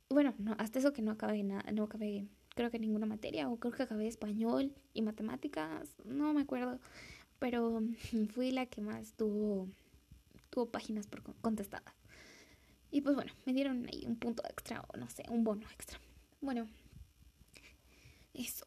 Bueno, 0.09 0.33
no, 0.37 0.55
hasta 0.57 0.79
eso 0.79 0.93
que 0.93 1.01
no 1.01 1.11
acabé 1.11 1.43
nada, 1.43 1.69
no 1.71 1.83
acabé 1.83 2.27
creo 2.57 2.71
que 2.71 2.79
ninguna 2.79 3.05
materia, 3.05 3.47
o 3.49 3.57
creo 3.57 3.71
que 3.71 3.83
acabé 3.83 4.07
español 4.07 4.73
y 4.93 5.03
matemáticas, 5.03 5.95
no 6.03 6.33
me 6.33 6.41
acuerdo, 6.41 6.79
pero 7.39 7.81
fui 8.33 8.51
la 8.51 8.65
que 8.65 8.81
más 8.81 9.13
tuvo, 9.13 9.69
tuvo 10.49 10.65
páginas 10.65 11.07
por 11.07 11.21
contestadas. 11.39 11.93
Y 12.89 13.01
pues 13.01 13.15
bueno, 13.15 13.31
me 13.45 13.53
dieron 13.53 13.85
ahí 13.87 14.05
un 14.07 14.15
punto 14.15 14.43
extra, 14.49 14.83
o 14.87 14.97
no 14.97 15.09
sé, 15.09 15.23
un 15.29 15.43
bono 15.43 15.67
extra. 15.71 15.99
Bueno, 16.41 16.67
eso. 18.33 18.65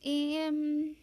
Em, 0.00 0.94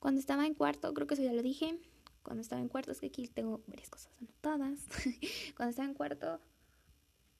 cuando 0.00 0.18
estaba 0.18 0.46
en 0.46 0.54
cuarto, 0.54 0.92
creo 0.92 1.06
que 1.06 1.14
eso 1.14 1.22
ya 1.22 1.32
lo 1.32 1.42
dije. 1.42 1.78
Cuando 2.22 2.40
estaba 2.40 2.62
en 2.62 2.68
cuarto, 2.68 2.90
es 2.90 3.00
que 3.00 3.06
aquí 3.06 3.28
tengo 3.28 3.60
varias 3.66 3.90
cosas 3.90 4.10
anotadas. 4.18 4.80
cuando 5.56 5.70
estaba 5.70 5.88
en 5.88 5.94
cuarto, 5.94 6.40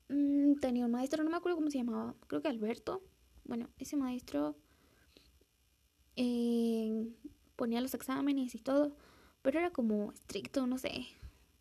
Mm, 0.09 0.55
tenía 0.61 0.87
un 0.87 0.93
maestro, 0.93 1.23
no 1.25 1.31
me 1.31 1.37
acuerdo 1.37 1.57
cómo 1.57 1.71
se 1.71 1.79
llamaba, 1.79 2.15
creo 2.27 2.41
que 2.43 2.49
Alberto. 2.49 3.03
Bueno, 3.45 3.69
ese 3.79 3.97
maestro 3.97 4.57
Eh, 6.17 7.09
ponía 7.57 7.81
los 7.81 7.95
exámenes 7.95 8.55
y 8.55 8.59
todo, 8.59 8.97
pero 9.43 9.59
era 9.59 9.71
como 9.71 10.13
estricto, 10.13 10.67
no 10.67 10.79
sé. 10.79 11.07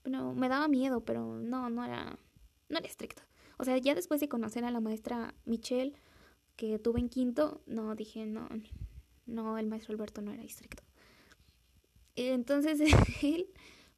No, 0.06 0.34
me 0.34 0.50
daba 0.50 0.68
miedo, 0.68 1.02
pero 1.06 1.40
no, 1.40 1.70
no 1.70 1.84
era, 1.86 2.18
no 2.70 2.78
era 2.78 2.88
estricto. 2.88 3.24
O 3.58 3.64
sea, 3.64 3.78
ya 3.78 3.96
después 3.96 4.20
de 4.22 4.30
conocer 4.30 4.66
a 4.66 4.72
la 4.72 4.80
maestra 4.82 5.34
Michelle, 5.46 5.94
que 6.56 6.80
tuve 6.80 7.00
en 7.00 7.10
quinto, 7.10 7.62
no, 7.68 7.96
dije, 7.96 8.26
no, 8.26 8.50
no, 9.26 9.58
el 9.58 9.68
maestro 9.68 9.94
Alberto 9.94 10.22
no 10.22 10.32
era 10.32 10.44
estricto. 10.44 10.84
Entonces 12.16 12.80
él 13.24 13.48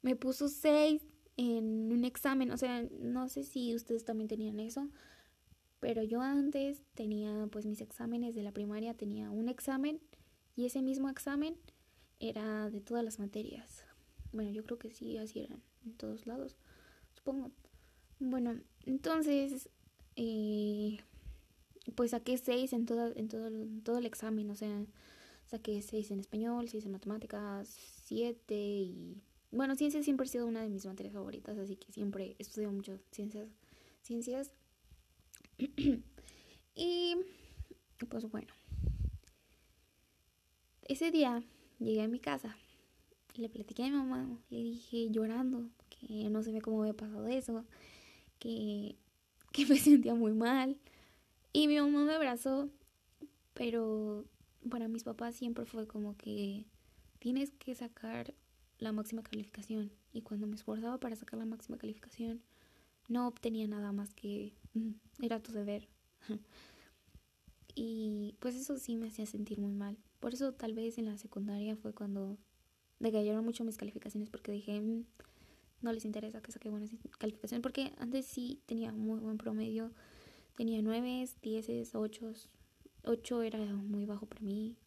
me 0.02 0.16
puso 0.16 0.48
seis 0.48 1.02
en 1.38 1.92
un 1.92 2.06
examen, 2.06 2.52
o 2.52 2.58
sea, 2.58 2.88
no 3.00 3.28
sé 3.28 3.44
si 3.44 3.76
ustedes 3.76 4.06
también 4.06 4.28
tenían 4.28 4.60
eso, 4.60 4.90
pero 5.80 6.02
yo 6.04 6.22
antes 6.22 6.82
tenía 6.94 7.48
pues 7.52 7.66
mis 7.66 7.82
exámenes 7.82 8.36
de 8.36 8.44
la 8.44 8.52
primaria, 8.52 8.94
tenía 8.94 9.30
un 9.30 9.50
examen 9.50 10.00
y 10.56 10.66
ese 10.66 10.82
mismo 10.82 11.10
examen 11.10 11.58
era 12.20 12.70
de 12.70 12.82
todas 12.82 13.04
las 13.04 13.20
materias. 13.20 13.86
Bueno, 14.32 14.52
yo 14.52 14.64
creo 14.64 14.80
que 14.80 14.92
sí, 14.92 15.18
así 15.18 15.42
eran 15.42 15.62
en 15.86 15.94
todos 15.94 16.26
lados, 16.26 16.56
supongo. 17.14 17.52
Bueno, 18.20 18.60
entonces, 18.86 19.70
eh, 20.16 20.98
pues 21.96 22.12
saqué 22.12 22.38
seis 22.38 22.74
en, 22.74 22.86
todo, 22.86 23.14
en 23.16 23.28
todo, 23.28 23.50
todo 23.84 23.98
el 23.98 24.06
examen, 24.06 24.50
o 24.50 24.56
sea, 24.56 24.86
saqué 25.48 25.82
seis 25.82 26.12
en 26.12 26.20
español, 26.20 26.70
seis 26.70 26.86
en 26.86 26.92
matemáticas, 26.92 27.68
siete 27.68 28.56
y... 28.56 29.22
Bueno, 29.56 29.78
ciencias 29.78 30.04
siempre 30.04 30.26
ha 30.26 30.30
sido 30.30 30.48
una 30.48 30.62
de 30.62 30.68
mis 30.68 30.86
materias 30.86 31.14
favoritas, 31.14 31.58
así 31.58 31.78
que 31.78 31.90
siempre 31.94 32.36
he 32.38 32.42
estudiado 32.42 32.74
mucho 32.74 33.00
ciencias. 33.12 33.48
Ciencias. 34.02 34.52
y 36.76 37.16
pues 38.10 38.30
bueno. 38.30 38.50
Ese 40.82 41.10
día 41.10 41.42
llegué 41.80 42.02
a 42.02 42.10
mi 42.10 42.20
casa, 42.20 42.58
le 43.36 43.48
platiqué 43.48 43.84
a 43.84 43.86
mi 43.86 43.94
mamá, 43.94 44.28
le 44.50 44.58
dije 44.58 45.10
llorando 45.10 45.70
que 45.90 46.30
no 46.30 46.44
sabía 46.44 46.60
cómo 46.60 46.82
había 46.82 46.94
pasado 46.94 47.26
eso, 47.28 47.64
que, 48.40 48.98
que 49.54 49.66
me 49.68 49.78
sentía 49.80 50.16
muy 50.16 50.34
mal. 50.34 50.76
Y 51.54 51.70
mi 51.70 51.80
mamá 51.80 52.04
me 52.04 52.16
abrazó, 52.16 52.70
pero 53.54 54.26
para 54.70 54.90
mis 54.90 55.06
papás 55.06 55.34
siempre 55.36 55.64
fue 55.66 55.88
como 55.88 56.18
que 56.18 56.66
tienes 57.20 57.52
que 57.52 57.74
sacar 57.74 58.34
la 58.80 58.92
máxima 58.92 59.24
calificación. 59.24 59.92
Y 60.14 60.22
cuando 60.22 60.48
me 60.48 60.56
esforzaba 60.56 61.00
para 61.00 61.16
sacar 61.16 61.40
la 61.40 61.46
máxima 61.46 61.78
calificación, 61.78 62.42
no 63.08 63.28
obtenía 63.28 63.68
nada 63.68 63.92
más 63.92 64.14
que 64.14 64.54
mm, 64.74 65.24
era 65.24 65.42
tu 65.42 65.52
deber. 65.52 65.88
y 67.76 68.36
pues 68.40 68.56
eso 68.56 68.78
sí 68.78 68.96
me 68.96 69.08
hacía 69.08 69.26
sentir 69.26 69.60
muy 69.60 69.72
mal. 69.72 69.98
Por 70.20 70.34
eso 70.34 70.54
tal 70.54 70.74
vez 70.74 70.98
en 70.98 71.06
la 71.06 71.18
secundaria 71.18 71.76
fue 71.76 71.94
cuando 71.94 72.38
decayeron 73.00 73.44
mucho 73.46 73.64
mis 73.64 73.78
calificaciones 73.78 74.30
porque 74.30 74.52
dije, 74.52 74.80
mm, 74.82 75.06
no 75.82 75.94
les 75.94 76.06
interesa 76.06 76.42
que 76.42 76.52
saque 76.52 76.70
buenas 76.70 76.90
calificaciones 77.18 77.62
porque 77.62 77.94
antes 78.00 78.26
sí 78.26 78.62
tenía 78.66 78.92
muy 78.92 79.20
buen 79.20 79.38
promedio. 79.38 79.92
Tenía 80.56 80.82
9, 80.82 81.30
10, 81.42 81.96
8, 81.96 82.34
8 83.04 83.42
era 83.42 83.60
muy 83.60 84.06
bajo 84.06 84.26
para 84.26 84.42
mí, 84.42 84.78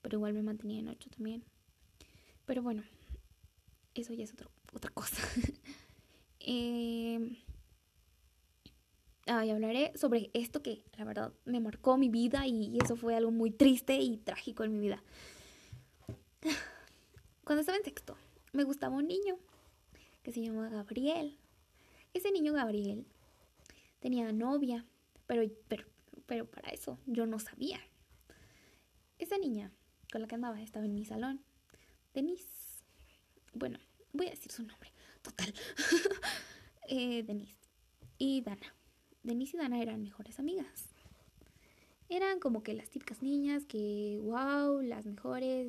pero 0.00 0.16
igual 0.16 0.32
me 0.32 0.42
mantenía 0.42 0.80
en 0.80 0.88
8 0.88 1.10
también. 1.10 1.44
Pero 2.46 2.62
bueno, 2.62 2.82
eso 3.94 4.12
ya 4.14 4.24
es 4.24 4.34
otra 4.72 4.90
cosa. 4.90 5.22
eh, 6.40 7.38
y 9.26 9.50
hablaré 9.50 9.92
sobre 9.96 10.30
esto 10.34 10.62
que 10.62 10.84
la 10.96 11.04
verdad 11.04 11.32
me 11.44 11.60
marcó 11.60 11.96
mi 11.96 12.08
vida 12.08 12.46
y 12.46 12.78
eso 12.82 12.96
fue 12.96 13.14
algo 13.14 13.30
muy 13.30 13.50
triste 13.50 13.96
y 13.96 14.16
trágico 14.18 14.64
en 14.64 14.72
mi 14.72 14.80
vida. 14.80 15.02
Cuando 17.44 17.60
estaba 17.60 17.78
en 17.78 17.84
sexto, 17.84 18.16
me 18.52 18.64
gustaba 18.64 18.96
un 18.96 19.08
niño 19.08 19.38
que 20.22 20.32
se 20.32 20.42
llamaba 20.42 20.68
Gabriel. 20.68 21.38
Ese 22.14 22.30
niño 22.30 22.52
Gabriel 22.52 23.06
tenía 24.00 24.30
novia, 24.32 24.84
pero, 25.26 25.42
pero 25.68 25.86
pero 26.26 26.46
para 26.46 26.70
eso 26.70 26.98
yo 27.06 27.26
no 27.26 27.38
sabía. 27.38 27.78
Esa 29.18 29.38
niña 29.38 29.70
con 30.10 30.22
la 30.22 30.28
que 30.28 30.34
andaba 30.34 30.60
estaba 30.62 30.86
en 30.86 30.94
mi 30.94 31.04
salón. 31.04 31.44
Denise. 32.14 32.71
Bueno, 33.54 33.78
voy 34.12 34.28
a 34.28 34.30
decir 34.30 34.50
su 34.50 34.62
nombre. 34.62 34.90
Total. 35.22 35.54
eh, 36.88 37.22
Denise. 37.22 37.56
Y 38.18 38.40
Dana. 38.42 38.74
Denise 39.22 39.56
y 39.56 39.60
Dana 39.60 39.80
eran 39.80 40.02
mejores 40.02 40.38
amigas. 40.38 40.88
Eran 42.08 42.40
como 42.40 42.62
que 42.62 42.74
las 42.74 42.90
típicas 42.90 43.22
niñas 43.22 43.64
que, 43.64 44.18
wow, 44.22 44.82
las 44.82 45.06
mejores, 45.06 45.66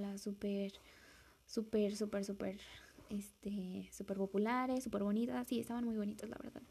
las 0.00 0.20
súper, 0.20 0.72
súper, 1.46 1.94
súper, 1.94 2.24
súper, 2.24 2.60
este, 3.10 3.88
súper 3.92 4.16
populares, 4.16 4.84
súper 4.84 5.04
bonitas. 5.04 5.46
Sí, 5.46 5.60
estaban 5.60 5.84
muy 5.84 5.96
bonitas, 5.96 6.28
la 6.28 6.38
verdad. 6.42 6.62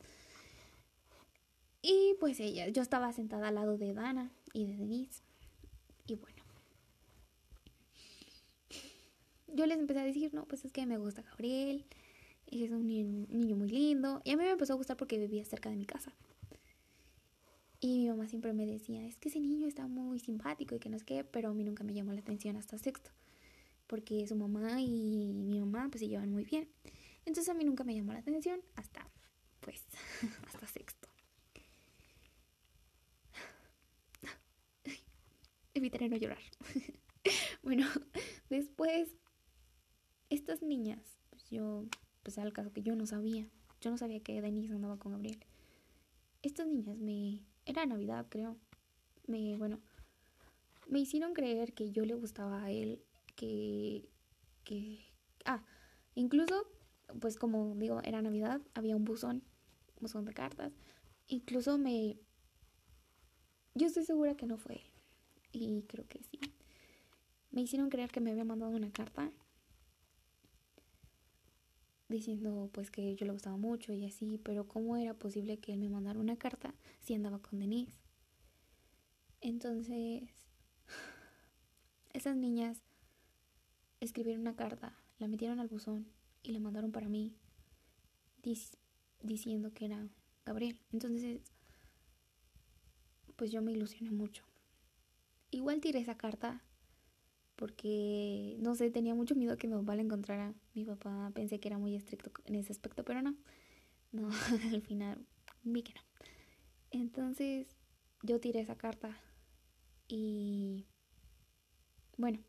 Y 1.82 2.16
pues 2.20 2.40
ella, 2.40 2.68
yo 2.68 2.82
estaba 2.82 3.14
sentada 3.14 3.48
al 3.48 3.56
lado 3.56 3.78
de 3.78 3.94
Dana 3.94 4.32
y 4.54 4.66
de 4.66 4.76
Denise. 4.76 5.24
Y 6.06 6.16
bueno. 6.16 6.37
Yo 9.48 9.66
les 9.66 9.78
empecé 9.80 10.00
a 10.00 10.04
decir, 10.04 10.34
no, 10.34 10.46
pues 10.46 10.66
es 10.66 10.72
que 10.72 10.86
me 10.86 10.98
gusta 10.98 11.22
Gabriel. 11.22 11.86
Es 12.48 12.72
un 12.72 12.88
niño 12.88 13.56
muy 13.56 13.70
lindo. 13.70 14.22
Y 14.24 14.32
a 14.32 14.38
mí 14.38 14.44
me 14.44 14.52
empezó 14.52 14.74
a 14.74 14.76
gustar 14.78 14.98
porque 14.98 15.18
vivía 15.18 15.44
cerca 15.46 15.70
de 15.70 15.76
mi 15.76 15.86
casa. 15.86 16.14
Y 17.80 18.00
mi 18.00 18.10
mamá 18.10 18.28
siempre 18.28 18.54
me 18.54 18.66
decía, 18.66 19.06
es 19.06 19.18
que 19.18 19.30
ese 19.30 19.40
niño 19.40 19.68
está 19.68 19.88
muy 19.88 20.20
simpático 20.20 20.76
y 20.76 20.80
que 20.80 20.90
no 20.90 20.98
es 20.98 21.04
qué, 21.04 21.24
pero 21.24 21.50
a 21.50 21.54
mí 21.54 21.64
nunca 21.64 21.84
me 21.84 21.94
llamó 21.94 22.12
la 22.12 22.22
atención 22.22 22.56
hasta 22.56 22.78
sexto. 22.78 23.12
Porque 23.86 24.26
su 24.28 24.36
mamá 24.36 24.82
y 24.82 25.32
mi 25.34 25.60
mamá 25.60 25.88
pues 25.90 26.02
se 26.02 26.08
llevan 26.08 26.32
muy 26.32 26.44
bien. 26.44 26.68
Entonces 27.26 27.50
a 27.50 27.54
mí 27.54 27.64
nunca 27.64 27.84
me 27.84 27.94
llamó 27.94 28.14
la 28.14 28.20
atención 28.20 28.62
hasta, 28.76 29.08
pues, 29.60 29.84
hasta 30.48 30.68
sexto. 30.68 31.08
evitaré 35.74 36.10
no 36.10 36.18
llorar. 36.18 36.40
bueno, 37.64 37.88
después, 38.50 39.10
estas 40.30 40.62
niñas, 40.62 41.20
pues 41.30 41.50
yo, 41.50 41.86
pues 42.24 42.38
al 42.38 42.54
caso 42.54 42.72
que 42.72 42.84
yo 42.84 42.96
no 42.96 43.06
sabía, 43.06 43.50
yo 43.82 43.92
no 43.92 43.98
sabía 43.98 44.20
que 44.20 44.42
Denise 44.42 44.74
andaba 44.74 44.98
con 44.98 45.13
Gabriel. 45.13 45.40
Estas 46.42 46.68
niñas 46.68 46.98
me, 46.98 47.42
era 47.66 47.86
Navidad 47.86 48.26
creo, 48.30 48.58
me, 49.28 49.58
bueno, 49.58 49.80
me 50.88 51.00
hicieron 51.00 51.34
creer 51.34 51.74
que 51.74 51.92
yo 51.92 52.06
le 52.06 52.13
gustaba 52.13 52.63
a 52.63 52.72
él, 52.72 53.02
que, 53.36 54.08
que, 54.63 55.06
ah, 55.46 55.63
incluso, 56.16 56.68
pues 57.20 57.38
como 57.38 57.76
digo, 57.76 58.02
era 58.04 58.22
Navidad, 58.22 58.62
había 58.74 58.96
un 58.96 59.06
buzón, 59.06 59.44
un 59.96 60.02
buzón 60.02 60.26
de 60.26 60.34
cartas, 60.34 60.74
incluso 61.28 61.78
me, 61.78 62.18
yo 63.76 63.88
estoy 63.88 64.04
segura 64.06 64.36
que 64.36 64.48
no 64.48 64.58
fue 64.58 64.82
y 65.52 65.84
creo 65.84 66.08
que 66.08 66.24
sí. 66.24 66.40
Me 67.52 67.62
hicieron 67.62 67.90
creer 67.90 68.12
que 68.12 68.20
me 68.20 68.32
había 68.32 68.44
mandado 68.44 68.72
una 68.72 68.92
carta 68.92 69.32
diciendo 72.10 72.70
pues 72.74 72.91
que 72.91 73.15
yo 73.15 73.26
le 73.26 73.34
gustaba 73.34 73.58
mucho 73.58 73.93
y 73.93 74.06
así, 74.06 74.39
pero 74.43 74.67
¿cómo 74.67 74.98
era 74.98 75.13
posible 75.13 75.58
que 75.58 75.74
él 75.74 75.80
me 75.80 75.89
mandara 75.89 76.20
una 76.20 76.38
carta 76.38 76.74
si 77.00 77.13
andaba 77.13 77.39
con 77.39 77.60
Denise? 77.60 77.93
Entonces, 79.41 80.24
esas 82.13 82.36
niñas 82.36 82.82
escribieron 84.00 84.41
una 84.41 84.56
carta, 84.56 84.98
la 85.20 85.28
metieron 85.28 85.60
al 85.60 85.67
buzón 85.67 86.08
y 86.43 86.52
la 86.52 86.60
mandaron 86.60 86.91
para 86.91 87.10
mí 87.10 87.36
diciendo 89.22 89.74
que 89.74 89.86
era 89.86 90.08
Gabriel. 90.46 90.80
Entonces, 90.93 91.41
pues 93.36 93.52
yo 93.52 93.62
me 93.62 93.74
ilusioné 93.74 94.12
mucho. 94.12 94.43
Igual 95.52 95.82
tiré 95.82 96.00
esa 96.00 96.17
carta 96.17 96.62
porque, 97.58 98.56
no 98.60 98.76
sé, 98.76 98.89
tenía 98.89 99.13
mucho 99.15 99.36
miedo 99.36 99.58
que 99.58 99.67
mi 99.67 99.74
papá 99.74 99.96
la 99.96 100.04
encontrara. 100.04 100.54
Mi 100.74 100.86
papá 100.86 101.32
pensé 101.34 101.60
que 101.60 101.67
era 101.67 101.78
muy 101.78 101.96
estricto 101.96 102.32
en 102.46 102.56
ese 102.56 102.72
aspecto, 102.72 103.04
pero 103.04 103.22
no. 103.22 103.36
No, 104.13 104.30
al 104.72 104.82
final 104.82 105.26
vi 105.63 105.84
que 105.84 105.93
no. 105.93 106.02
Entonces, 106.91 107.67
yo 108.24 108.39
tiré 108.39 108.62
esa 108.62 108.76
carta 108.76 109.17
y, 110.08 110.86
bueno, 112.15 112.39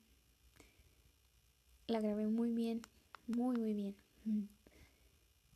la 1.88 2.00
grabé 2.00 2.28
muy 2.28 2.52
bien, 2.52 2.82
muy, 3.26 3.56
muy 3.56 3.74
bien. 3.74 3.96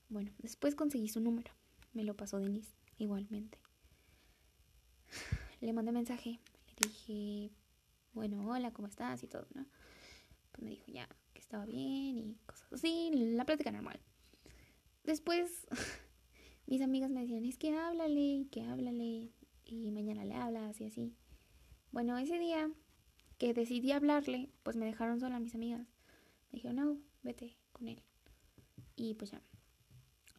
Bueno, 0.09 0.33
después 0.39 0.75
conseguí 0.75 1.09
su 1.09 1.21
número. 1.21 1.53
Me 1.93 2.03
lo 2.03 2.17
pasó 2.17 2.39
Denise, 2.41 2.75
igualmente. 2.99 3.59
Le 5.61 5.73
mandé 5.73 5.93
mensaje 5.93 6.41
dije, 6.83 7.51
bueno, 8.13 8.49
hola, 8.49 8.73
¿cómo 8.73 8.89
estás? 8.89 9.23
Y 9.23 9.27
todo, 9.27 9.47
¿no? 9.55 9.67
Pues 10.53 10.63
me 10.63 10.71
dijo 10.71 10.87
ya 10.89 11.09
que 11.33 11.41
estaba 11.41 11.65
bien 11.65 12.19
y 12.19 12.37
cosas 12.47 12.73
así, 12.73 13.11
la 13.13 13.45
plática 13.45 13.71
normal. 13.71 14.01
Después, 15.05 15.67
mis 16.67 16.83
amigas 16.83 17.11
me 17.11 17.23
decían, 17.23 17.45
es 17.45 17.59
que 17.59 17.77
háblale, 17.77 18.47
que 18.51 18.63
háblale, 18.63 19.33
y 19.65 19.91
mañana 19.91 20.25
le 20.25 20.35
hablas 20.35 20.81
y 20.81 20.85
así. 20.85 21.15
Bueno, 21.91 22.17
ese 22.19 22.39
día 22.39 22.71
que 23.39 23.55
decidí 23.55 23.93
hablarle, 23.93 24.51
pues 24.63 24.77
me 24.77 24.87
dejaron 24.87 25.21
sola 25.21 25.41
mis 25.41 25.55
amigas. 25.55 25.87
Me 26.51 26.57
dijeron, 26.57 26.77
no, 26.77 26.99
vete 27.23 27.57
con 27.73 27.89
él. 27.89 28.03
Y 28.97 29.15
pues 29.15 29.31
ya. 29.31 29.43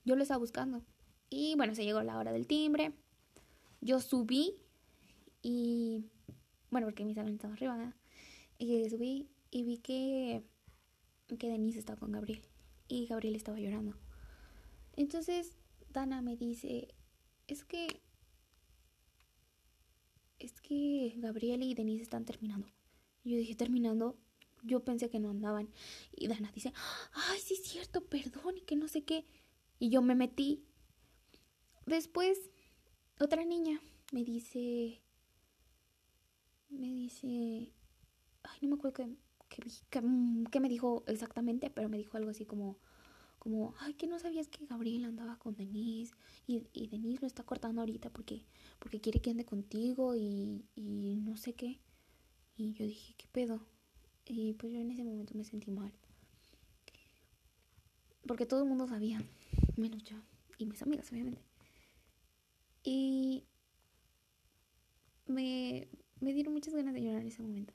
Yo 0.06 0.16
lo 0.16 0.22
estaba 0.22 0.40
buscando. 0.40 0.84
Y 1.30 1.56
bueno, 1.56 1.76
se 1.76 1.84
llegó 1.84 2.02
la 2.04 2.18
hora 2.18 2.32
del 2.32 2.48
timbre. 2.48 2.94
Yo 3.82 4.00
subí 4.00 4.56
y... 5.42 6.06
Bueno, 6.74 6.88
porque 6.88 7.06
mi 7.06 7.14
salón 7.14 7.36
estaba 7.36 7.54
arriba. 7.54 7.96
Y 8.58 8.90
subí 8.90 9.30
y 9.52 9.62
vi 9.64 9.78
que... 9.78 10.44
Que 11.38 11.48
Denise 11.48 11.78
estaba 11.78 12.00
con 12.00 12.12
Gabriel. 12.12 12.42
Y 12.88 13.06
Gabriel 13.06 13.36
estaba 13.36 13.60
llorando. 13.60 13.96
Entonces 14.96 15.56
Dana 15.92 16.24
me 16.24 16.36
dice, 16.36 16.88
es 17.46 17.64
que... 17.64 18.02
Es 20.40 20.62
que 20.62 21.14
Gabriel 21.18 21.62
y 21.62 21.76
Denise 21.76 22.02
están 22.02 22.26
terminando. 22.26 22.68
Yo 23.24 23.38
dije, 23.38 23.54
terminando. 23.54 24.18
Yo 24.64 24.84
pensé 24.84 25.12
que 25.12 25.20
no 25.20 25.30
andaban. 25.30 25.70
Y 26.12 26.28
Dana 26.28 26.52
dice, 26.56 26.74
ay, 27.14 27.40
sí 27.40 27.54
es 27.54 27.66
cierto, 27.66 28.04
perdón, 28.04 28.58
y 28.58 28.62
que 28.62 28.76
no 28.76 28.88
sé 28.88 29.04
qué. 29.04 29.28
Y 29.78 29.92
yo 29.92 30.02
me 30.02 30.16
metí. 30.16 30.66
Después, 31.86 32.50
otra 33.20 33.46
niña 33.46 33.80
me 34.12 34.24
dice, 34.24 35.03
me 36.74 36.88
dice, 36.88 37.72
ay, 38.44 38.60
no 38.62 38.70
me 38.70 38.76
acuerdo 38.76 38.94
qué, 38.94 39.18
qué, 39.50 40.02
qué 40.52 40.60
me 40.60 40.70
dijo 40.70 41.04
exactamente, 41.08 41.70
pero 41.70 41.90
me 41.90 41.98
dijo 41.98 42.18
algo 42.18 42.30
así 42.30 42.46
como, 42.46 42.78
como, 43.40 43.74
ay, 43.80 43.94
que 43.94 44.08
no 44.08 44.20
sabías 44.20 44.48
que 44.48 44.66
Gabriel 44.66 45.06
andaba 45.06 45.38
con 45.38 45.56
Denise 45.56 46.14
y, 46.48 46.64
y 46.74 46.88
Denise 46.88 47.22
lo 47.22 47.28
está 47.28 47.44
cortando 47.44 47.82
ahorita 47.82 48.10
porque, 48.10 48.46
porque 48.80 49.02
quiere 49.02 49.22
que 49.22 49.32
ande 49.32 49.46
contigo 49.46 50.16
y, 50.16 50.66
y 50.76 51.16
no 51.18 51.38
sé 51.38 51.54
qué. 51.54 51.80
Y 52.56 52.74
yo 52.74 52.86
dije, 52.86 53.16
¿qué 53.18 53.28
pedo? 53.32 53.66
Y 54.26 54.54
pues 54.54 54.72
yo 54.72 54.80
en 54.80 54.92
ese 54.92 55.04
momento 55.04 55.34
me 55.36 55.44
sentí 55.44 55.72
mal. 55.72 55.92
Porque 58.26 58.46
todo 58.46 58.62
el 58.64 58.70
mundo 58.70 58.88
sabía, 58.88 59.22
menos 59.76 60.04
yo 60.04 60.16
y 60.58 60.66
mis 60.66 60.82
amigas, 60.82 61.12
obviamente. 61.12 61.42
Y 62.84 63.44
me, 65.28 65.88
me 66.24 66.34
dieron 66.34 66.54
muchas 66.54 66.74
ganas 66.74 66.94
de 66.94 67.02
llorar 67.02 67.22
en 67.22 67.28
ese 67.28 67.42
momento. 67.42 67.74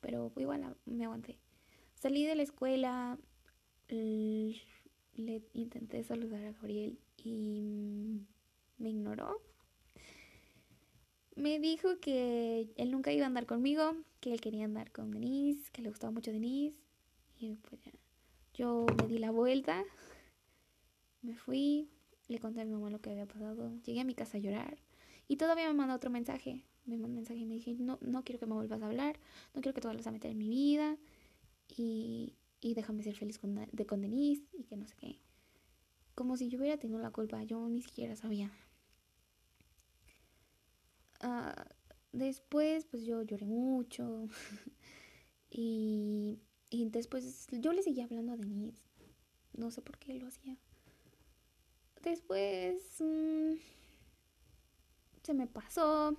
Pero 0.00 0.32
igual 0.36 0.76
me 0.84 1.04
aguanté. 1.04 1.38
Salí 1.94 2.24
de 2.24 2.36
la 2.36 2.42
escuela, 2.42 3.18
le 3.88 5.42
intenté 5.52 6.04
saludar 6.04 6.44
a 6.44 6.52
Gabriel 6.52 6.98
y 7.16 8.20
me 8.78 8.90
ignoró. 8.90 9.42
Me 11.34 11.58
dijo 11.58 11.98
que 12.00 12.72
él 12.76 12.90
nunca 12.90 13.12
iba 13.12 13.24
a 13.24 13.28
andar 13.28 13.46
conmigo, 13.46 13.96
que 14.20 14.32
él 14.32 14.40
quería 14.40 14.64
andar 14.64 14.92
con 14.92 15.10
Denise, 15.10 15.70
que 15.72 15.82
le 15.82 15.88
gustaba 15.88 16.12
mucho 16.12 16.32
Denise. 16.32 16.80
Y 17.38 17.54
pues 17.54 17.80
ya, 17.84 17.92
yo 18.54 18.86
me 19.00 19.06
di 19.06 19.18
la 19.18 19.30
vuelta, 19.30 19.84
me 21.22 21.36
fui, 21.36 21.88
le 22.26 22.38
conté 22.40 22.60
a 22.60 22.64
mi 22.64 22.72
mamá 22.72 22.90
lo 22.90 23.00
que 23.00 23.10
había 23.10 23.26
pasado, 23.26 23.72
llegué 23.84 24.00
a 24.00 24.04
mi 24.04 24.14
casa 24.14 24.38
a 24.38 24.40
llorar 24.40 24.78
y 25.28 25.36
todavía 25.36 25.68
me 25.68 25.74
mandó 25.74 25.94
otro 25.94 26.10
mensaje. 26.10 26.64
Me 26.88 26.96
mandó 26.96 27.16
mensaje 27.16 27.40
y 27.40 27.44
me 27.44 27.54
dije, 27.54 27.74
no, 27.74 27.98
no 28.00 28.24
quiero 28.24 28.40
que 28.40 28.46
me 28.46 28.54
vuelvas 28.54 28.80
a 28.80 28.86
hablar, 28.86 29.20
no 29.54 29.60
quiero 29.60 29.74
que 29.74 29.82
te 29.82 29.88
vuelvas 29.88 30.06
a 30.06 30.10
meter 30.10 30.30
en 30.30 30.38
mi 30.38 30.48
vida. 30.48 30.96
Y, 31.76 32.34
y 32.60 32.72
déjame 32.72 33.02
ser 33.02 33.14
feliz 33.14 33.38
con, 33.38 33.54
de, 33.54 33.86
con 33.86 34.00
Denise 34.00 34.42
y 34.52 34.64
que 34.64 34.76
no 34.76 34.86
sé 34.86 34.96
qué. 34.96 35.20
Como 36.14 36.36
si 36.38 36.48
yo 36.48 36.58
hubiera 36.58 36.78
tenido 36.78 36.98
la 36.98 37.10
culpa, 37.10 37.42
yo 37.44 37.68
ni 37.68 37.82
siquiera 37.82 38.16
sabía. 38.16 38.50
Uh, 41.22 41.52
después, 42.12 42.86
pues 42.86 43.04
yo 43.04 43.22
lloré 43.22 43.44
mucho. 43.44 44.26
y, 45.50 46.40
y 46.70 46.88
después 46.88 47.46
yo 47.52 47.72
le 47.74 47.82
seguía 47.82 48.04
hablando 48.04 48.32
a 48.32 48.36
Denise. 48.36 48.82
No 49.52 49.70
sé 49.70 49.82
por 49.82 49.98
qué 49.98 50.14
lo 50.14 50.26
hacía. 50.26 50.56
Después 52.02 53.00
mmm, 53.00 53.56
se 55.22 55.34
me 55.34 55.46
pasó 55.46 56.16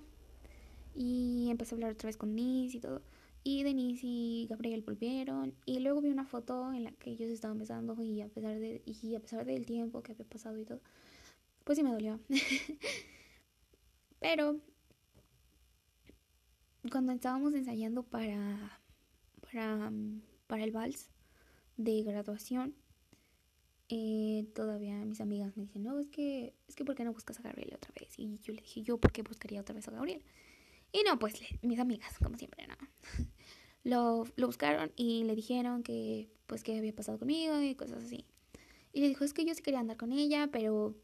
y 0.94 1.48
empecé 1.50 1.74
a 1.74 1.76
hablar 1.76 1.92
otra 1.92 2.08
vez 2.08 2.16
con 2.16 2.34
Denise 2.34 2.76
y 2.78 2.80
todo. 2.80 3.02
Y 3.42 3.62
Denise 3.62 4.00
y 4.04 4.46
Gabriel 4.50 4.82
volvieron. 4.82 5.54
Y 5.64 5.80
luego 5.80 6.02
vi 6.02 6.10
una 6.10 6.26
foto 6.26 6.72
en 6.72 6.84
la 6.84 6.92
que 6.92 7.10
ellos 7.10 7.30
estaban 7.30 7.58
besando 7.58 8.02
y 8.02 8.20
a 8.20 8.28
pesar, 8.28 8.58
de, 8.58 8.82
y 8.84 9.14
a 9.14 9.20
pesar 9.20 9.44
del 9.44 9.64
tiempo 9.66 10.02
que 10.02 10.12
había 10.12 10.26
pasado 10.26 10.58
y 10.58 10.64
todo, 10.64 10.80
pues 11.64 11.78
sí 11.78 11.84
me 11.84 11.92
dolió. 11.92 12.20
Pero 14.20 14.60
cuando 16.90 17.12
estábamos 17.12 17.54
ensayando 17.54 18.02
para, 18.02 18.80
para, 19.40 19.92
para 20.46 20.64
el 20.64 20.72
vals 20.72 21.08
de 21.76 22.02
graduación, 22.02 22.74
eh, 23.88 24.46
todavía 24.54 24.94
mis 25.04 25.20
amigas 25.20 25.56
me 25.56 25.64
dicen, 25.64 25.82
no, 25.82 25.98
es 25.98 26.08
que, 26.08 26.54
es 26.68 26.76
que 26.76 26.84
¿por 26.84 26.94
qué 26.94 27.04
no 27.04 27.12
buscas 27.12 27.40
a 27.40 27.42
Gabriel 27.42 27.72
otra 27.74 27.92
vez? 27.98 28.18
Y 28.18 28.38
yo 28.38 28.52
le 28.52 28.60
dije, 28.60 28.82
¿yo 28.82 28.98
por 28.98 29.12
qué 29.12 29.22
buscaría 29.22 29.60
otra 29.60 29.74
vez 29.74 29.88
a 29.88 29.90
Gabriel? 29.90 30.22
Y 30.92 31.02
no, 31.04 31.18
pues 31.18 31.40
mis 31.62 31.78
amigas, 31.78 32.18
como 32.18 32.36
siempre, 32.36 32.66
no. 32.66 32.76
Lo, 33.82 34.24
buscaron 34.36 34.92
y 34.96 35.24
le 35.24 35.34
dijeron 35.34 35.82
que, 35.82 36.28
pues, 36.46 36.62
qué 36.62 36.76
había 36.76 36.94
pasado 36.94 37.18
conmigo 37.18 37.60
y 37.60 37.74
cosas 37.74 38.04
así. 38.04 38.26
Y 38.92 39.00
le 39.00 39.08
dijo, 39.08 39.24
es 39.24 39.32
que 39.32 39.44
yo 39.44 39.54
sí 39.54 39.62
quería 39.62 39.80
andar 39.80 39.96
con 39.96 40.12
ella, 40.12 40.48
pero 40.52 40.96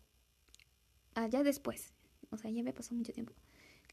allá 1.15 1.43
después. 1.43 1.95
O 2.31 2.37
sea, 2.37 2.51
ya 2.51 2.63
me 2.63 2.73
pasó 2.73 2.95
mucho 2.95 3.13
tiempo. 3.13 3.33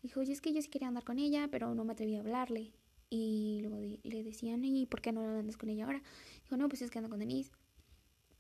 Dijo, 0.02 0.20
oye, 0.20 0.34
es 0.34 0.42
que 0.42 0.52
yo 0.52 0.62
sí 0.62 0.68
quería 0.68 0.90
andar 0.90 1.06
con 1.06 1.20
ella, 1.20 1.48
pero 1.50 1.74
no 1.76 1.86
me 1.86 1.94
atreví 1.94 2.16
a 2.16 2.20
hablarle. 2.20 2.74
Y 3.10 3.60
luego 3.62 3.80
le 4.04 4.24
decían, 4.24 4.66
¿y 4.66 4.86
por 4.88 5.02
qué 5.02 5.12
no 5.12 5.22
andas 5.22 5.56
con 5.56 5.70
ella 5.70 5.86
ahora? 5.86 6.02
Dijo, 6.42 6.58
no, 6.58 6.68
pues 6.68 6.82
es 6.82 6.92
que 6.92 6.98
ando 6.98 7.10
con 7.10 7.20
Denise. 7.20 7.52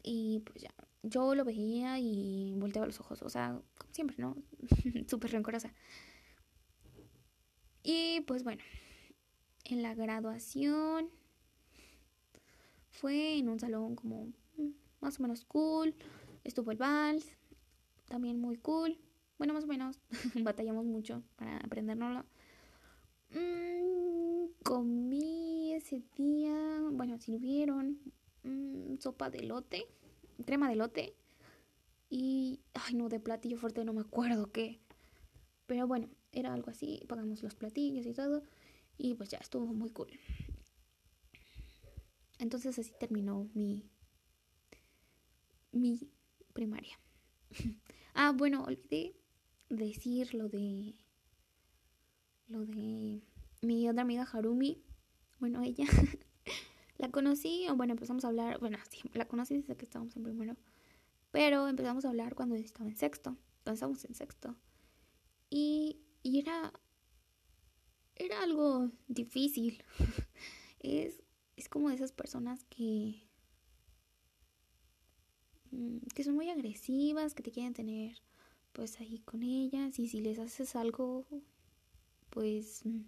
Y 0.01 0.39
pues 0.39 0.61
ya, 0.61 0.73
yo 1.03 1.35
lo 1.35 1.45
veía 1.45 1.99
y 1.99 2.53
volteaba 2.57 2.87
los 2.87 2.99
ojos. 2.99 3.21
O 3.21 3.29
sea, 3.29 3.61
como 3.77 3.93
siempre, 3.93 4.17
¿no? 4.19 4.35
Súper 5.07 5.31
rencorosa. 5.31 5.73
Y 7.83 8.21
pues 8.21 8.43
bueno, 8.43 8.63
en 9.65 9.81
la 9.81 9.93
graduación 9.93 11.09
fue 12.89 13.37
en 13.37 13.49
un 13.49 13.59
salón 13.59 13.95
como 13.95 14.27
mm, 14.57 14.69
más 15.01 15.19
o 15.19 15.23
menos 15.23 15.43
cool. 15.45 15.93
Estuvo 16.43 16.71
el 16.71 16.77
vals, 16.77 17.27
también 18.07 18.39
muy 18.39 18.57
cool. 18.57 18.97
Bueno, 19.37 19.53
más 19.53 19.65
o 19.65 19.67
menos, 19.67 19.99
batallamos 20.35 20.85
mucho 20.85 21.23
para 21.35 21.57
aprendérnoslo. 21.57 22.25
Mm, 23.31 24.45
comí 24.63 25.73
ese 25.73 26.03
día, 26.15 26.81
bueno, 26.91 27.17
sirvieron 27.19 27.99
mm, 28.43 28.97
sopa 28.99 29.29
de 29.29 29.43
lote, 29.43 29.85
crema 30.45 30.69
de 30.69 30.75
lote 30.75 31.15
y, 32.09 32.59
ay 32.73 32.93
no, 32.93 33.09
de 33.09 33.19
platillo 33.19 33.57
fuerte 33.57 33.83
no 33.83 33.91
me 33.91 34.01
acuerdo 34.01 34.51
qué. 34.51 34.79
Pero 35.65 35.87
bueno, 35.87 36.09
era 36.33 36.53
algo 36.53 36.69
así, 36.69 37.03
pagamos 37.07 37.43
los 37.43 37.55
platillos 37.55 38.05
y 38.05 38.13
todo. 38.13 38.43
Y 38.97 39.15
pues 39.15 39.29
ya 39.29 39.37
estuvo 39.37 39.65
muy 39.65 39.89
cool. 39.91 40.09
Entonces 42.39 42.77
así 42.77 42.91
terminó 42.99 43.49
mi, 43.53 43.89
mi 45.71 45.99
primaria. 46.53 46.99
ah, 48.13 48.33
bueno, 48.35 48.63
olvidé 48.63 49.15
decir 49.69 50.33
lo 50.33 50.49
de 50.49 50.95
lo 52.47 52.65
de 52.65 53.21
mi 53.61 53.89
otra 53.89 54.01
amiga 54.01 54.27
Harumi. 54.31 54.83
Bueno, 55.39 55.61
ella 55.63 55.85
la 56.97 57.09
conocí, 57.09 57.67
o 57.69 57.75
bueno, 57.75 57.93
empezamos 57.93 58.23
a 58.25 58.27
hablar, 58.27 58.59
bueno, 58.59 58.77
sí, 58.89 59.01
la 59.13 59.27
conocí 59.27 59.55
desde 59.55 59.75
que 59.75 59.85
estábamos 59.85 60.15
en 60.15 60.23
primero, 60.23 60.55
pero 61.31 61.67
empezamos 61.67 62.05
a 62.05 62.09
hablar 62.09 62.35
cuando 62.35 62.55
estaba 62.55 62.89
en 62.89 62.95
sexto, 62.95 63.35
cuando 63.63 63.73
estábamos 63.73 64.05
en 64.05 64.15
sexto. 64.15 64.55
Y, 65.49 65.99
y 66.23 66.39
era 66.39 66.73
era 68.15 68.41
algo 68.43 68.91
difícil. 69.07 69.83
es, 70.79 71.21
es 71.55 71.69
como 71.69 71.89
de 71.89 71.95
esas 71.95 72.11
personas 72.11 72.63
que, 72.65 73.23
mm, 75.71 75.97
que 76.13 76.23
son 76.23 76.35
muy 76.35 76.49
agresivas, 76.49 77.33
que 77.33 77.43
te 77.43 77.51
quieren 77.51 77.73
tener 77.73 78.17
pues 78.71 78.99
ahí 78.99 79.19
con 79.19 79.43
ellas 79.43 79.99
y 79.99 80.07
si 80.07 80.19
les 80.19 80.39
haces 80.39 80.75
algo, 80.75 81.25
pues 82.31 82.81
mm, 82.85 83.01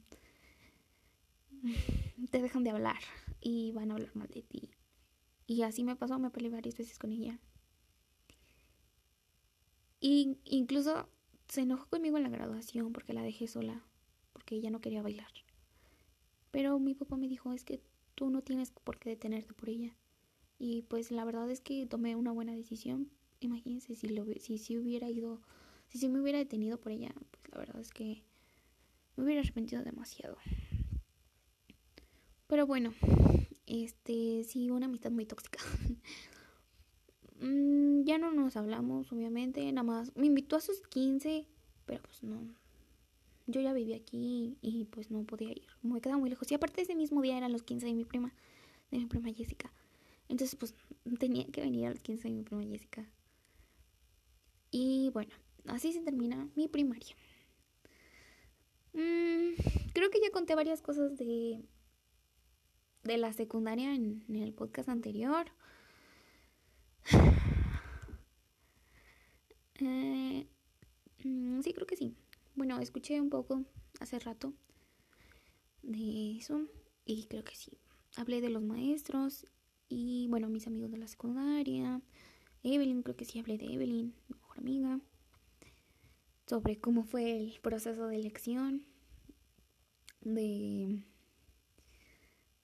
te 2.32 2.42
dejan 2.42 2.64
de 2.64 2.70
hablar 2.70 3.00
y 3.42 3.72
van 3.72 3.92
a 3.92 3.96
hablar 3.96 4.16
mal 4.16 4.28
de 4.28 4.44
ti. 4.44 4.70
Y 5.48 5.62
así 5.62 5.84
me 5.84 5.96
pasó, 5.96 6.18
me 6.20 6.32
peleé 6.32 6.50
varias 6.52 6.78
veces 6.78 6.98
con 6.98 7.12
ella. 7.12 7.40
Y 10.00 10.38
incluso 10.44 11.08
se 11.48 11.62
enojó 11.62 11.88
conmigo 11.88 12.18
en 12.18 12.24
la 12.24 12.30
graduación 12.30 12.94
porque 12.94 13.14
la 13.14 13.22
dejé 13.22 13.48
sola 13.48 13.84
porque 14.34 14.56
ella 14.56 14.70
no 14.70 14.82
quería 14.82 15.02
bailar. 15.02 15.32
Pero 16.52 16.78
mi 16.78 16.94
papá 16.94 17.16
me 17.16 17.28
dijo, 17.28 17.54
es 17.54 17.64
que 17.64 17.82
tú 18.16 18.30
no 18.30 18.42
tienes 18.42 18.72
por 18.72 19.00
qué 19.00 19.10
detenerte 19.10 19.54
por 19.54 19.70
ella. 19.70 19.96
Y 20.60 20.84
pues 20.84 21.10
la 21.10 21.24
verdad 21.26 21.50
es 21.50 21.62
que 21.62 21.86
tomé 21.86 22.16
una 22.16 22.32
buena 22.32 22.54
decisión. 22.54 23.10
Imagínense 23.40 23.96
si, 23.96 24.10
lo, 24.10 24.26
si, 24.40 24.58
si 24.58 24.78
hubiera 24.78 25.10
ido, 25.10 25.42
si, 25.88 26.00
si 26.00 26.10
me 26.10 26.20
hubiera 26.20 26.38
detenido 26.38 26.80
por 26.80 26.92
ella, 26.92 27.14
pues 27.32 27.50
la 27.52 27.58
verdad 27.60 27.80
es 27.80 27.92
que 27.92 28.24
me 29.16 29.24
hubiera 29.24 29.42
arrepentido 29.42 29.84
demasiado. 29.84 30.38
Pero 32.48 32.68
bueno, 32.68 32.94
este, 33.66 34.44
sí, 34.44 34.70
una 34.70 34.86
amistad 34.86 35.12
muy 35.12 35.26
tóxica. 35.26 35.60
Mm, 37.46 38.06
ya 38.06 38.18
no 38.18 38.32
nos 38.32 38.58
hablamos, 38.58 39.12
obviamente, 39.12 39.72
nada 39.72 39.84
más. 39.84 40.16
Me 40.16 40.26
invitó 40.26 40.56
a 40.56 40.62
sus 40.62 40.82
15, 40.88 41.46
pero 41.86 42.02
pues 42.02 42.24
no. 42.24 42.42
Yo 43.48 43.62
ya 43.62 43.74
vivía 43.74 43.98
aquí 43.98 44.58
y 44.62 44.86
pues 44.86 45.12
no 45.12 45.24
podía 45.24 45.52
ir. 45.52 45.68
Me 45.84 46.02
quedaba 46.02 46.20
muy 46.20 46.30
lejos. 46.32 46.52
Y 46.52 46.56
aparte 46.56 46.82
ese 46.82 46.96
mismo 46.96 47.22
día 47.22 47.38
eran 47.38 47.52
los 47.52 47.62
15 47.62 47.86
de 47.86 47.94
mi 47.94 48.04
prima, 48.04 48.34
de 48.90 48.98
mi 48.98 49.06
prima 49.06 49.32
Jessica. 49.32 49.72
Entonces 50.28 50.56
pues 50.56 50.74
tenía 51.20 51.46
que 51.46 51.62
venir 51.62 51.86
a 51.86 51.92
los 51.92 52.00
15 52.00 52.28
de 52.28 52.34
mi 52.34 52.42
prima 52.42 52.64
Jessica. 52.64 53.06
Y 54.72 55.12
bueno, 55.14 55.32
así 55.68 55.94
se 55.94 56.02
termina 56.02 56.50
mi 56.56 56.68
primaria. 56.68 57.16
Mm, 58.94 59.54
creo 59.94 60.10
que 60.10 60.20
ya 60.20 60.32
conté 60.32 60.56
varias 60.56 60.82
cosas 60.82 61.16
de, 61.16 61.62
de 63.04 63.18
la 63.18 63.32
secundaria 63.34 63.94
en, 63.94 64.24
el 64.30 64.54
podcast 64.54 64.90
anterior. 64.90 65.46
Eh, 69.80 70.48
mm, 71.24 71.62
sí, 71.62 71.74
creo 71.74 71.88
que 71.88 71.98
sí. 71.98 72.16
Bueno, 72.56 72.80
escuché 72.80 73.20
un 73.20 73.30
poco 73.30 73.64
hace 74.00 74.20
rato 74.20 74.54
de 75.82 76.38
eso 76.38 76.68
y 77.06 77.26
creo 77.26 77.44
que 77.44 77.56
sí. 77.56 77.72
Hablé 78.16 78.42
de 78.42 78.50
los 78.50 78.64
maestros 78.64 79.46
y 79.90 80.28
bueno, 80.30 80.50
mis 80.50 80.68
amigos 80.68 80.92
de 80.92 80.98
la 80.98 81.08
secundaria. 81.08 82.02
Evelyn, 82.64 83.04
creo 83.04 83.16
que 83.16 83.26
sí 83.26 83.40
hablé 83.40 83.58
de 83.58 83.74
Evelyn, 83.74 84.14
mi 84.28 84.36
mejor 84.36 84.58
amiga. 84.60 85.00
Sobre 86.48 86.78
cómo 86.80 87.04
fue 87.04 87.38
el 87.38 87.60
proceso 87.62 88.08
de 88.08 88.16
elección 88.16 88.86
de, 90.22 91.04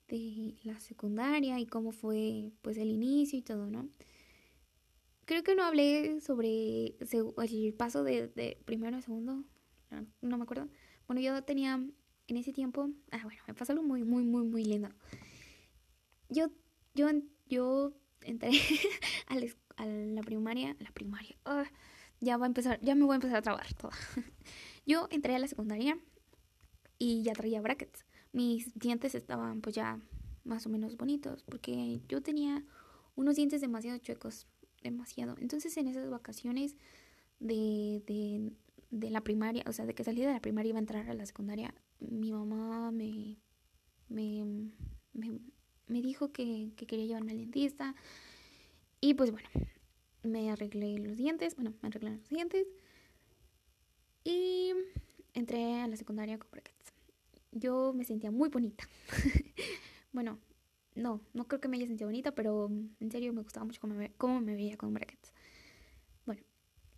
de 0.08 0.56
la 0.64 0.78
secundaria 0.80 1.58
y 1.58 1.66
cómo 1.66 1.92
fue 1.92 2.52
pues 2.62 2.76
el 2.78 2.90
inicio 2.90 3.38
y 3.38 3.42
todo, 3.42 3.66
¿no? 3.66 3.88
Creo 5.24 5.42
que 5.42 5.54
no 5.54 5.64
hablé 5.64 6.20
sobre 6.20 6.96
el 6.98 7.74
paso 7.74 8.02
de, 8.02 8.28
de 8.28 8.58
primero 8.64 8.96
a 8.96 9.02
segundo, 9.02 9.44
no 10.20 10.36
me 10.36 10.42
acuerdo. 10.42 10.68
Bueno, 11.06 11.20
yo 11.20 11.42
tenía 11.44 11.74
en 12.26 12.36
ese 12.36 12.52
tiempo, 12.52 12.90
ah, 13.10 13.20
bueno, 13.22 13.42
me 13.46 13.54
pasó 13.54 13.72
algo 13.72 13.84
muy, 13.84 14.04
muy, 14.04 14.24
muy, 14.24 14.44
muy 14.44 14.64
lindo. 14.64 14.88
Yo, 16.28 16.46
yo, 16.94 17.08
yo 17.46 17.92
entré 18.22 18.50
a, 19.26 19.36
la, 19.84 20.22
primaria, 20.22 20.76
la 20.78 20.90
primaria, 20.92 21.36
ah, 21.44 21.64
ya 22.20 22.36
va 22.36 22.46
a 22.46 22.48
empezar, 22.48 22.80
ya 22.80 22.94
me 22.94 23.04
voy 23.04 23.12
a 23.12 23.16
empezar 23.16 23.36
a 23.36 23.42
trabar 23.42 23.72
toda. 23.74 23.94
yo 24.86 25.08
entré 25.10 25.34
a 25.34 25.38
la 25.38 25.48
secundaria 25.48 25.98
y 26.98 27.22
ya 27.22 27.32
traía 27.32 27.60
brackets. 27.60 28.06
Mis 28.32 28.72
dientes 28.74 29.14
estaban 29.14 29.60
pues 29.60 29.74
ya 29.74 30.00
más 30.44 30.64
o 30.66 30.70
menos 30.70 30.96
bonitos 30.96 31.42
porque 31.42 32.00
yo 32.08 32.22
tenía 32.22 32.64
unos 33.14 33.36
dientes 33.36 33.60
demasiado 33.60 33.98
chuecos, 33.98 34.46
demasiado. 34.82 35.36
Entonces 35.38 35.76
en 35.76 35.88
esas 35.88 36.08
vacaciones 36.10 36.76
de, 37.40 38.02
de, 38.06 38.52
de 38.90 39.10
la 39.10 39.22
primaria, 39.22 39.64
o 39.66 39.72
sea, 39.72 39.86
de 39.86 39.94
que 39.94 40.04
salí 40.04 40.22
de 40.22 40.32
la 40.32 40.40
primaria 40.40 40.70
iba 40.70 40.78
a 40.78 40.80
entrar 40.80 41.08
a 41.08 41.14
la 41.14 41.26
secundaria, 41.26 41.74
mi 41.98 42.32
mamá 42.32 42.90
me, 42.90 43.38
me, 44.08 44.44
me, 45.14 46.02
dijo 46.02 46.32
que, 46.32 46.72
que, 46.76 46.86
quería 46.86 47.06
llevarme 47.06 47.32
al 47.32 47.38
dentista. 47.38 47.94
Y 49.00 49.14
pues 49.14 49.30
bueno, 49.30 49.48
me 50.22 50.50
arreglé 50.50 50.98
los 50.98 51.16
dientes, 51.16 51.56
bueno, 51.56 51.74
me 51.82 51.88
arreglaron 51.88 52.18
los 52.18 52.28
dientes. 52.28 52.66
Y 54.24 54.72
entré 55.34 55.80
a 55.80 55.88
la 55.88 55.96
secundaria 55.96 56.38
con 56.38 56.50
brackets. 56.50 56.92
Yo 57.50 57.92
me 57.92 58.04
sentía 58.04 58.30
muy 58.30 58.48
bonita. 58.48 58.88
bueno, 60.12 60.38
no, 60.94 61.20
no 61.32 61.48
creo 61.48 61.60
que 61.60 61.68
me 61.68 61.76
haya 61.76 61.86
sentido 61.86 62.08
bonita, 62.08 62.34
pero 62.34 62.70
en 63.00 63.10
serio 63.10 63.32
me 63.32 63.42
gustaba 63.42 63.64
mucho 63.64 63.80
cómo 63.80 63.94
me, 63.94 64.12
cómo 64.12 64.40
me 64.40 64.54
veía 64.54 64.76
con 64.76 64.94
brackets. 64.94 65.32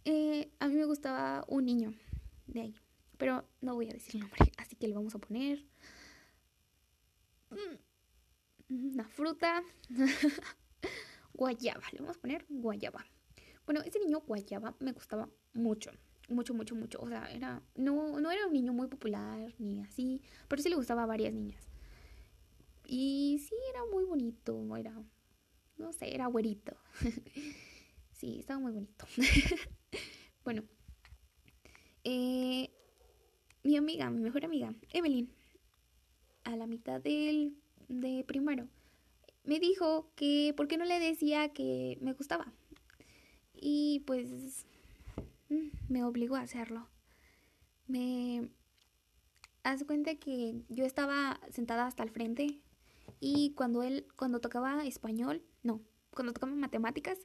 Eh, 0.05 0.53
a 0.59 0.69
mí 0.69 0.75
me 0.75 0.85
gustaba 0.85 1.45
un 1.49 1.65
niño 1.65 1.95
de 2.47 2.61
ahí, 2.61 2.75
pero 3.17 3.49
no 3.63 3.75
voy 3.75 3.89
a 3.89 3.95
decir 3.95 4.17
el 4.17 4.21
nombre, 4.21 4.39
así 4.59 4.77
que 4.77 4.87
le 4.87 4.95
vamos 4.95 5.15
a 5.15 5.19
poner 5.19 5.65
mm, 7.51 8.89
una 8.93 9.09
fruta 9.09 9.63
guayaba, 11.33 11.83
le 11.93 12.01
vamos 12.01 12.19
a 12.19 12.21
poner 12.21 12.45
guayaba. 12.51 13.07
Bueno, 13.65 13.81
ese 13.81 13.99
niño 13.99 14.21
guayaba 14.21 14.75
me 14.79 14.93
gustaba 14.93 15.27
mucho, 15.55 15.91
mucho, 16.29 16.53
mucho, 16.53 16.75
mucho. 16.75 17.01
O 17.01 17.09
sea, 17.09 17.33
era 17.33 17.63
no, 17.75 18.21
no 18.21 18.31
era 18.31 18.47
un 18.47 18.53
niño 18.53 18.75
muy 18.75 18.89
popular 18.89 19.55
ni 19.59 19.81
así, 19.81 20.21
pero 20.49 20.61
sí 20.61 20.69
le 20.69 20.77
gustaba 20.77 21.05
a 21.05 21.07
varias 21.07 21.33
niñas. 21.33 21.74
Muy 23.93 24.05
bonito, 24.05 24.77
era, 24.77 24.95
no 25.77 25.93
sé, 25.93 26.15
era 26.15 26.27
güerito. 26.27 26.77
sí, 28.13 28.39
estaba 28.41 28.61
muy 28.61 28.73
bonito. 28.73 29.07
Bueno, 30.45 30.63
eh, 32.05 32.69
mi 33.63 33.79
amiga, 33.79 34.11
mi 34.11 34.21
mejor 34.21 34.45
amiga, 34.45 34.75
Evelyn, 34.93 35.33
a 36.45 36.55
la 36.55 36.67
mitad 36.67 37.01
del, 37.01 37.57
de 37.89 38.25
primero, 38.25 38.69
me 39.45 39.59
dijo 39.59 40.11
que 40.17 40.53
por 40.55 40.69
qué 40.69 40.77
no 40.77 40.85
le 40.85 41.01
decía 41.01 41.49
que 41.55 41.97
me 42.03 42.13
gustaba. 42.13 42.53
Y 43.55 44.03
pues 44.07 44.67
mm, 45.49 45.69
me 45.89 46.05
obligó 46.05 46.37
a 46.37 46.43
hacerlo. 46.43 46.89
Me 47.87 48.51
hace 49.63 49.87
cuenta 49.87 50.15
que 50.17 50.63
yo 50.69 50.85
estaba 50.85 51.41
sentada 51.51 51.87
hasta 51.87 52.03
el 52.03 52.11
frente 52.11 52.61
y 53.27 53.55
cuando 53.55 53.83
él, 53.83 54.07
cuando 54.17 54.41
tocaba 54.41 54.85
español, 54.85 55.43
no, 55.63 55.81
cuando 56.11 56.33
tocaba 56.33 56.55
matemáticas, 56.55 57.19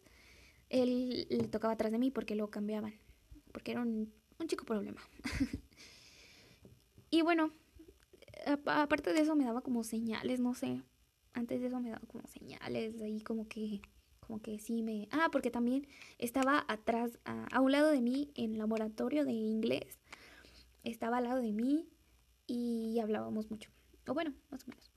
él 0.69 1.27
le 1.29 1.47
tocaba 1.47 1.73
atrás 1.73 1.91
de 1.91 1.99
mí 1.99 2.11
porque 2.11 2.35
lo 2.35 2.49
cambiaban 2.49 2.93
porque 3.51 3.71
era 3.71 3.81
un, 3.81 4.13
chico 4.47 4.65
problema. 4.65 5.01
y 7.09 7.21
bueno, 7.21 7.51
aparte 8.65 9.11
de 9.11 9.19
eso 9.19 9.35
me 9.35 9.43
daba 9.43 9.61
como 9.61 9.83
señales, 9.83 10.39
no 10.39 10.53
sé. 10.53 10.81
Antes 11.33 11.59
de 11.61 11.67
eso 11.67 11.79
me 11.79 11.89
daba 11.89 12.05
como 12.07 12.25
señales, 12.27 13.01
ahí 13.01 13.21
como 13.21 13.47
que, 13.47 13.81
como 14.21 14.41
que 14.41 14.59
sí 14.59 14.81
me... 14.81 15.07
Ah, 15.11 15.27
porque 15.31 15.51
también 15.51 15.87
estaba 16.17 16.65
atrás, 16.67 17.19
a, 17.25 17.59
un 17.59 17.71
lado 17.71 17.89
de 17.89 18.01
mí, 18.01 18.31
en 18.35 18.57
laboratorio 18.57 19.25
de 19.25 19.33
inglés. 19.33 19.99
Estaba 20.83 21.17
al 21.17 21.25
lado 21.25 21.41
de 21.41 21.51
mí 21.51 21.89
y 22.47 22.97
hablábamos 22.99 23.51
mucho. 23.51 23.69
O 24.07 24.13
bueno, 24.13 24.33
más 24.49 24.63
o 24.63 24.67
menos. 24.67 24.88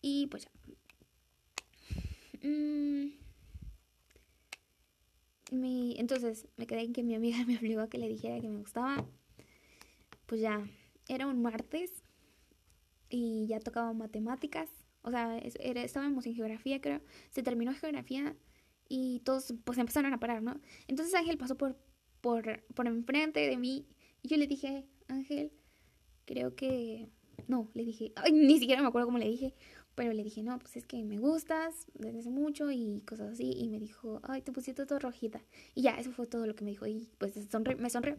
Y 0.00 0.26
pues 0.28 0.44
ya. 0.44 0.50
Mm, 2.42 2.88
entonces 5.98 6.46
me 6.56 6.66
quedé 6.66 6.82
en 6.82 6.92
que 6.92 7.02
mi 7.02 7.14
amiga 7.14 7.38
me 7.46 7.58
obligó 7.58 7.82
a 7.82 7.88
que 7.88 7.98
le 7.98 8.08
dijera 8.08 8.40
que 8.40 8.48
me 8.48 8.58
gustaba. 8.58 9.04
Pues 10.26 10.40
ya, 10.40 10.66
era 11.08 11.26
un 11.26 11.42
martes 11.42 11.92
y 13.08 13.46
ya 13.46 13.60
tocaba 13.60 13.92
matemáticas. 13.92 14.68
O 15.02 15.10
sea, 15.10 15.38
era, 15.38 15.82
estábamos 15.82 16.26
en 16.26 16.34
geografía, 16.34 16.80
creo. 16.80 17.00
Se 17.30 17.42
terminó 17.42 17.72
geografía 17.74 18.36
y 18.88 19.20
todos 19.20 19.54
pues 19.64 19.78
empezaron 19.78 20.12
a 20.12 20.20
parar, 20.20 20.42
¿no? 20.42 20.60
Entonces 20.86 21.14
Ángel 21.14 21.38
pasó 21.38 21.56
por, 21.56 21.76
por, 22.20 22.62
por 22.74 22.86
enfrente 22.86 23.40
de 23.40 23.56
mí 23.56 23.86
y 24.22 24.28
yo 24.28 24.36
le 24.36 24.46
dije, 24.46 24.84
Ángel, 25.08 25.52
creo 26.24 26.54
que... 26.54 27.08
No, 27.46 27.70
le 27.72 27.84
dije, 27.84 28.12
ay, 28.16 28.32
ni 28.32 28.58
siquiera 28.58 28.82
me 28.82 28.88
acuerdo 28.88 29.06
cómo 29.06 29.18
le 29.18 29.28
dije. 29.28 29.54
Pero 29.98 30.12
le 30.12 30.22
dije, 30.22 30.44
no, 30.44 30.56
pues 30.60 30.76
es 30.76 30.86
que 30.86 31.02
me 31.02 31.18
gustas 31.18 31.86
desde 31.94 32.30
mucho 32.30 32.70
y 32.70 33.00
cosas 33.00 33.32
así. 33.32 33.50
Y 33.50 33.68
me 33.68 33.80
dijo, 33.80 34.20
ay, 34.22 34.42
te 34.42 34.52
pusiste 34.52 34.86
todo 34.86 35.00
rojita. 35.00 35.42
Y 35.74 35.82
ya, 35.82 35.98
eso 35.98 36.12
fue 36.12 36.28
todo 36.28 36.46
lo 36.46 36.54
que 36.54 36.64
me 36.64 36.70
dijo. 36.70 36.86
Y 36.86 37.10
pues 37.18 37.34
me 37.36 37.90
sonrió. 37.90 38.16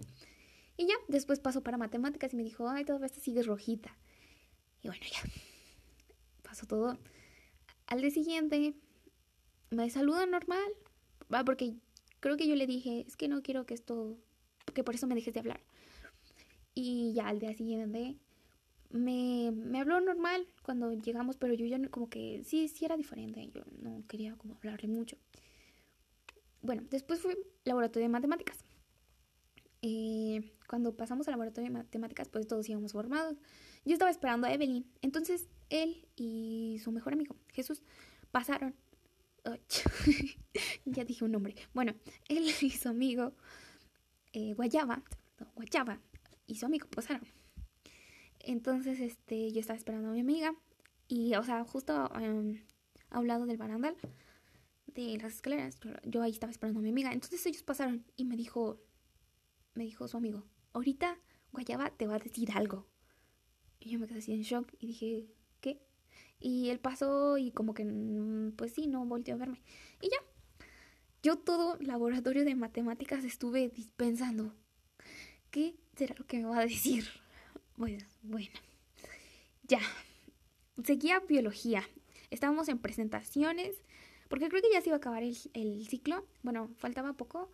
Y 0.75 0.87
ya, 0.87 0.95
después 1.07 1.39
pasó 1.39 1.63
para 1.63 1.77
matemáticas 1.77 2.33
y 2.33 2.35
me 2.35 2.43
dijo, 2.43 2.67
ay, 2.67 2.83
todavía 2.83 3.07
te 3.07 3.21
sigues 3.21 3.47
rojita. 3.47 3.97
Y 4.81 4.89
bueno, 4.89 5.01
ya. 5.09 5.19
Pasó 6.43 6.65
todo. 6.65 6.97
Al 7.87 8.01
día 8.01 8.11
siguiente, 8.11 8.73
me 9.69 9.89
saluda 9.89 10.25
normal. 10.25 10.73
Va, 11.33 11.45
porque 11.45 11.75
creo 12.19 12.35
que 12.35 12.49
yo 12.49 12.57
le 12.57 12.67
dije, 12.67 13.05
es 13.07 13.15
que 13.15 13.29
no 13.29 13.41
quiero 13.41 13.65
que 13.65 13.73
esto, 13.73 14.17
que 14.73 14.83
por 14.83 14.95
eso 14.95 15.07
me 15.07 15.15
dejes 15.15 15.33
de 15.33 15.39
hablar. 15.39 15.61
Y 16.75 17.13
ya 17.13 17.29
al 17.29 17.39
día 17.39 17.53
siguiente 17.53 18.17
me, 18.89 19.51
me 19.51 19.79
habló 19.79 20.01
normal 20.01 20.47
cuando 20.63 20.93
llegamos, 20.93 21.37
pero 21.37 21.53
yo 21.53 21.65
ya 21.65 21.77
no, 21.77 21.89
como 21.89 22.09
que 22.09 22.43
sí, 22.43 22.67
sí 22.67 22.85
era 22.85 22.97
diferente. 22.97 23.49
Yo 23.53 23.63
no 23.81 24.03
quería 24.07 24.35
como 24.35 24.55
hablarle 24.55 24.87
mucho. 24.87 25.17
Bueno, 26.61 26.83
después 26.89 27.21
fue 27.21 27.37
laboratorio 27.63 28.07
de 28.07 28.11
matemáticas. 28.11 28.57
Eh, 29.81 30.51
cuando 30.67 30.95
pasamos 30.95 31.27
al 31.27 31.33
laboratorio 31.33 31.69
de 31.69 31.77
matemáticas, 31.77 32.29
pues 32.29 32.47
todos 32.47 32.67
íbamos 32.67 32.91
formados. 32.91 33.37
Yo 33.85 33.93
estaba 33.93 34.11
esperando 34.11 34.47
a 34.47 34.53
Evelyn. 34.53 34.85
Entonces 35.01 35.47
él 35.69 36.07
y 36.15 36.79
su 36.83 36.91
mejor 36.91 37.13
amigo, 37.13 37.35
Jesús, 37.49 37.83
pasaron. 38.31 38.75
ya 40.85 41.05
dije 41.05 41.23
un 41.23 41.31
nombre. 41.31 41.55
Bueno, 41.73 41.93
él 42.27 42.47
y 42.61 42.71
su 42.71 42.89
amigo 42.89 43.33
eh, 44.33 44.53
Guayaba, 44.53 45.03
Guayaba 45.55 45.99
y 46.45 46.55
su 46.55 46.65
amigo 46.65 46.87
pasaron. 46.89 47.38
Entonces, 48.39 48.99
este, 48.99 49.51
yo 49.51 49.59
estaba 49.59 49.77
esperando 49.77 50.09
a 50.09 50.13
mi 50.13 50.21
amiga 50.21 50.55
Y, 51.07 51.35
o 51.35 51.43
sea, 51.43 51.63
justo 51.65 52.09
em, 52.15 52.63
a 53.09 53.19
un 53.19 53.27
lado 53.27 53.45
del 53.45 53.57
barandal 53.57 53.95
de 54.87 55.17
las 55.17 55.35
escaleras, 55.35 55.79
yo, 56.03 56.21
ahí 56.21 56.31
estaba 56.31 56.51
esperando 56.51 56.79
a 56.79 56.83
mi 56.83 56.89
amiga. 56.89 57.11
Entonces 57.11 57.45
ellos 57.45 57.63
pasaron 57.63 58.05
y 58.15 58.25
me 58.25 58.35
dijo, 58.35 58.79
me 59.73 59.83
dijo 59.83 60.07
su 60.07 60.17
amigo, 60.17 60.45
ahorita 60.73 61.17
Guayaba 61.51 61.91
te 61.91 62.07
va 62.07 62.15
a 62.15 62.19
decir 62.19 62.51
algo. 62.51 62.87
Y 63.79 63.91
yo 63.91 63.99
me 63.99 64.07
quedé 64.07 64.19
así 64.19 64.33
en 64.33 64.41
shock 64.41 64.73
y 64.79 64.87
dije, 64.87 65.27
¿qué? 65.61 65.81
Y 66.39 66.69
él 66.69 66.79
pasó 66.79 67.37
y 67.37 67.51
como 67.51 67.73
que, 67.73 67.85
mm, 67.85 68.53
pues 68.55 68.73
sí, 68.73 68.87
no 68.87 69.05
volteó 69.05 69.35
a 69.35 69.37
verme. 69.37 69.61
Y 70.01 70.09
ya, 70.09 70.17
yo 71.23 71.37
todo 71.37 71.77
laboratorio 71.81 72.45
de 72.45 72.55
matemáticas 72.55 73.23
estuve 73.23 73.69
dispensando. 73.69 74.53
¿Qué 75.51 75.75
será 75.95 76.15
lo 76.17 76.25
que 76.25 76.37
me 76.37 76.45
va 76.45 76.59
a 76.59 76.65
decir? 76.65 77.07
Pues 77.79 78.03
bueno, 78.23 78.59
ya. 79.63 79.79
Seguía 80.83 81.21
biología. 81.21 81.81
Estábamos 82.29 82.67
en 82.67 82.77
presentaciones, 82.77 83.81
porque 84.27 84.49
creo 84.49 84.61
que 84.61 84.67
ya 84.73 84.81
se 84.81 84.89
iba 84.89 84.95
a 84.95 84.97
acabar 84.97 85.23
el, 85.23 85.37
el 85.53 85.87
ciclo. 85.87 86.27
Bueno, 86.43 86.69
faltaba 86.75 87.13
poco. 87.13 87.49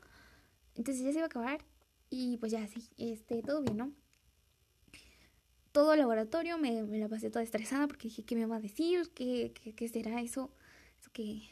Entonces 0.73 1.03
ya 1.03 1.11
se 1.11 1.19
iba 1.19 1.25
a 1.25 1.27
acabar. 1.27 1.63
Y 2.09 2.37
pues 2.37 2.51
ya, 2.51 2.65
sí, 2.65 2.89
este, 2.97 3.43
todo 3.43 3.61
bien, 3.61 3.77
¿no? 3.77 3.91
Todo 5.71 5.93
el 5.93 5.99
laboratorio 5.99 6.57
me, 6.57 6.81
la 6.81 7.07
pasé 7.07 7.29
toda 7.29 7.43
estresada 7.43 7.85
porque 7.85 8.07
dije, 8.07 8.23
¿qué 8.23 8.35
me 8.35 8.47
va 8.47 8.55
a 8.55 8.61
decir? 8.61 9.11
¿Qué, 9.13 9.53
qué, 9.53 9.75
qué 9.75 9.87
será 9.87 10.21
eso? 10.21 10.49
Eso 10.99 11.11
que, 11.13 11.43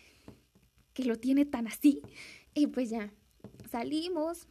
que 0.95 1.05
lo 1.05 1.19
tiene 1.19 1.45
tan 1.45 1.67
así. 1.67 2.01
Y 2.55 2.65
pues 2.65 2.89
ya, 2.89 3.13
salimos, 3.69 4.47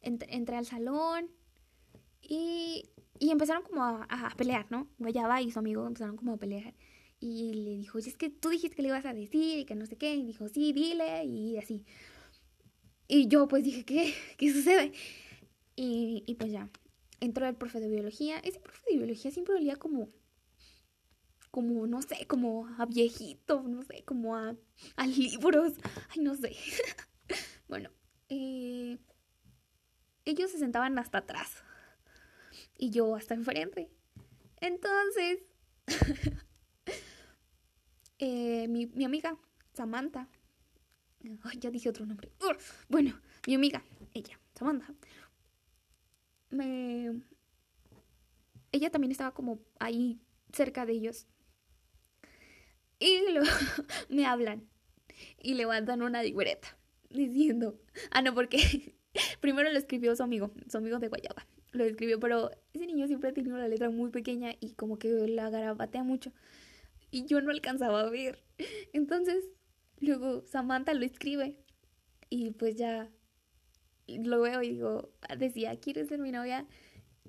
entré, 0.00 0.56
al 0.56 0.66
salón 0.66 1.30
y, 2.20 2.88
y 3.22 3.30
empezaron 3.30 3.62
como 3.62 3.84
a, 3.84 4.02
a, 4.02 4.30
pelear, 4.30 4.66
¿no? 4.70 4.88
Guayaba 4.98 5.40
y 5.40 5.52
su 5.52 5.60
amigo 5.60 5.86
empezaron 5.86 6.16
como 6.16 6.32
a 6.32 6.38
pelear. 6.38 6.74
Y 7.20 7.54
le 7.54 7.76
dijo, 7.76 7.98
es 7.98 8.16
que 8.16 8.30
tú 8.30 8.48
dijiste 8.48 8.74
que 8.74 8.82
le 8.82 8.88
ibas 8.88 9.04
a 9.04 9.14
decir 9.14 9.60
y 9.60 9.64
que 9.64 9.76
no 9.76 9.86
sé 9.86 9.96
qué. 9.96 10.16
Y 10.16 10.26
dijo, 10.26 10.48
sí, 10.48 10.72
dile 10.72 11.24
y 11.24 11.56
así. 11.56 11.86
Y 13.06 13.28
yo 13.28 13.46
pues 13.46 13.62
dije, 13.62 13.84
¿qué? 13.84 14.12
¿Qué 14.38 14.52
sucede? 14.52 14.92
Y, 15.76 16.24
y 16.26 16.34
pues 16.34 16.50
ya, 16.50 16.68
entró 17.20 17.46
el 17.46 17.54
profe 17.54 17.78
de 17.78 17.88
biología. 17.88 18.40
Ese 18.40 18.58
profe 18.58 18.82
de 18.90 18.96
biología 18.96 19.30
siempre 19.30 19.54
olía 19.54 19.76
como 19.76 20.08
como, 21.52 21.86
no 21.86 22.02
sé, 22.02 22.26
como 22.26 22.66
a 22.78 22.86
viejito, 22.86 23.62
no 23.62 23.82
sé, 23.82 24.02
como 24.04 24.34
a, 24.34 24.56
a 24.96 25.06
libros, 25.06 25.74
ay, 26.08 26.22
no 26.22 26.34
sé. 26.34 26.56
bueno, 27.68 27.90
eh, 28.30 28.98
ellos 30.24 30.50
se 30.50 30.58
sentaban 30.58 30.98
hasta 30.98 31.18
atrás 31.18 31.62
y 32.82 32.90
yo 32.90 33.14
hasta 33.14 33.34
enfrente. 33.34 33.88
Entonces, 34.60 35.38
eh, 38.18 38.66
mi, 38.66 38.86
mi, 38.86 39.04
amiga, 39.04 39.38
Samantha, 39.72 40.28
ya 41.60 41.70
dije 41.70 41.88
otro 41.88 42.04
nombre. 42.06 42.32
bueno, 42.88 43.20
mi 43.46 43.54
amiga, 43.54 43.84
ella, 44.14 44.36
Samantha, 44.54 44.92
me... 46.50 47.22
Ella 48.72 48.90
también 48.90 49.12
estaba 49.12 49.32
como 49.32 49.60
ahí 49.78 50.20
cerca 50.52 50.84
de 50.84 50.94
ellos 50.94 51.28
y 52.98 53.30
luego 53.32 53.46
me 54.08 54.26
hablan 54.26 54.68
y 55.38 55.54
levantan 55.54 56.02
una 56.02 56.20
libreta 56.20 56.76
diciendo, 57.10 57.78
ah, 58.10 58.22
no, 58.22 58.34
porque 58.34 58.96
primero 59.40 59.70
lo 59.70 59.78
escribió 59.78 60.16
su 60.16 60.24
amigo, 60.24 60.50
su 60.68 60.78
amigo 60.78 60.98
de 60.98 61.06
Guayaba. 61.06 61.46
Lo 61.72 61.84
escribió, 61.84 62.20
pero 62.20 62.50
ese 62.74 62.86
niño 62.86 63.06
siempre 63.06 63.30
ha 63.30 63.32
tenido 63.32 63.56
la 63.56 63.68
letra 63.68 63.90
muy 63.90 64.10
pequeña 64.10 64.54
y 64.60 64.74
como 64.74 64.98
que 64.98 65.08
la 65.08 65.50
garabatea 65.50 66.04
mucho. 66.04 66.32
Y 67.10 67.26
yo 67.26 67.40
no 67.40 67.50
alcanzaba 67.50 68.00
a 68.00 68.10
ver. 68.10 68.42
Entonces, 68.92 69.44
luego 70.00 70.44
Samantha 70.46 70.94
lo 70.94 71.04
escribe 71.04 71.58
y 72.28 72.50
pues 72.52 72.76
ya 72.76 73.10
lo 74.06 74.40
veo 74.40 74.62
y 74.62 74.70
digo, 74.70 75.10
decía, 75.38 75.78
¿quieres 75.80 76.08
ser 76.08 76.18
mi 76.18 76.32
novia? 76.32 76.66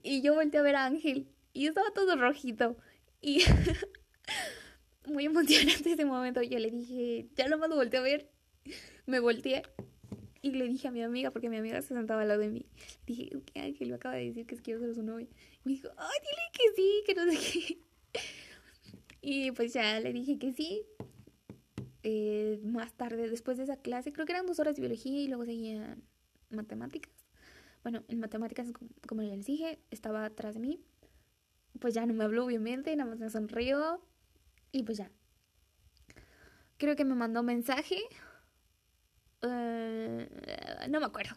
Y 0.02 0.22
yo 0.22 0.34
volteé 0.34 0.60
a 0.60 0.64
ver 0.64 0.76
a 0.76 0.86
Ángel 0.86 1.30
y 1.54 1.68
estaba 1.68 1.92
todo 1.94 2.16
rojito. 2.16 2.78
Y 3.22 3.44
muy 5.08 5.26
emocionante 5.26 5.94
ese 5.94 6.06
momento. 6.06 6.42
Yo 6.42 6.60
le 6.60 6.72
dije, 6.72 7.30
ya 7.36 7.48
lo 7.48 7.58
lo 7.58 7.76
volteé 7.76 8.00
a 8.00 8.04
ver. 8.04 8.30
Me 9.06 9.20
volteé 9.20 9.64
y 10.44 10.52
le 10.52 10.68
dije 10.68 10.90
a 10.90 10.92
mi 10.92 11.02
amiga, 11.02 11.32
porque 11.32 11.50
mi 11.50 11.56
amiga 11.56 11.82
se 11.82 11.96
sentaba 11.96 12.22
al 12.22 12.28
lado 12.28 12.42
de 12.42 12.50
mí. 12.50 12.66
Dije, 13.08 13.30
¿qué 13.46 13.62
Ángel 13.62 13.94
acaba 13.94 14.16
de 14.16 14.26
decir 14.26 14.46
que 14.46 14.58
quiero 14.58 14.82
ser 14.82 14.94
su 14.94 15.02
novia? 15.02 15.26
Y 15.64 15.70
me 15.70 15.72
dijo, 15.72 15.88
ay, 15.98 16.20
dile 16.22 16.42
que 16.52 16.76
sí, 16.76 17.04
que 17.06 17.16
no 17.16 17.32
sé 17.32 17.38
qué. 17.38 17.78
Y 19.26 19.52
pues 19.52 19.72
ya 19.72 20.02
le 20.02 20.12
dije 20.12 20.38
que 20.38 20.52
sí. 20.52 20.84
Eh, 22.04 22.60
más 22.62 22.92
tarde, 22.92 23.30
después 23.30 23.56
de 23.56 23.64
esa 23.64 23.78
clase, 23.78 24.12
creo 24.12 24.26
que 24.26 24.34
eran 24.34 24.46
dos 24.46 24.60
horas 24.60 24.76
de 24.76 24.82
biología 24.82 25.22
y 25.22 25.30
luego 25.30 25.46
seguía 25.46 25.98
matemáticas. 26.50 27.14
Bueno, 27.84 28.04
en 28.10 28.20
matemáticas, 28.20 28.68
como 29.08 29.22
les 29.22 29.46
dije, 29.46 29.80
estaba 29.92 30.26
atrás 30.26 30.56
de 30.56 30.60
mí. 30.60 30.82
Pues 31.80 31.94
ya 31.94 32.06
no 32.06 32.14
me 32.14 32.26
habló, 32.26 32.44
obviamente, 32.44 32.94
nada 32.98 33.10
más 33.10 33.20
me 33.20 33.30
sonrió 33.30 34.02
y 34.74 34.84
pues 34.84 34.98
ya. 34.98 35.10
Creo 36.76 36.98
que 36.98 37.06
me 37.06 37.16
mandó 37.16 37.44
mensaje. 37.44 38.02
Uh, 39.44 40.90
no 40.90 41.00
me 41.00 41.06
acuerdo. 41.06 41.36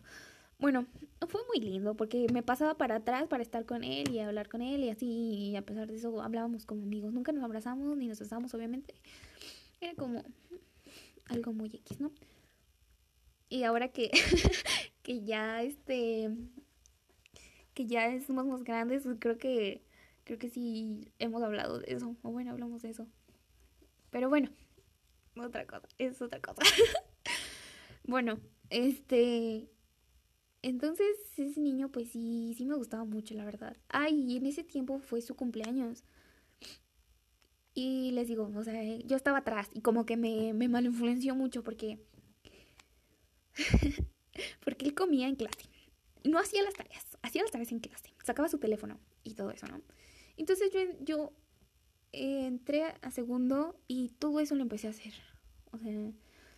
Bueno, 0.59 0.86
fue 1.28 1.42
muy 1.48 1.61
lindo 1.61 1.94
porque 1.94 2.26
me 2.32 2.42
pasaba 2.42 2.76
para 2.76 2.96
atrás 2.96 3.26
para 3.28 3.42
estar 3.42 3.66
con 3.66 3.84
él 3.84 4.11
y 4.11 4.20
hablar 4.20 4.48
con 4.48 4.62
él 4.62 4.84
y 4.84 4.90
así. 4.90 5.07
Y 5.07 5.57
a 5.57 5.62
pesar 5.62 5.88
de 5.88 5.96
eso 5.96 6.22
hablábamos 6.22 6.64
como 6.64 6.82
amigos. 6.84 7.12
Nunca 7.12 7.32
nos 7.32 7.44
abrazamos 7.44 7.96
ni 7.96 8.09
nos 8.09 8.20
besamos, 8.20 8.54
obviamente. 8.54 8.94
Era 9.80 9.94
como 9.94 10.24
algo 11.26 11.52
muy 11.52 11.68
X, 11.68 12.00
¿no? 12.00 12.12
Y 13.48 13.64
ahora 13.64 13.88
que, 13.88 14.11
que 15.02 15.24
ya 15.24 15.62
este 15.62 16.30
que 17.74 17.86
ya 17.86 18.18
somos 18.22 18.46
más 18.46 18.64
grandes, 18.64 19.07
creo 19.18 19.36
que 19.36 19.82
creo 20.24 20.38
que 20.38 20.48
sí 20.48 21.12
hemos 21.18 21.42
hablado 21.42 21.80
de 21.80 21.92
eso. 21.92 22.16
O 22.22 22.30
bueno, 22.30 22.52
hablamos 22.52 22.82
de 22.82 22.90
eso. 22.90 23.07
Pero 24.11 24.30
bueno, 24.30 24.50
otra 25.36 25.66
cosa, 25.66 25.86
es 25.98 26.22
otra 26.22 26.40
cosa. 26.40 26.62
bueno, 28.07 28.38
este... 28.70 29.68
Entonces 30.62 31.07
ese 31.36 31.61
niño 31.61 31.92
pues 31.92 32.11
sí, 32.11 32.54
sí 32.57 32.66
me 32.66 32.74
gustaba 32.74 33.04
mucho, 33.04 33.34
la 33.34 33.44
verdad. 33.44 33.76
Ay, 33.88 34.36
en 34.36 34.46
ese 34.46 34.64
tiempo 34.64 34.98
fue 34.98 35.20
su 35.20 35.36
cumpleaños. 35.36 36.02
Y 37.74 38.11
les 38.12 38.26
digo, 38.26 38.50
o 38.52 38.64
sea, 38.64 38.82
yo 39.04 39.16
estaba 39.16 39.38
atrás 39.38 39.68
y 39.74 39.82
como 39.82 40.07
que 40.07 40.16
me, 40.16 40.54
me 40.54 40.68
malinfluenció 40.68 41.34
mucho 41.34 41.62
porque... 41.62 42.00
porque 44.64 44.86
él 44.86 44.94
comía 44.94 45.28
en 45.28 45.36
clase. 45.36 45.68
No 46.24 46.38
hacía 46.38 46.62
las 46.62 46.74
tareas, 46.74 47.18
hacía 47.22 47.42
las 47.42 47.52
tareas 47.52 47.70
en 47.70 47.80
clase. 47.80 48.12
Sacaba 48.24 48.48
su 48.48 48.59
teléfono 48.59 48.98
y 49.22 49.34
todo 49.34 49.50
eso, 49.50 49.66
¿no? 49.66 49.82
Entonces 50.36 50.72
yo, 50.72 50.80
yo 51.00 51.32
entré 52.12 52.84
a 53.02 53.11
segundo 53.11 53.78
y 53.86 54.09
todo 54.18 54.40
eso 54.40 54.54
lo 54.54 54.62
empecé 54.62 54.86
a 54.86 54.90
hacer. 54.90 55.14
O 55.70 55.78
sea, 55.78 56.12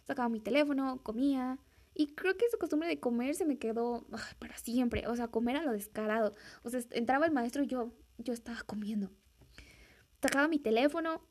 sacaba 0.09 0.29
mi 0.31 0.41
teléfono, 0.41 1.03
comía. 1.03 1.59
Y 1.95 2.15
creo 2.15 2.37
que 2.37 2.47
esa 2.47 2.57
costumbre 2.57 2.89
de 2.89 2.99
comer 2.99 3.35
se 3.35 3.45
me 3.45 3.59
quedó 3.59 4.07
para 4.39 4.57
siempre. 4.57 5.07
O 5.07 5.15
sea, 5.15 5.29
comer 5.29 5.57
a 5.57 5.63
lo 5.63 5.73
descarado. 5.73 6.35
O 6.63 6.71
sea, 6.71 6.81
entraba 6.91 7.27
el 7.27 7.33
maestro 7.33 7.63
y 7.63 7.67
yo, 7.67 7.93
yo 8.17 8.33
estaba 8.33 8.63
comiendo. 8.63 9.11
Sacaba 10.23 10.49
mi 10.49 10.59
teléfono, 10.59 11.23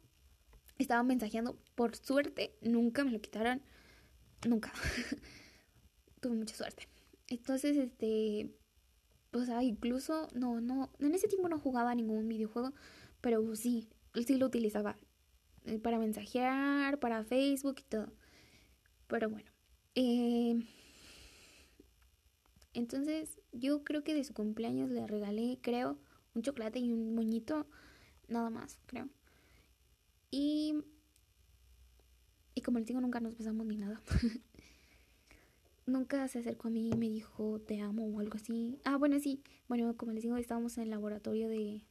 estaba 0.78 1.04
mensajeando. 1.04 1.58
Por 1.76 1.96
suerte, 1.96 2.56
nunca 2.62 3.04
me 3.04 3.12
lo 3.12 3.20
quitaron. 3.20 3.62
Nunca. 4.48 4.72
Tuve 6.22 6.36
mucha 6.36 6.56
suerte. 6.56 6.88
Entonces, 7.28 7.76
este. 7.78 8.54
O 9.34 9.44
sea, 9.44 9.64
incluso. 9.64 10.28
No, 10.34 10.62
no. 10.62 10.92
En 11.00 11.16
ese 11.16 11.28
tiempo 11.28 11.50
no 11.50 11.60
jugaba 11.60 11.96
ningún 11.96 12.28
videojuego. 12.28 12.74
Pero 13.22 13.56
sí, 13.56 13.90
sí 14.14 14.38
lo 14.38 14.46
utilizaba 14.46 14.96
eh, 15.66 15.80
para 15.80 15.98
mensajear, 15.98 17.00
para 17.00 17.24
Facebook 17.24 17.78
y 17.80 17.84
todo. 17.84 18.14
Pero 19.08 19.30
bueno. 19.30 19.49
Eh, 19.95 20.64
entonces 22.74 23.39
yo 23.51 23.84
creo 23.84 24.03
que 24.03 24.14
de 24.14 24.24
su 24.24 24.34
cumpleaños 24.34 24.91
le 24.91 25.08
regalé, 25.08 25.58
creo, 25.62 25.97
un 26.36 26.41
chocolate 26.43 26.80
y 26.80 26.91
un 26.91 27.16
moñito. 27.16 27.66
Nada 28.28 28.49
más, 28.49 28.78
creo. 28.86 29.10
Y... 30.32 30.84
Y 32.53 32.62
como 32.62 32.80
les 32.80 32.88
digo, 32.88 32.99
nunca 33.01 33.20
nos 33.20 33.38
besamos 33.38 33.66
ni 33.66 33.78
nada. 33.78 34.01
nunca 35.88 36.28
se 36.28 36.39
acercó 36.39 36.68
a 36.68 36.72
mí 36.72 36.89
y 36.89 36.97
me 36.97 37.10
dijo 37.10 37.60
te 37.62 37.82
amo 37.82 38.05
o 38.05 38.20
algo 38.20 38.36
así. 38.36 38.78
Ah, 38.84 38.97
bueno, 38.97 39.20
sí. 39.20 39.41
Bueno, 39.68 39.95
como 39.95 40.12
les 40.12 40.24
digo, 40.24 40.38
estábamos 40.38 40.78
en 40.78 40.84
el 40.84 40.89
laboratorio 40.89 41.47
de, 41.47 41.82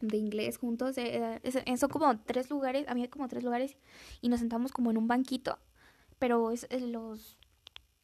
de 0.00 0.16
inglés 0.16 0.58
juntos. 0.58 0.96
Eh, 0.98 1.40
eh, 1.42 1.76
son 1.76 1.88
como 1.90 2.18
tres 2.20 2.50
lugares, 2.50 2.86
había 2.88 3.08
como 3.10 3.28
tres 3.28 3.44
lugares 3.44 3.76
y 4.20 4.28
nos 4.28 4.40
sentamos 4.40 4.72
como 4.72 4.90
en 4.90 4.98
un 4.98 5.08
banquito, 5.08 5.58
pero 6.18 6.50
es, 6.50 6.66
los, 6.70 7.38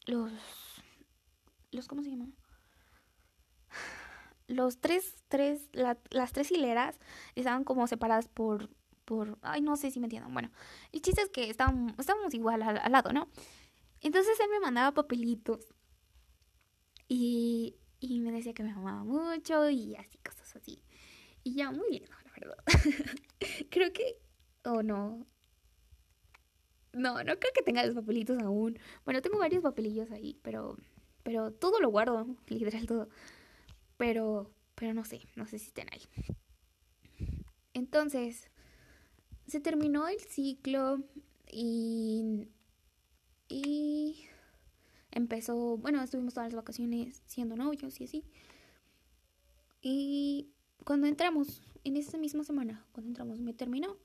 los, 0.05 0.31
los, 1.71 1.87
¿cómo 1.87 2.03
se 2.03 2.11
llama? 2.11 2.27
los 4.47 4.79
tres, 4.79 5.15
tres, 5.27 5.69
las 5.73 6.31
tres 6.31 6.51
hileras 6.51 6.99
estaban 7.35 7.63
como 7.63 7.87
separadas 7.87 8.27
por, 8.27 8.69
por, 9.05 9.37
ay, 9.41 9.61
no 9.61 9.77
sé 9.77 9.91
si 9.91 9.99
me 9.99 10.07
entiendan. 10.07 10.33
Bueno, 10.33 10.51
el 10.91 11.01
chiste 11.01 11.21
es 11.21 11.29
que 11.29 11.49
estábamos, 11.49 11.93
estábamos 11.97 12.33
igual 12.33 12.61
al, 12.61 12.91
lado, 12.91 13.13
¿no? 13.13 13.29
Entonces 14.01 14.37
él 14.39 14.49
me 14.51 14.59
mandaba 14.59 14.93
papelitos 14.93 15.73
y, 17.07 17.77
y 17.99 18.19
me 18.19 18.31
decía 18.31 18.53
que 18.53 18.63
me 18.63 18.71
amaba 18.71 19.03
mucho 19.03 19.69
y 19.69 19.95
así, 19.95 20.17
cosas 20.17 20.55
así. 20.55 20.82
Y 21.43 21.55
ya, 21.55 21.71
muy 21.71 21.89
lindo, 21.91 22.09
la 22.23 22.31
verdad. 22.39 22.57
creo 23.69 23.91
que, 23.91 24.17
o 24.65 24.71
oh, 24.71 24.83
no. 24.83 25.25
No, 26.93 27.23
no 27.23 27.39
creo 27.39 27.53
que 27.53 27.63
tenga 27.63 27.85
los 27.85 27.95
papelitos 27.95 28.39
aún. 28.39 28.77
Bueno, 29.03 29.21
tengo 29.21 29.39
varios 29.39 29.63
papelillos 29.63 30.11
ahí, 30.11 30.39
pero, 30.43 30.77
pero 31.23 31.51
todo 31.51 31.79
lo 31.81 31.89
guardo, 31.89 32.27
literal 32.47 32.85
todo. 32.85 33.09
Pero, 33.97 34.51
pero 34.75 34.93
no 34.93 35.03
sé, 35.03 35.21
no 35.35 35.47
sé 35.47 35.59
si 35.59 35.67
estén 35.67 35.87
ahí. 35.91 36.01
Entonces, 37.73 38.49
se 39.47 39.59
terminó 39.59 40.07
el 40.07 40.19
ciclo 40.19 41.03
y, 41.51 42.47
y 43.49 44.27
empezó, 45.11 45.77
bueno, 45.77 46.01
estuvimos 46.01 46.35
todas 46.35 46.53
las 46.53 46.55
vacaciones 46.55 47.21
siendo 47.25 47.55
novios 47.55 47.99
y 47.99 48.03
así. 48.05 48.23
Y 49.81 50.52
cuando 50.83 51.07
entramos, 51.07 51.61
en 51.83 51.97
esa 51.97 52.17
misma 52.17 52.43
semana, 52.43 52.85
cuando 52.91 53.09
entramos, 53.09 53.39
me 53.39 53.53
terminó, 53.53 53.97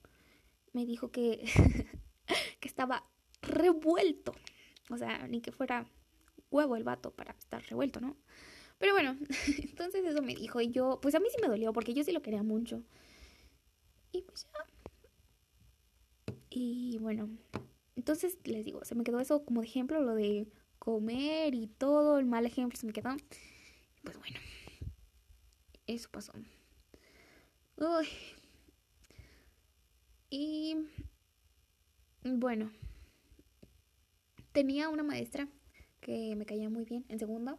me 0.73 0.85
dijo 0.85 1.11
que, 1.11 1.45
que 2.61 2.69
estaba 2.69 3.05
revuelto. 3.43 4.33
O 4.91 4.97
sea, 4.97 5.27
ni 5.29 5.41
que 5.41 5.53
fuera 5.53 5.87
huevo 6.51 6.77
el 6.77 6.85
vato 6.85 7.11
para 7.11 7.33
estar 7.33 7.63
revuelto, 7.65 8.01
¿no? 8.01 8.17
Pero 8.79 8.93
bueno, 8.93 9.17
entonces 9.59 10.05
eso 10.05 10.23
me 10.23 10.35
dijo 10.35 10.61
y 10.61 10.71
yo, 10.71 11.01
pues 11.01 11.15
a 11.15 11.21
mí 11.21 11.27
sí 11.31 11.41
me 11.43 11.49
dolió 11.49 11.73
porque 11.73 11.95
yo 11.95 12.05
sí 12.05 12.13
lo 12.13 12.23
quería 12.23 12.43
mucho. 12.43 12.83
Y 14.13 14.23
pues 14.23 14.47
ya. 14.47 16.35
Y 16.51 16.99
bueno, 16.99 17.29
entonces 17.97 18.39
les 18.45 18.65
digo, 18.65 18.85
se 18.85 18.95
me 18.95 19.05
quedó 19.05 19.21
eso 19.21 19.45
como 19.45 19.61
de 19.61 19.67
ejemplo, 19.67 20.01
lo 20.01 20.15
de 20.15 20.49
comer 20.79 21.55
y 21.55 21.67
todo, 21.67 22.19
el 22.19 22.25
mal 22.27 22.47
ejemplo 22.47 22.79
se 22.79 22.87
me 22.87 22.93
quedó. 22.93 23.11
Pues 24.03 24.19
bueno, 24.19 24.39
eso 25.87 26.09
pasó. 26.11 26.33
Uy. 27.81 28.09
Y 30.31 30.77
bueno, 32.25 32.73
tenía 34.53 34.89
una 34.89 35.05
maestra 35.05 35.47
que 36.01 36.35
me 36.37 36.45
caía 36.45 36.69
muy 36.69 36.85
bien 36.85 37.05
en 37.09 37.21
segundo. 37.21 37.57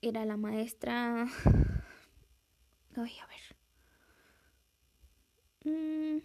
Era 0.00 0.24
la 0.24 0.38
maestra... 0.38 1.26
Ay, 2.96 3.12
a 3.18 3.26
ver. 3.26 3.56
Mm. 5.64 6.22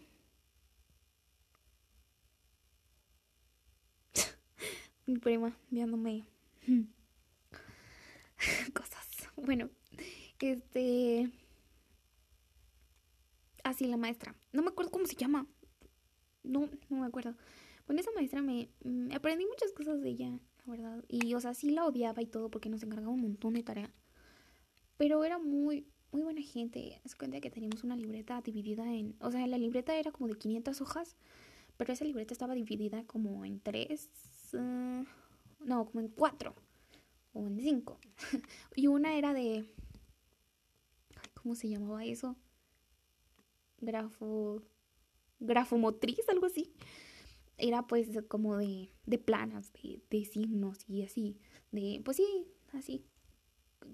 Mi 5.08 5.18
prima 5.18 5.58
viéndome 5.70 6.26
cosas. 8.74 9.08
Bueno, 9.36 9.70
este 10.40 11.30
así 13.64 13.86
la 13.86 13.98
maestra. 13.98 14.36
No 14.52 14.62
me 14.62 14.70
acuerdo 14.70 14.92
cómo 14.92 15.06
se 15.06 15.16
llama. 15.16 15.48
No, 16.44 16.70
no 16.90 17.00
me 17.00 17.06
acuerdo. 17.06 17.36
Bueno, 17.86 18.02
esa 18.02 18.12
maestra 18.12 18.42
me, 18.42 18.70
me, 18.84 19.16
aprendí 19.16 19.46
muchas 19.46 19.72
cosas 19.74 20.02
de 20.02 20.10
ella, 20.10 20.40
la 20.66 20.72
verdad. 20.72 21.04
Y, 21.08 21.34
o 21.34 21.40
sea, 21.40 21.54
sí 21.54 21.72
la 21.72 21.86
odiaba 21.86 22.22
y 22.22 22.28
todo 22.28 22.50
porque 22.50 22.70
nos 22.70 22.84
encargaba 22.84 23.12
un 23.12 23.22
montón 23.22 23.54
de 23.56 23.64
tarea. 23.64 23.92
Pero 24.98 25.24
era 25.24 25.40
muy, 25.40 25.88
muy 26.12 26.22
buena 26.22 26.42
gente. 26.42 27.02
Es 27.04 27.16
cuenta 27.16 27.42
que 27.42 27.50
teníamos 27.50 27.84
una 27.84 27.96
libreta 27.96 28.42
dividida 28.42 28.86
en... 28.94 29.16
O 29.20 29.32
sea, 29.32 29.46
la 29.48 29.58
libreta 29.58 29.96
era 29.96 30.12
como 30.12 30.28
de 30.28 30.38
500 30.38 30.82
hojas, 30.82 31.16
pero 31.78 31.94
esa 31.94 32.06
libreta 32.06 32.34
estaba 32.34 32.54
dividida 32.54 33.04
como 33.06 33.46
en 33.46 33.60
tres... 33.60 34.10
Eh, 34.54 35.04
no, 35.62 35.86
como 35.86 36.02
en 36.02 36.10
cuatro. 36.10 36.54
O 37.34 37.48
en 37.48 37.60
cinco. 37.60 38.00
y 38.76 38.88
una 38.88 39.16
era 39.16 39.34
de... 39.34 39.66
¿Cómo 41.42 41.56
se 41.56 41.70
llamaba 41.70 42.06
eso? 42.06 42.36
Grafo, 43.82 44.64
grafomotriz, 45.40 46.28
algo 46.30 46.46
así. 46.46 46.74
Era 47.58 47.88
pues 47.88 48.08
como 48.28 48.58
de, 48.58 48.92
de 49.06 49.18
planas, 49.18 49.74
de, 49.74 50.02
de 50.10 50.26
signos 50.26 50.80
y 50.88 51.04
así, 51.04 51.40
de, 51.72 52.02
pues 52.04 52.18
sí, 52.18 52.48
así, 52.74 53.06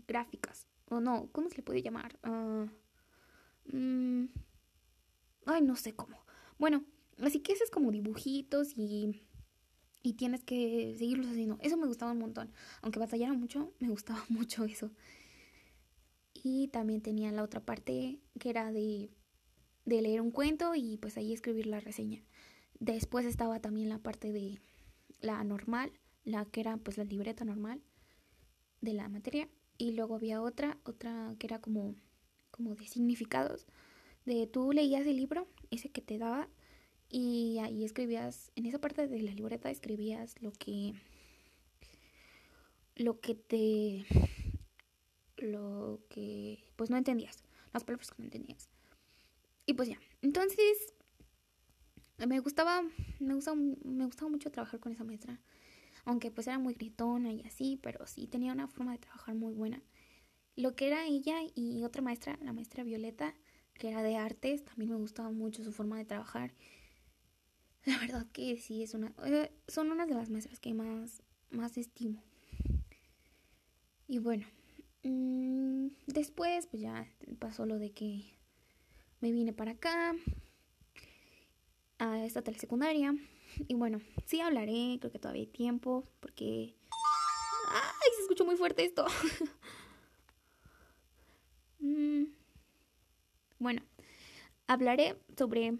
gráficas. 0.07 0.67
O 0.87 0.99
no, 0.99 1.29
¿cómo 1.31 1.49
se 1.49 1.57
le 1.57 1.63
puede 1.63 1.81
llamar? 1.81 2.19
Uh, 2.23 2.67
ay, 5.45 5.61
no 5.61 5.75
sé 5.75 5.95
cómo. 5.95 6.17
Bueno, 6.59 6.83
así 7.19 7.39
que 7.39 7.53
es 7.53 7.71
como 7.71 7.91
dibujitos 7.91 8.77
y, 8.77 9.23
y 10.03 10.13
tienes 10.13 10.43
que 10.43 10.95
seguirlos 10.97 11.27
haciendo. 11.27 11.57
Eso 11.61 11.77
me 11.77 11.87
gustaba 11.87 12.11
un 12.11 12.19
montón. 12.19 12.51
Aunque 12.81 12.99
batallara 12.99 13.33
mucho, 13.33 13.73
me 13.79 13.89
gustaba 13.89 14.23
mucho 14.29 14.65
eso. 14.65 14.91
Y 16.33 16.67
también 16.67 17.01
tenía 17.01 17.31
la 17.31 17.43
otra 17.43 17.65
parte 17.65 18.19
que 18.39 18.49
era 18.49 18.71
de 18.71 19.09
de 19.85 20.01
leer 20.01 20.21
un 20.21 20.31
cuento 20.31 20.75
y 20.75 20.97
pues 20.97 21.17
ahí 21.17 21.31
escribir 21.31 21.67
la 21.67 21.79
reseña. 21.79 22.21
Después 22.79 23.25
estaba 23.25 23.59
también 23.59 23.89
la 23.89 23.99
parte 23.99 24.31
de 24.31 24.59
la 25.21 25.43
normal, 25.43 25.91
la 26.23 26.45
que 26.45 26.59
era 26.59 26.77
pues 26.77 26.97
la 26.97 27.03
libreta 27.03 27.45
normal 27.45 27.81
de 28.81 28.93
la 28.93 29.07
materia. 29.07 29.47
Y 29.77 29.91
luego 29.91 30.15
había 30.15 30.41
otra, 30.41 30.77
otra 30.83 31.35
que 31.39 31.47
era 31.47 31.59
como, 31.59 31.95
como 32.51 32.75
de 32.75 32.87
significados. 32.87 33.65
De 34.25 34.47
tú 34.47 34.71
leías 34.71 35.05
el 35.05 35.17
libro, 35.17 35.47
ese 35.69 35.89
que 35.89 36.01
te 36.01 36.17
daba, 36.17 36.49
y 37.09 37.59
ahí 37.59 37.85
escribías, 37.85 38.51
en 38.55 38.65
esa 38.65 38.79
parte 38.79 39.07
de 39.07 39.21
la 39.21 39.31
libreta 39.31 39.69
escribías 39.69 40.41
lo 40.41 40.51
que, 40.51 40.93
lo 42.95 43.19
que 43.19 43.35
te, 43.35 44.05
lo 45.37 46.01
que, 46.09 46.63
pues 46.75 46.89
no 46.89 46.97
entendías, 46.97 47.43
las 47.73 47.83
palabras 47.83 48.09
que 48.11 48.23
no 48.23 48.25
entendías. 48.25 48.69
Y 49.65 49.73
pues 49.73 49.89
ya, 49.89 49.99
entonces 50.21 50.93
me 52.17 52.39
gustaba, 52.39 52.83
me 53.19 53.33
gustaba, 53.33 53.57
me 53.57 54.05
gustaba 54.05 54.29
mucho 54.29 54.51
trabajar 54.51 54.79
con 54.79 54.91
esa 54.91 55.03
maestra. 55.03 55.39
Aunque 56.05 56.29
pues 56.29 56.47
era 56.47 56.59
muy 56.59 56.75
gritona 56.75 57.31
y 57.31 57.41
así, 57.41 57.79
pero 57.81 58.05
sí 58.05 58.27
tenía 58.27 58.53
una 58.53 58.67
forma 58.67 58.91
de 58.91 58.99
trabajar 58.99 59.33
muy 59.35 59.53
buena. 59.53 59.81
Lo 60.55 60.75
que 60.75 60.87
era 60.87 61.05
ella 61.05 61.37
y 61.55 61.83
otra 61.83 62.01
maestra, 62.01 62.37
la 62.41 62.53
maestra 62.53 62.83
Violeta, 62.83 63.35
que 63.73 63.89
era 63.89 64.03
de 64.03 64.15
artes, 64.15 64.63
también 64.63 64.91
me 64.91 64.97
gustaba 64.97 65.31
mucho 65.31 65.63
su 65.63 65.71
forma 65.71 65.97
de 65.97 66.05
trabajar. 66.05 66.53
La 67.85 67.97
verdad 67.97 68.25
que 68.31 68.57
sí, 68.57 68.83
es 68.83 68.93
una, 68.93 69.13
eh, 69.25 69.51
son 69.67 69.91
unas 69.91 70.07
de 70.07 70.15
las 70.15 70.29
maestras 70.29 70.59
que 70.59 70.73
más, 70.73 71.23
más 71.49 71.77
estimo. 71.77 72.23
Y 74.07 74.19
bueno, 74.19 74.45
mm, 75.03 75.87
después 76.07 76.67
pues 76.67 76.81
ya 76.81 77.07
pasó 77.39 77.65
lo 77.65 77.79
de 77.79 77.91
que 77.91 78.34
me 79.25 79.31
vine 79.31 79.53
para 79.53 79.71
acá, 79.71 80.15
a 81.97 82.23
esta 82.25 82.43
telesecundaria. 82.43 83.15
Y 83.67 83.73
bueno, 83.73 83.99
sí 84.27 84.39
hablaré, 84.39 84.97
creo 84.99 85.11
que 85.11 85.17
todavía 85.17 85.41
hay 85.41 85.47
tiempo, 85.47 86.07
porque... 86.19 86.75
¡Ay! 87.71 88.09
Se 88.15 88.21
escuchó 88.21 88.45
muy 88.45 88.55
fuerte 88.55 88.85
esto. 88.85 89.05
Mm, 91.79 92.31
bueno, 93.59 93.83
hablaré 94.65 95.19
sobre... 95.37 95.77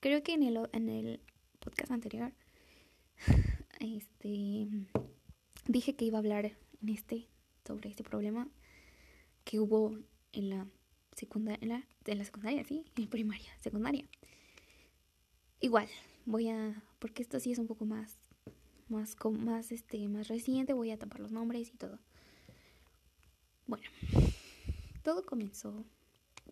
Creo 0.00 0.22
que 0.22 0.32
en 0.32 0.42
el, 0.42 0.66
en 0.72 0.88
el 0.88 1.20
podcast 1.60 1.90
anterior, 1.90 2.32
este, 3.80 4.68
dije 5.66 5.94
que 5.94 6.06
iba 6.06 6.16
a 6.16 6.20
hablar 6.20 6.46
en 6.80 6.88
este 6.88 7.28
sobre 7.66 7.90
este 7.90 8.02
problema 8.02 8.48
que 9.44 9.60
hubo 9.60 9.98
en 10.32 10.48
la 10.48 10.66
secundaria, 11.14 11.86
en 12.04 12.18
la 12.18 12.24
secundaria, 12.24 12.64
sí, 12.64 12.84
en 12.96 13.08
primaria, 13.08 13.50
secundaria. 13.60 14.04
Igual, 15.60 15.88
voy 16.26 16.48
a, 16.48 16.82
porque 16.98 17.22
esto 17.22 17.40
sí 17.40 17.52
es 17.52 17.58
un 17.58 17.66
poco 17.66 17.84
más, 17.84 18.18
más, 18.88 19.16
más, 19.24 19.72
este, 19.72 20.08
más 20.08 20.28
reciente, 20.28 20.72
voy 20.72 20.90
a 20.90 20.98
tapar 20.98 21.20
los 21.20 21.32
nombres 21.32 21.72
y 21.72 21.76
todo. 21.76 21.98
Bueno, 23.66 23.84
todo 25.02 25.24
comenzó 25.24 25.84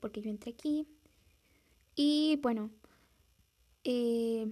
porque 0.00 0.22
yo 0.22 0.30
entré 0.30 0.52
aquí 0.52 0.86
y 1.94 2.38
bueno, 2.42 2.70
eh, 3.84 4.50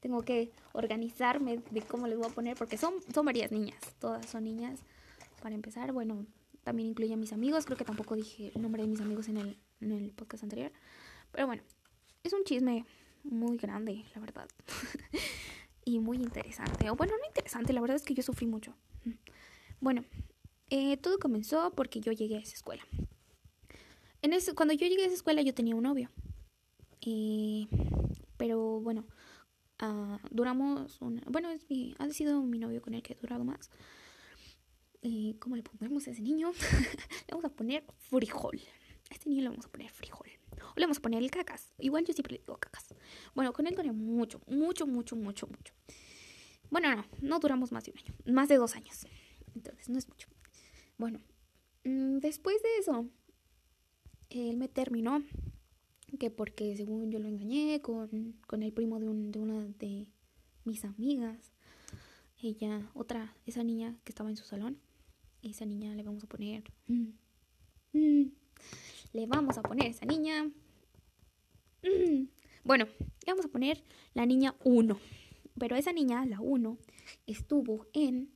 tengo 0.00 0.22
que 0.22 0.52
organizarme 0.72 1.58
de 1.70 1.82
cómo 1.82 2.06
les 2.06 2.18
voy 2.18 2.26
a 2.26 2.34
poner 2.34 2.56
porque 2.56 2.76
son, 2.76 2.94
son 3.12 3.26
varias 3.26 3.52
niñas, 3.52 3.78
todas 3.98 4.26
son 4.26 4.44
niñas. 4.44 4.80
Para 5.42 5.54
empezar, 5.54 5.92
bueno, 5.92 6.26
también 6.66 6.88
incluye 6.88 7.14
a 7.14 7.16
mis 7.16 7.32
amigos. 7.32 7.64
Creo 7.64 7.78
que 7.78 7.84
tampoco 7.84 8.16
dije 8.16 8.50
el 8.52 8.60
nombre 8.60 8.82
de 8.82 8.88
mis 8.88 9.00
amigos 9.00 9.28
en 9.28 9.36
el, 9.36 10.12
podcast 10.16 10.42
anterior. 10.42 10.72
Pero 11.30 11.46
bueno, 11.46 11.62
es 12.24 12.32
un 12.32 12.42
chisme 12.42 12.84
muy 13.22 13.56
grande, 13.56 14.04
la 14.16 14.20
verdad. 14.20 14.48
y 15.84 16.00
muy 16.00 16.16
interesante. 16.16 16.90
O 16.90 16.96
bueno, 16.96 17.12
no 17.16 17.24
interesante, 17.28 17.72
la 17.72 17.80
verdad 17.80 17.94
es 17.94 18.02
que 18.02 18.14
yo 18.14 18.24
sufrí 18.24 18.48
mucho. 18.48 18.74
Bueno, 19.80 20.04
eh, 20.68 20.96
todo 20.96 21.20
comenzó 21.20 21.70
porque 21.70 22.00
yo 22.00 22.10
llegué 22.10 22.34
a 22.34 22.40
esa 22.40 22.54
escuela. 22.54 22.82
Cuando 24.56 24.74
yo 24.74 24.88
llegué 24.88 25.04
a 25.04 25.06
esa 25.06 25.14
escuela 25.14 25.42
yo 25.42 25.54
tenía 25.54 25.76
un 25.76 25.84
novio. 25.84 26.10
Pero 28.36 28.80
bueno, 28.80 29.06
uh, 29.80 30.18
duramos. 30.32 30.98
Bueno, 31.30 31.48
ha 31.98 32.10
sido 32.10 32.42
mi 32.42 32.58
novio 32.58 32.82
con 32.82 32.94
el 32.94 33.04
que 33.04 33.12
he 33.12 33.16
durado 33.16 33.44
más. 33.44 33.70
Eh, 35.02 35.36
¿Cómo 35.38 35.56
le 35.56 35.62
ponemos 35.62 36.06
a 36.08 36.10
ese 36.10 36.22
niño? 36.22 36.52
le 37.28 37.30
vamos 37.30 37.44
a 37.44 37.48
poner 37.50 37.84
frijol. 37.98 38.60
A 39.10 39.14
este 39.14 39.28
niño 39.28 39.42
le 39.42 39.48
vamos 39.50 39.66
a 39.66 39.68
poner 39.68 39.90
frijol. 39.90 40.28
O 40.74 40.74
le 40.76 40.86
vamos 40.86 40.98
a 40.98 41.02
poner 41.02 41.22
el 41.22 41.30
cacas. 41.30 41.72
Igual 41.78 42.04
yo 42.04 42.12
siempre 42.12 42.34
le 42.34 42.38
digo 42.40 42.56
cacas. 42.58 42.94
Bueno, 43.34 43.52
con 43.52 43.66
él 43.66 43.74
duré 43.74 43.92
mucho, 43.92 44.40
mucho, 44.46 44.86
mucho, 44.86 45.16
mucho, 45.16 45.46
mucho. 45.46 45.74
Bueno, 46.70 46.94
no, 46.94 47.04
no 47.20 47.38
duramos 47.38 47.72
más 47.72 47.84
de 47.84 47.92
un 47.92 47.98
año. 47.98 48.14
Más 48.26 48.48
de 48.48 48.56
dos 48.56 48.74
años. 48.74 49.06
Entonces, 49.54 49.88
no 49.88 49.98
es 49.98 50.08
mucho. 50.08 50.28
Bueno, 50.98 51.20
mm, 51.84 52.18
después 52.18 52.62
de 52.62 52.78
eso, 52.78 53.08
él 54.30 54.56
me 54.56 54.68
terminó. 54.68 55.22
Que 56.18 56.30
porque 56.30 56.76
según 56.76 57.10
yo 57.10 57.18
lo 57.18 57.28
engañé 57.28 57.82
con, 57.82 58.36
con 58.46 58.62
el 58.62 58.72
primo 58.72 58.98
de, 58.98 59.08
un, 59.08 59.32
de 59.32 59.38
una 59.38 59.66
de 59.78 60.06
mis 60.64 60.84
amigas. 60.84 61.52
Ella, 62.38 62.90
otra, 62.94 63.34
esa 63.44 63.64
niña 63.64 63.96
que 64.04 64.12
estaba 64.12 64.30
en 64.30 64.36
su 64.36 64.44
salón. 64.44 64.78
Esa 65.42 65.64
niña 65.64 65.94
le 65.94 66.02
vamos 66.02 66.24
a 66.24 66.26
poner... 66.26 66.64
Mm, 66.86 67.08
mm, 67.92 68.32
le 69.12 69.26
vamos 69.26 69.56
a 69.58 69.62
poner 69.62 69.86
esa 69.86 70.06
niña... 70.06 70.50
bueno, 72.64 72.86
le 73.00 73.32
vamos 73.32 73.46
a 73.46 73.48
poner 73.48 73.82
la 74.14 74.26
niña 74.26 74.54
1. 74.64 74.98
Pero 75.58 75.76
esa 75.76 75.92
niña, 75.92 76.26
la 76.26 76.40
1, 76.40 76.78
estuvo 77.26 77.86
en... 77.92 78.30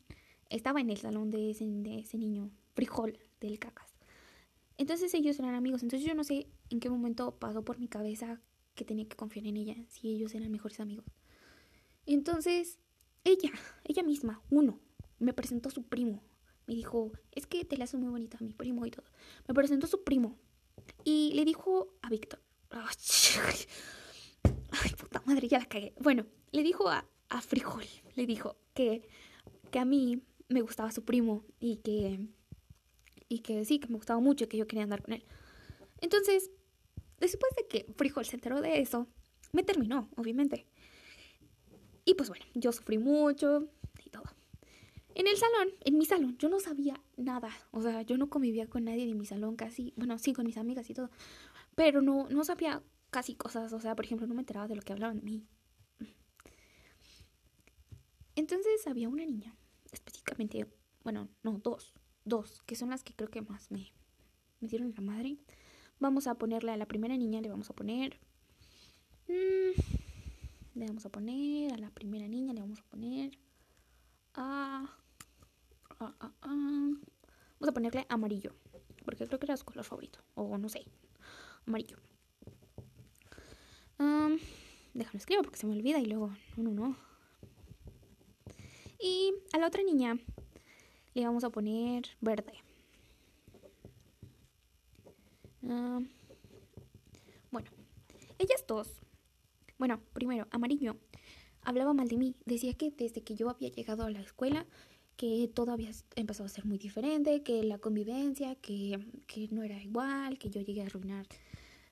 Estaba 0.49 0.81
en 0.81 0.91
el 0.91 0.97
salón 0.97 1.31
de 1.31 1.51
ese, 1.51 1.65
de 1.67 2.01
ese 2.01 2.19
niño, 2.19 2.51
frijol, 2.75 3.19
del 3.41 3.59
cacas. 3.59 3.95
Entonces 4.79 5.13
ellos 5.15 5.39
eran 5.39 5.55
amigos. 5.55 5.83
Entonces 5.83 6.09
yo 6.09 6.15
no 6.15 6.25
sé 6.25 6.49
en 6.71 6.81
qué 6.81 6.91
momento 6.91 7.39
pasó 7.39 7.63
por 7.63 7.79
mi 7.79 7.87
cabeza 7.87 8.41
que 8.75 8.85
tenía 8.85 9.07
que 9.07 9.17
confiar 9.17 9.47
en 9.47 9.59
ella, 9.59 9.77
si 9.89 10.09
ellos 10.09 10.35
eran 10.35 10.51
mejores 10.51 10.81
amigos. 10.81 11.05
Entonces, 12.07 12.79
ella, 13.25 13.53
ella 13.85 14.03
misma, 14.03 14.43
uno, 14.51 14.81
me 15.19 15.35
presentó 15.35 15.69
a 15.69 15.73
su 15.73 15.83
primo. 15.83 16.23
Me 16.67 16.75
dijo, 16.75 17.13
es 17.33 17.47
que 17.47 17.65
te 17.65 17.77
la 17.77 17.85
hace 17.85 17.97
muy 17.97 18.11
bonita 18.11 18.39
mi 18.41 18.53
primo 18.53 18.87
y 18.87 18.91
todo. 18.91 19.07
Me 19.49 19.55
presentó 19.55 19.87
a 19.87 19.89
su 19.89 20.05
primo. 20.05 20.39
Y 21.05 21.33
le 21.35 21.45
dijo 21.45 21.95
a 22.03 22.11
Víctor. 22.11 22.41
Ay, 22.71 22.95
puta 24.97 25.23
madre, 25.27 25.49
ya 25.49 25.59
la 25.59 25.67
cagué. 25.67 25.95
Bueno, 26.01 26.27
le 26.53 26.63
dijo 26.63 26.89
a, 26.89 27.07
a 27.29 27.41
Frijol, 27.41 27.85
le 28.15 28.27
dijo 28.27 28.57
que, 28.75 29.09
que 29.71 29.79
a 29.79 29.85
mí 29.85 30.23
me 30.49 30.63
gustaba 30.63 30.93
su 30.93 31.05
primo 31.05 31.45
y 31.59 31.77
que, 31.79 32.21
y 33.29 33.41
que 33.41 33.65
sí, 33.65 33.79
que 33.79 33.89
me 33.89 33.97
gustaba 33.97 34.21
mucho 34.21 34.45
y 34.45 34.49
que 34.49 34.57
yo 34.57 34.67
quería 34.67 34.85
andar 34.85 35.03
con 35.03 35.15
él. 35.15 35.25
Entonces, 36.01 36.51
después 37.19 37.53
de 37.57 37.67
que 37.67 37.93
Frijol 37.97 38.25
se 38.25 38.37
enteró 38.37 38.61
de 38.61 38.81
eso, 38.81 39.07
me 39.53 39.63
terminó, 39.63 40.09
obviamente. 40.17 40.67
Y 42.05 42.15
pues 42.15 42.29
bueno, 42.29 42.45
yo 42.55 42.73
sufrí 42.73 42.99
mucho 42.99 43.69
y 44.05 44.11
todo. 44.11 44.25
En 45.15 45.27
el 45.27 45.37
salón, 45.37 45.69
en 45.81 45.99
mi 45.99 46.07
salón, 46.07 46.39
yo 46.39 46.49
no 46.49 46.61
sabía 46.61 47.01
nada. 47.17 47.51
O 47.71 47.83
sea, 47.83 48.03
yo 48.03 48.17
no 48.17 48.31
convivía 48.31 48.69
con 48.69 48.85
nadie 48.85 49.07
de 49.07 49.15
mi 49.15 49.27
salón 49.27 49.57
casi. 49.57 49.93
Bueno, 49.97 50.19
sí, 50.19 50.33
con 50.33 50.47
mis 50.47 50.57
amigas 50.57 50.89
y 50.89 50.95
todo. 50.95 51.11
Pero 51.75 52.01
no, 52.01 52.29
no 52.31 52.45
sabía 52.45 52.83
casi 53.11 53.35
cosas. 53.35 53.73
O 53.73 53.81
sea, 53.81 53.97
por 53.97 54.05
ejemplo, 54.05 54.27
no 54.27 54.35
me 54.35 54.41
enteraba 54.41 54.69
de 54.69 54.77
lo 54.77 54.83
que 54.83 54.93
hablaban 54.93 55.19
de 55.19 55.23
mí. 55.23 55.47
Entonces 58.37 58.87
había 58.87 59.09
una 59.09 59.27
niña, 59.27 59.55
específicamente, 59.93 60.67
bueno, 61.03 61.29
no, 61.43 61.59
dos. 61.59 61.93
Dos, 62.25 62.63
que 62.63 62.77
son 62.77 62.91
las 62.91 63.03
que 63.03 63.15
creo 63.15 63.31
que 63.31 63.43
más 63.43 63.71
me, 63.71 63.93
me 64.61 64.69
dieron 64.69 64.93
la 64.95 65.01
madre. 65.03 65.39
Vamos 65.99 66.27
a 66.27 66.37
ponerle 66.37 66.71
a 66.71 66.77
la 66.77 66.87
primera 66.87 67.17
niña, 67.17 67.41
le 67.41 67.49
vamos 67.49 67.69
a 67.71 67.75
poner... 67.75 68.19
Mmm, 69.27 69.81
le 70.75 70.87
vamos 70.87 71.05
a 71.05 71.11
poner 71.11 71.73
a 71.73 71.79
la 71.79 71.91
primera 71.91 72.29
niña, 72.29 72.53
le 72.53 72.61
vamos 72.61 72.81
a 72.81 72.85
poner 72.85 73.39
a... 74.35 74.97
A 77.71 77.73
ponerle 77.73 78.05
amarillo, 78.09 78.53
porque 79.05 79.27
creo 79.27 79.39
que 79.39 79.47
era 79.47 79.57
su 79.57 79.65
color 79.65 79.85
favorito, 79.85 80.19
o 80.35 80.59
no 80.59 80.69
sé, 80.69 80.85
amarillo. 81.67 81.99
déjame 84.93 85.19
escribir 85.19 85.45
porque 85.45 85.57
se 85.57 85.69
me 85.69 85.75
olvida 85.75 86.01
y 86.01 86.07
luego, 86.07 86.35
no, 86.57 86.65
no, 86.65 86.73
no. 86.73 86.97
Y 88.99 89.33
a 89.53 89.59
la 89.59 89.69
otra 89.69 89.85
niña 89.85 90.19
le 91.15 91.25
vamos 91.25 91.45
a 91.45 91.51
poner 91.51 92.09
verde. 92.21 92.55
bueno, 97.53 97.71
ellas 98.39 98.65
dos 98.67 99.01
bueno, 99.81 99.99
primero, 100.13 100.47
amarillo. 100.51 100.97
Hablaba 101.63 101.95
mal 101.95 102.07
de 102.07 102.19
mí. 102.19 102.37
Decía 102.45 102.75
que 102.75 102.91
desde 102.91 103.23
que 103.23 103.35
yo 103.35 103.49
había 103.49 103.71
llegado 103.71 104.05
a 104.05 104.11
la 104.11 104.21
escuela, 104.21 104.67
que 105.21 105.51
todo 105.53 105.71
había 105.73 105.91
empezado 106.17 106.47
a 106.47 106.49
ser 106.49 106.65
muy 106.65 106.79
diferente, 106.79 107.43
que 107.43 107.63
la 107.63 107.77
convivencia, 107.77 108.55
que, 108.55 108.99
no 109.51 109.63
era 109.63 109.79
igual, 109.83 110.39
que 110.39 110.49
yo 110.49 110.63
llegué 110.63 110.81
a 110.81 110.87
arruinar. 110.87 111.27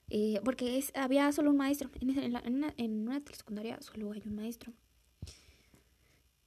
Eh, 0.09 0.41
porque 0.47 0.79
es, 0.79 0.93
había 0.95 1.31
solo 1.33 1.51
un 1.51 1.59
maestro. 1.59 1.91
En, 2.01 2.09
una, 2.57 2.72
en 2.79 3.07
una 3.07 3.22
secundaria 3.31 3.79
solo 3.83 4.12
hay 4.12 4.22
un 4.24 4.35
maestro. 4.35 4.72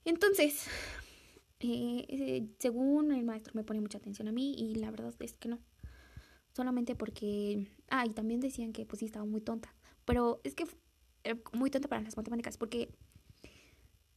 Entonces, 0.04 0.66
eh, 1.60 2.04
eh, 2.08 2.48
según 2.58 3.12
el 3.12 3.24
maestro 3.24 3.52
me 3.54 3.62
pone 3.62 3.80
mucha 3.80 3.98
atención 3.98 4.26
a 4.26 4.32
mí 4.32 4.52
y 4.58 4.74
la 4.74 4.90
verdad 4.90 5.14
es 5.20 5.34
que 5.34 5.48
no. 5.48 5.60
Solamente 6.52 6.96
porque... 6.96 7.70
Ah, 7.90 8.04
y 8.06 8.10
también 8.10 8.40
decían 8.40 8.72
que 8.72 8.86
pues 8.86 8.98
sí 8.98 9.04
estaba 9.04 9.24
muy 9.24 9.40
tonta. 9.40 9.72
Pero 10.04 10.40
es 10.42 10.56
que 10.56 10.66
eh, 11.22 11.40
muy 11.52 11.70
tonta 11.70 11.86
para 11.86 12.02
las 12.02 12.16
matemáticas 12.16 12.56
porque 12.56 12.92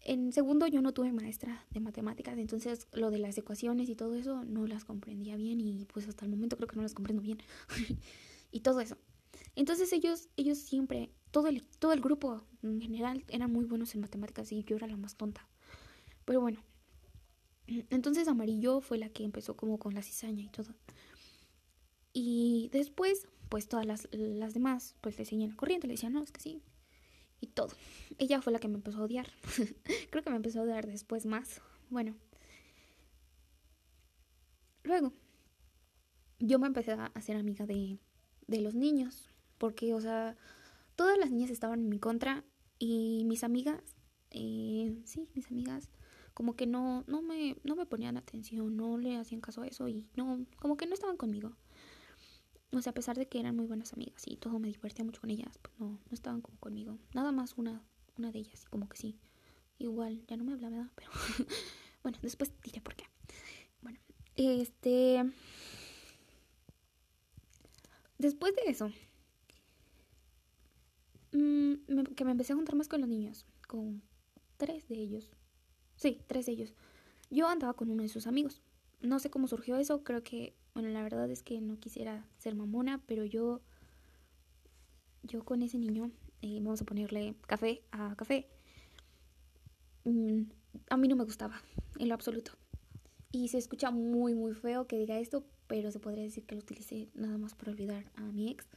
en 0.05 0.31
segundo 0.31 0.67
yo 0.67 0.81
no 0.81 0.93
tuve 0.93 1.11
maestra 1.11 1.65
de 1.71 1.79
matemáticas, 1.79 2.37
entonces 2.37 2.87
lo 2.93 3.09
de 3.09 3.17
las 3.17 3.37
ecuaciones 3.37 3.89
y 3.89 3.95
todo 3.95 4.15
eso 4.15 4.45
no 4.45 4.67
las 4.67 4.85
comprendía 4.85 5.35
bien 5.35 5.59
y 5.59 5.85
pues 5.85 6.07
hasta 6.07 6.25
el 6.25 6.31
momento 6.31 6.55
creo 6.57 6.67
que 6.67 6.75
no 6.75 6.83
las 6.83 6.93
comprendo 6.93 7.23
bien. 7.23 7.39
y 8.51 8.59
todo 8.61 8.79
eso. 8.81 8.97
Entonces 9.55 9.91
ellos 9.93 10.29
ellos 10.37 10.59
siempre 10.59 11.09
todo 11.31 11.47
el 11.47 11.63
todo 11.79 11.91
el 11.91 12.01
grupo 12.01 12.43
en 12.61 12.79
general 12.79 13.25
eran 13.29 13.51
muy 13.51 13.65
buenos 13.65 13.95
en 13.95 14.01
matemáticas 14.01 14.51
y 14.51 14.63
yo 14.63 14.75
era 14.75 14.87
la 14.87 14.95
más 14.95 15.15
tonta. 15.15 15.47
Pero 16.23 16.39
bueno. 16.39 16.61
Entonces 17.67 18.27
Amarillo 18.27 18.79
fue 18.81 18.99
la 18.99 19.09
que 19.09 19.23
empezó 19.23 19.55
como 19.57 19.79
con 19.79 19.95
la 19.95 20.03
cizaña 20.03 20.43
y 20.43 20.49
todo. 20.49 20.75
Y 22.13 22.69
después, 22.71 23.27
pues 23.49 23.67
todas 23.67 23.87
las, 23.87 24.07
las 24.11 24.53
demás, 24.53 24.95
pues 25.01 25.17
le 25.17 25.25
seguían 25.25 25.49
la 25.49 25.55
corriente, 25.55 25.87
le 25.87 25.95
decían, 25.95 26.13
no, 26.13 26.23
es 26.23 26.31
que 26.31 26.39
sí, 26.39 26.61
y 27.41 27.47
todo. 27.47 27.69
Ella 28.17 28.41
fue 28.41 28.53
la 28.53 28.59
que 28.59 28.67
me 28.67 28.75
empezó 28.75 28.99
a 28.99 29.03
odiar. 29.03 29.27
Creo 30.09 30.23
que 30.23 30.29
me 30.29 30.35
empezó 30.35 30.59
a 30.59 30.63
odiar 30.63 30.87
después 30.87 31.25
más. 31.25 31.61
Bueno. 31.89 32.15
Luego, 34.83 35.13
yo 36.39 36.59
me 36.59 36.67
empecé 36.67 36.91
a 36.91 37.07
hacer 37.15 37.37
amiga 37.37 37.65
de, 37.65 37.99
de 38.47 38.61
los 38.61 38.75
niños. 38.75 39.29
Porque, 39.57 39.93
o 39.93 40.01
sea, 40.01 40.37
todas 40.95 41.17
las 41.17 41.31
niñas 41.31 41.49
estaban 41.49 41.79
en 41.79 41.89
mi 41.89 41.99
contra. 41.99 42.43
Y 42.77 43.23
mis 43.25 43.43
amigas, 43.43 43.81
eh, 44.31 45.01
sí, 45.05 45.29
mis 45.33 45.49
amigas, 45.49 45.89
como 46.33 46.55
que 46.55 46.67
no, 46.67 47.05
no, 47.07 47.21
me, 47.21 47.55
no 47.63 47.75
me 47.75 47.85
ponían 47.85 48.17
atención, 48.17 48.75
no 48.75 48.97
le 48.97 49.15
hacían 49.15 49.39
caso 49.39 49.61
a 49.61 49.67
eso 49.67 49.87
y 49.87 50.05
no, 50.15 50.45
como 50.59 50.75
que 50.75 50.85
no 50.85 50.93
estaban 50.93 51.15
conmigo. 51.15 51.55
O 52.75 52.81
sea, 52.81 52.91
a 52.91 52.93
pesar 52.93 53.17
de 53.17 53.27
que 53.27 53.39
eran 53.39 53.55
muy 53.55 53.65
buenas 53.65 53.93
amigas 53.93 54.23
y 54.27 54.35
todo 54.35 54.59
me 54.59 54.67
divertía 54.67 55.05
mucho 55.05 55.21
con 55.21 55.29
ellas, 55.29 55.57
pues 55.61 55.79
no, 55.79 55.87
no 55.87 56.11
estaban 56.11 56.41
como 56.41 56.59
conmigo. 56.59 56.97
Nada 57.13 57.31
más 57.31 57.53
una, 57.57 57.81
una 58.17 58.31
de 58.31 58.39
ellas, 58.39 58.65
como 58.69 58.89
que 58.89 58.97
sí. 58.97 59.17
Igual, 59.79 60.25
ya 60.27 60.35
no 60.35 60.43
me 60.43 60.53
hablaba, 60.53 60.89
pero 60.95 61.09
bueno, 62.03 62.17
después 62.21 62.51
diré 62.63 62.81
por 62.81 62.95
qué. 62.95 63.05
Bueno, 63.81 63.99
este... 64.35 65.23
Después 68.17 68.53
de 68.55 68.71
eso, 68.71 68.89
mmm, 71.33 72.03
que 72.15 72.25
me 72.25 72.31
empecé 72.31 72.53
a 72.53 72.55
juntar 72.55 72.75
más 72.75 72.87
con 72.87 73.01
los 73.01 73.09
niños, 73.09 73.45
con 73.67 74.01
tres 74.57 74.87
de 74.87 74.95
ellos. 74.95 75.29
Sí, 75.95 76.21
tres 76.27 76.45
de 76.45 76.53
ellos. 76.53 76.73
Yo 77.29 77.47
andaba 77.47 77.73
con 77.73 77.89
uno 77.89 78.03
de 78.03 78.09
sus 78.09 78.27
amigos. 78.27 78.61
No 79.01 79.19
sé 79.19 79.29
cómo 79.29 79.47
surgió 79.47 79.75
eso, 79.77 80.03
creo 80.03 80.23
que 80.23 80.55
bueno, 80.75 80.89
la 80.89 81.01
verdad 81.03 81.31
es 81.31 81.41
que 81.41 81.61
no 81.61 81.79
quisiera 81.79 82.25
ser 82.37 82.53
mamona, 82.53 83.01
pero 83.07 83.23
yo, 83.23 83.61
yo 85.23 85.43
con 85.45 85.61
ese 85.61 85.77
niño, 85.77 86.11
eh, 86.41 86.59
vamos 86.61 86.81
a 86.81 86.85
ponerle 86.85 87.33
café 87.47 87.81
a 87.91 88.13
café, 88.17 88.49
mm, 90.03 90.41
a 90.89 90.97
mí 90.97 91.07
no 91.07 91.15
me 91.15 91.23
gustaba, 91.23 91.61
en 91.97 92.09
lo 92.09 92.13
absoluto. 92.13 92.51
Y 93.31 93.47
se 93.47 93.57
escucha 93.57 93.89
muy, 93.89 94.33
muy 94.33 94.53
feo 94.53 94.85
que 94.85 94.97
diga 94.97 95.17
esto, 95.17 95.45
pero 95.67 95.91
se 95.91 95.99
podría 95.99 96.23
decir 96.23 96.45
que 96.45 96.55
lo 96.55 96.61
utilicé 96.61 97.07
nada 97.13 97.37
más 97.37 97.55
para 97.55 97.71
olvidar 97.71 98.11
a 98.15 98.23
mi 98.23 98.51
ex. 98.51 98.67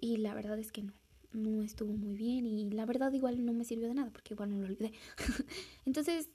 Y 0.00 0.16
la 0.16 0.34
verdad 0.34 0.58
es 0.58 0.72
que 0.72 0.82
no, 0.82 0.94
no 1.32 1.62
estuvo 1.62 1.92
muy 1.92 2.16
bien 2.16 2.46
y 2.46 2.70
la 2.70 2.86
verdad 2.86 3.12
igual 3.12 3.44
no 3.44 3.52
me 3.52 3.64
sirvió 3.64 3.88
de 3.88 3.94
nada 3.94 4.10
porque 4.10 4.32
igual 4.32 4.50
no 4.50 4.58
lo 4.58 4.64
olvidé. 4.64 4.92
Entonces, 5.84 6.30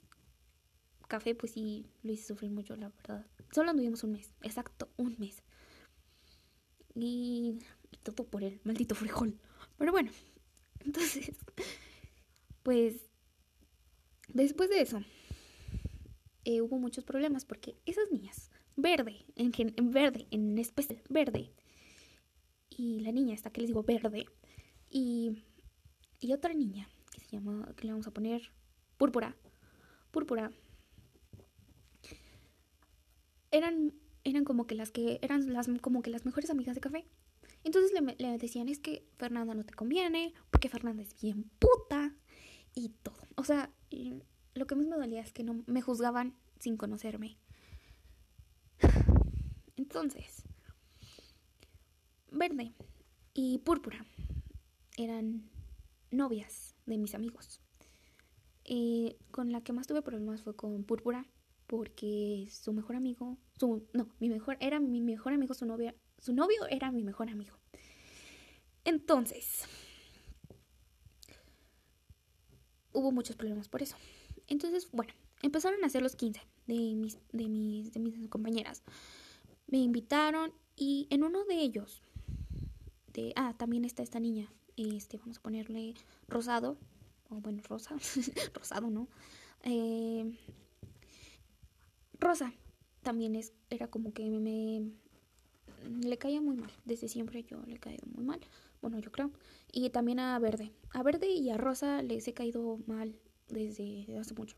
café, 1.10 1.34
pues 1.34 1.52
sí, 1.52 1.84
lo 2.02 2.12
hice 2.12 2.28
sufrir 2.28 2.50
mucho, 2.50 2.76
la 2.76 2.88
verdad. 2.88 3.26
Solo 3.52 3.70
anduvimos 3.70 4.02
un 4.04 4.12
mes, 4.12 4.32
exacto, 4.42 4.88
un 4.96 5.16
mes. 5.18 5.42
Y 6.94 7.58
todo 8.02 8.24
por 8.24 8.42
el 8.42 8.60
maldito 8.64 8.94
frijol. 8.94 9.38
Pero 9.76 9.92
bueno, 9.92 10.10
entonces, 10.80 11.32
pues, 12.62 13.10
después 14.28 14.70
de 14.70 14.80
eso, 14.80 15.02
eh, 16.44 16.62
hubo 16.62 16.78
muchos 16.78 17.04
problemas 17.04 17.44
porque 17.44 17.76
esas 17.84 18.10
niñas, 18.10 18.50
verde, 18.76 19.26
en, 19.34 19.52
en 19.56 19.90
verde, 19.90 20.26
en 20.30 20.56
especial, 20.56 21.02
verde, 21.08 21.52
y 22.70 23.00
la 23.00 23.12
niña 23.12 23.34
esta 23.34 23.50
que 23.50 23.60
les 23.60 23.68
digo 23.68 23.82
verde, 23.82 24.26
y, 24.88 25.42
y 26.20 26.32
otra 26.32 26.54
niña 26.54 26.88
que 27.12 27.20
se 27.20 27.28
llama, 27.28 27.74
que 27.76 27.86
le 27.86 27.92
vamos 27.92 28.06
a 28.06 28.12
poner 28.12 28.52
púrpura, 28.96 29.36
púrpura, 30.10 30.50
eran, 33.50 33.94
eran 34.24 34.44
como 34.44 34.66
que 34.66 34.74
las 34.74 34.90
que, 34.90 35.18
eran 35.22 35.52
las, 35.52 35.68
como 35.80 36.02
que 36.02 36.10
las 36.10 36.24
mejores 36.24 36.50
amigas 36.50 36.74
de 36.74 36.80
café. 36.80 37.06
Entonces 37.64 37.92
le, 37.92 38.38
decían, 38.38 38.68
es 38.68 38.78
que 38.78 39.06
Fernanda 39.18 39.54
no 39.54 39.64
te 39.64 39.74
conviene, 39.74 40.32
porque 40.50 40.68
Fernanda 40.68 41.02
es 41.02 41.20
bien 41.20 41.50
puta, 41.58 42.14
y 42.74 42.90
todo. 43.02 43.20
O 43.36 43.44
sea, 43.44 43.70
lo 44.54 44.66
que 44.66 44.74
más 44.74 44.86
me 44.86 44.96
dolía 44.96 45.20
es 45.20 45.32
que 45.32 45.44
no 45.44 45.62
me 45.66 45.82
juzgaban 45.82 46.34
sin 46.58 46.76
conocerme. 46.76 47.36
Entonces, 49.76 50.44
verde 52.30 52.72
y 53.34 53.58
púrpura 53.58 54.04
eran 54.96 55.48
novias 56.10 56.74
de 56.86 56.98
mis 56.98 57.14
amigos. 57.14 57.60
Eh, 58.64 59.16
con 59.30 59.50
la 59.52 59.62
que 59.62 59.72
más 59.72 59.86
tuve 59.86 60.02
problemas 60.02 60.42
fue 60.42 60.54
con 60.54 60.84
púrpura, 60.84 61.26
porque 61.70 62.48
su 62.50 62.72
mejor 62.72 62.96
amigo, 62.96 63.38
su 63.56 63.86
no, 63.92 64.08
mi 64.18 64.28
mejor 64.28 64.56
era 64.58 64.80
mi 64.80 65.00
mejor 65.00 65.34
amigo, 65.34 65.54
su 65.54 65.66
novia, 65.66 65.94
su 66.18 66.32
novio 66.32 66.66
era 66.68 66.90
mi 66.90 67.04
mejor 67.04 67.30
amigo. 67.30 67.56
Entonces, 68.84 69.66
hubo 72.92 73.12
muchos 73.12 73.36
problemas 73.36 73.68
por 73.68 73.82
eso. 73.82 73.94
Entonces, 74.48 74.90
bueno, 74.90 75.12
empezaron 75.42 75.84
a 75.84 75.86
hacer 75.86 76.02
los 76.02 76.16
15 76.16 76.40
de 76.66 76.96
mis, 76.96 77.18
de 77.30 77.48
mis, 77.48 77.92
de 77.92 78.00
mis 78.00 78.28
compañeras. 78.28 78.82
Me 79.68 79.78
invitaron 79.78 80.52
y 80.74 81.06
en 81.10 81.22
uno 81.22 81.44
de 81.44 81.54
ellos, 81.54 82.02
ah, 83.36 83.54
también 83.56 83.84
está 83.84 84.02
esta 84.02 84.18
niña, 84.18 84.52
este, 84.76 85.18
vamos 85.18 85.38
a 85.38 85.42
ponerle 85.42 85.94
rosado, 86.26 86.78
o 87.28 87.36
bueno, 87.36 87.62
rosa, 87.68 87.94
rosado, 88.54 88.90
¿no? 88.90 89.06
Eh, 89.62 90.36
rosa 92.20 92.52
también 93.02 93.34
es, 93.34 93.52
era 93.70 93.88
como 93.88 94.12
que 94.12 94.28
me, 94.28 94.92
le 96.06 96.18
caía 96.18 96.40
muy 96.40 96.56
mal, 96.56 96.70
desde 96.84 97.08
siempre 97.08 97.42
yo 97.44 97.62
le 97.66 97.76
he 97.76 97.78
caído 97.78 98.06
muy 98.06 98.24
mal, 98.24 98.40
bueno, 98.82 98.98
yo 98.98 99.10
creo, 99.10 99.30
y 99.72 99.90
también 99.90 100.20
a 100.20 100.38
verde, 100.38 100.72
a 100.92 101.02
verde 101.02 101.28
y 101.28 101.50
a 101.50 101.56
rosa 101.56 102.02
les 102.02 102.26
he 102.28 102.34
caído 102.34 102.78
mal 102.86 103.16
desde 103.48 104.06
hace 104.18 104.34
mucho, 104.34 104.56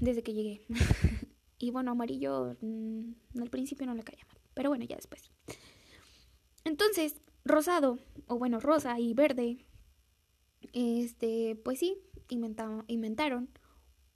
desde 0.00 0.22
que 0.22 0.34
llegué. 0.34 0.62
y 1.58 1.70
bueno, 1.70 1.90
amarillo 1.90 2.56
mm, 2.60 3.40
al 3.40 3.50
principio 3.50 3.86
no 3.86 3.94
le 3.94 4.04
caía 4.04 4.24
mal, 4.26 4.38
pero 4.54 4.70
bueno, 4.70 4.84
ya 4.84 4.96
después. 4.96 5.30
Entonces, 6.64 7.20
rosado, 7.44 7.98
o 8.26 8.38
bueno, 8.38 8.60
rosa 8.60 8.98
y 9.00 9.14
verde, 9.14 9.64
este, 10.72 11.56
pues 11.64 11.78
sí, 11.78 11.96
inventaron 12.28 13.48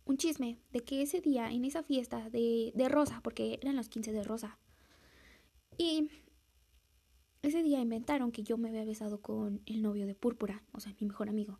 un 0.05 0.17
chisme 0.17 0.59
de 0.73 0.81
que 0.81 1.03
ese 1.03 1.21
día, 1.21 1.51
en 1.51 1.65
esa 1.65 1.83
fiesta 1.83 2.31
de, 2.31 2.73
de 2.75 2.89
Rosa, 2.89 3.21
porque 3.23 3.59
eran 3.63 3.77
los 3.77 3.89
15 3.89 4.13
de 4.13 4.23
Rosa, 4.23 4.59
y 5.79 6.11
ese 7.43 7.63
día 7.63 7.81
inventaron 7.81 8.31
que 8.31 8.43
yo 8.43 8.57
me 8.57 8.69
había 8.69 8.85
besado 8.85 9.21
con 9.21 9.63
el 9.67 9.83
novio 9.83 10.07
de 10.07 10.15
Púrpura, 10.15 10.63
o 10.73 10.81
sea, 10.81 10.95
mi 11.01 11.07
mejor 11.07 11.29
amigo. 11.29 11.59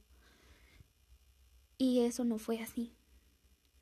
Y 1.77 2.01
eso 2.01 2.25
no 2.25 2.39
fue 2.39 2.61
así. 2.61 2.95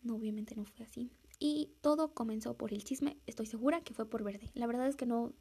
No, 0.03 0.17
obviamente 0.17 0.55
no 0.57 0.65
fue 0.65 0.87
así. 0.87 1.13
Y 1.39 1.75
todo 1.83 2.15
comenzó 2.15 2.57
por 2.57 2.73
el 2.73 2.85
chisme. 2.85 3.19
Estoy 3.27 3.47
segura 3.47 3.83
que 3.83 3.93
fue 3.93 4.09
por 4.09 4.23
verde. 4.23 4.51
La 4.55 4.67
verdad 4.67 4.89
es 4.89 4.97
que 4.97 5.05
no, 5.05 5.35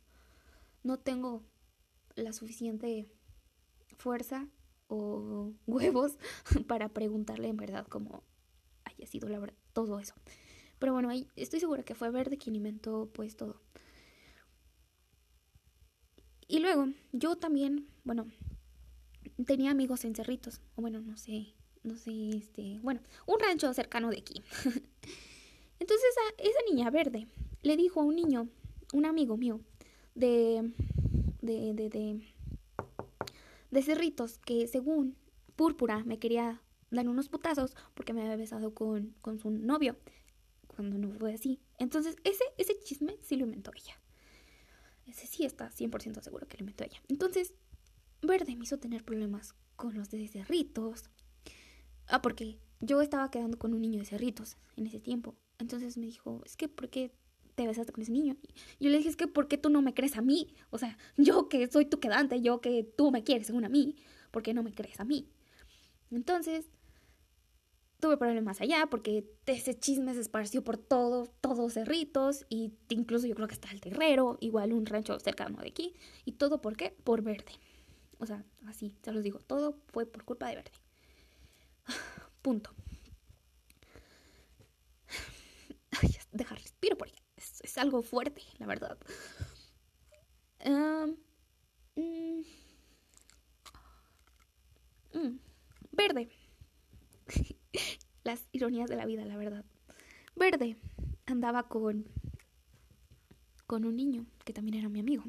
no 0.84 0.98
tengo 1.00 1.44
la 2.16 2.34
suficiente 2.34 3.10
fuerza 3.98 4.50
o 4.88 5.54
huevos 5.68 6.18
para 6.68 6.90
preguntarle 6.90 7.48
en 7.48 7.58
verdad 7.58 7.88
cómo 7.88 8.24
haya 9.00 9.08
sido 9.08 9.30
la 9.30 9.40
verdad, 9.40 9.56
todo 9.74 10.00
eso. 10.00 10.14
Pero 10.78 10.94
bueno, 10.94 11.10
estoy 11.36 11.60
segura 11.60 11.84
que 11.84 11.96
fue 11.96 12.10
Verde 12.10 12.38
quien 12.38 12.56
inventó 12.56 13.10
pues 13.14 13.36
todo. 13.36 13.62
Y 16.48 16.60
luego, 16.60 16.88
yo 17.12 17.36
también, 17.36 17.88
bueno, 18.04 18.28
tenía 19.46 19.72
amigos 19.72 20.04
en 20.04 20.16
Cerritos, 20.16 20.62
o 20.76 20.82
bueno, 20.82 21.00
no 21.00 21.16
sé, 21.16 21.54
no 21.84 21.96
sé, 21.96 22.30
este, 22.30 22.80
bueno, 22.82 23.02
un 23.28 23.40
rancho 23.40 23.72
cercano 23.74 24.10
de 24.10 24.18
aquí. 24.18 24.42
Entonces 25.80 26.16
a 26.18 26.42
esa 26.42 26.60
niña 26.70 26.90
verde 26.90 27.28
le 27.62 27.78
dijo 27.78 28.02
a 28.02 28.04
un 28.04 28.16
niño, 28.16 28.50
un 28.94 29.06
amigo 29.06 29.38
mío, 29.38 29.62
de, 30.16 30.72
de, 31.42 31.74
de, 31.74 31.90
de, 31.90 32.22
de 33.70 33.82
Cerritos, 33.84 34.40
que 34.40 34.68
según 34.68 35.16
Púrpura 35.56 36.04
me 36.04 36.20
quería 36.20 36.62
dar 36.92 37.08
unos 37.08 37.30
putazos 37.30 37.76
porque 37.94 38.14
me 38.14 38.22
había 38.22 38.36
besado 38.36 38.74
con, 38.74 39.16
con 39.22 39.40
su 39.40 39.50
novio, 39.52 39.98
cuando 40.68 40.98
no 40.98 41.12
fue 41.12 41.34
así. 41.34 41.60
Entonces 41.78 42.16
ese, 42.24 42.44
ese 42.58 42.80
chisme 42.80 43.18
sí 43.22 43.36
lo 43.36 43.46
inventó 43.46 43.72
ella. 43.76 44.00
Ese 45.06 45.28
sí 45.28 45.44
está 45.46 45.70
100% 45.72 46.22
seguro 46.22 46.48
que 46.48 46.58
lo 46.58 46.62
inventó 46.62 46.84
ella. 46.84 47.02
Entonces, 47.08 47.54
Verde 48.22 48.56
me 48.56 48.64
hizo 48.64 48.78
tener 48.78 49.04
problemas 49.04 49.56
con 49.76 49.96
los 49.96 50.10
de 50.10 50.28
Cerritos, 50.28 51.10
Ah, 52.10 52.24
porque 52.24 52.58
yo 52.80 53.02
estaba 53.02 53.30
quedando 53.30 53.60
con 53.60 53.74
un 53.74 53.82
niño 53.82 54.00
de 54.00 54.06
cerritos 54.06 54.58
en 54.76 54.88
ese 54.88 55.00
tiempo. 55.00 55.36
Entonces 55.60 55.96
me 55.96 56.08
dijo, 56.08 56.42
es 56.44 56.58
que, 56.58 56.68
¿por 56.68 56.90
qué 56.90 57.12
te 57.54 57.68
besaste 57.68 57.94
con 57.94 58.02
ese 58.02 58.12
niño? 58.12 58.36
Y 58.80 58.86
yo 58.86 58.90
le 58.90 58.98
dije, 58.98 59.10
es 59.10 59.16
que, 59.16 59.28
¿por 59.28 59.48
qué 59.48 59.60
tú 59.60 59.70
no 59.70 59.84
me 59.84 59.94
crees 59.94 60.18
a 60.18 60.22
mí? 60.22 60.56
O 60.72 60.80
sea, 60.80 60.98
yo 61.18 61.50
que 61.50 61.68
soy 61.68 61.86
tu 61.86 62.00
quedante, 62.00 62.42
yo 62.42 62.62
que 62.62 62.84
tú 62.84 63.12
me 63.12 63.24
quieres 63.24 63.48
según 63.48 63.64
a 63.64 63.70
mí, 63.70 63.96
¿por 64.32 64.42
qué 64.42 64.56
no 64.56 64.64
me 64.64 64.74
crees 64.74 65.00
a 65.00 65.06
mí? 65.06 65.30
Entonces, 66.10 66.66
tuve 68.00 68.18
problemas 68.18 68.62
allá 68.62 68.88
porque 68.90 69.30
ese 69.46 69.78
chisme 69.78 70.14
se 70.14 70.22
esparció 70.22 70.64
por 70.64 70.78
todo, 70.78 71.28
todos 71.42 71.74
cerritos 71.74 72.46
y 72.50 72.74
incluso 72.90 73.28
yo 73.28 73.36
creo 73.36 73.48
que 73.48 73.54
está 73.54 73.70
el 73.72 73.82
terrero, 73.82 74.38
igual 74.40 74.74
un 74.74 74.86
rancho 74.86 75.20
cercano 75.20 75.60
de 75.62 75.68
aquí. 75.68 75.94
¿Y 76.26 76.34
todo 76.34 76.62
por 76.62 76.78
qué? 76.78 76.96
Por 77.04 77.22
verde. 77.22 77.52
O 78.18 78.26
sea, 78.26 78.44
así, 78.68 78.96
se 79.04 79.12
los 79.12 79.24
digo, 79.24 79.40
todo 79.40 79.78
fue 79.88 80.06
por 80.06 80.24
culpa 80.24 80.48
de 80.50 80.56
verde. 80.56 80.72
Punto. 82.42 82.72
Ay, 86.02 86.16
dejar 86.32 86.58
respiro 86.58 86.98
porque 86.98 87.16
es, 87.36 87.62
es, 87.62 87.78
algo 87.78 88.02
fuerte, 88.02 88.44
la 88.60 88.66
verdad. 88.66 88.98
Um, 90.66 91.16
verde. 95.92 96.30
Las 98.24 98.48
ironías 98.52 98.90
de 98.90 98.96
la 98.96 99.06
vida, 99.06 99.26
la 99.26 99.38
verdad. 99.38 99.66
Verde 100.36 100.78
andaba 101.26 101.68
con 101.68 102.06
con 103.66 103.86
un 103.86 103.96
niño 103.96 104.26
que 104.46 104.54
también 104.54 104.76
era 104.76 104.90
mi 104.90 105.00
amigo. 105.00 105.24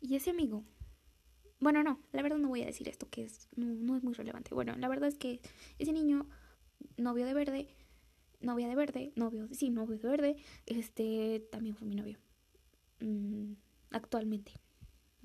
Y 0.00 0.16
ese 0.16 0.30
amigo 0.30 0.64
bueno, 1.60 1.82
no, 1.82 2.00
la 2.12 2.22
verdad 2.22 2.38
no 2.38 2.48
voy 2.48 2.62
a 2.62 2.66
decir 2.66 2.88
esto, 2.88 3.08
que 3.10 3.24
es, 3.24 3.48
no, 3.54 3.94
es 3.96 4.02
muy 4.02 4.14
relevante. 4.14 4.54
Bueno, 4.54 4.74
la 4.76 4.88
verdad 4.88 5.08
es 5.08 5.18
que 5.18 5.40
ese 5.78 5.92
niño, 5.92 6.26
novio 6.96 7.26
de 7.26 7.34
verde, 7.34 7.68
novia 8.40 8.66
de 8.66 8.74
verde, 8.74 9.12
novio, 9.14 9.46
sí, 9.52 9.68
novio 9.68 9.98
de 9.98 10.08
verde, 10.08 10.36
este, 10.64 11.46
también 11.52 11.76
fue 11.76 11.86
mi 11.86 11.96
novio. 11.96 12.18
Mm, 13.00 13.52
actualmente. 13.90 14.52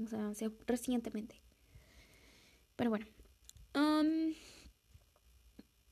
O 0.04 0.08
sea, 0.08 0.32
recientemente. 0.68 1.42
Pero 2.76 2.90
bueno. 2.90 3.06
Um, 3.74 4.34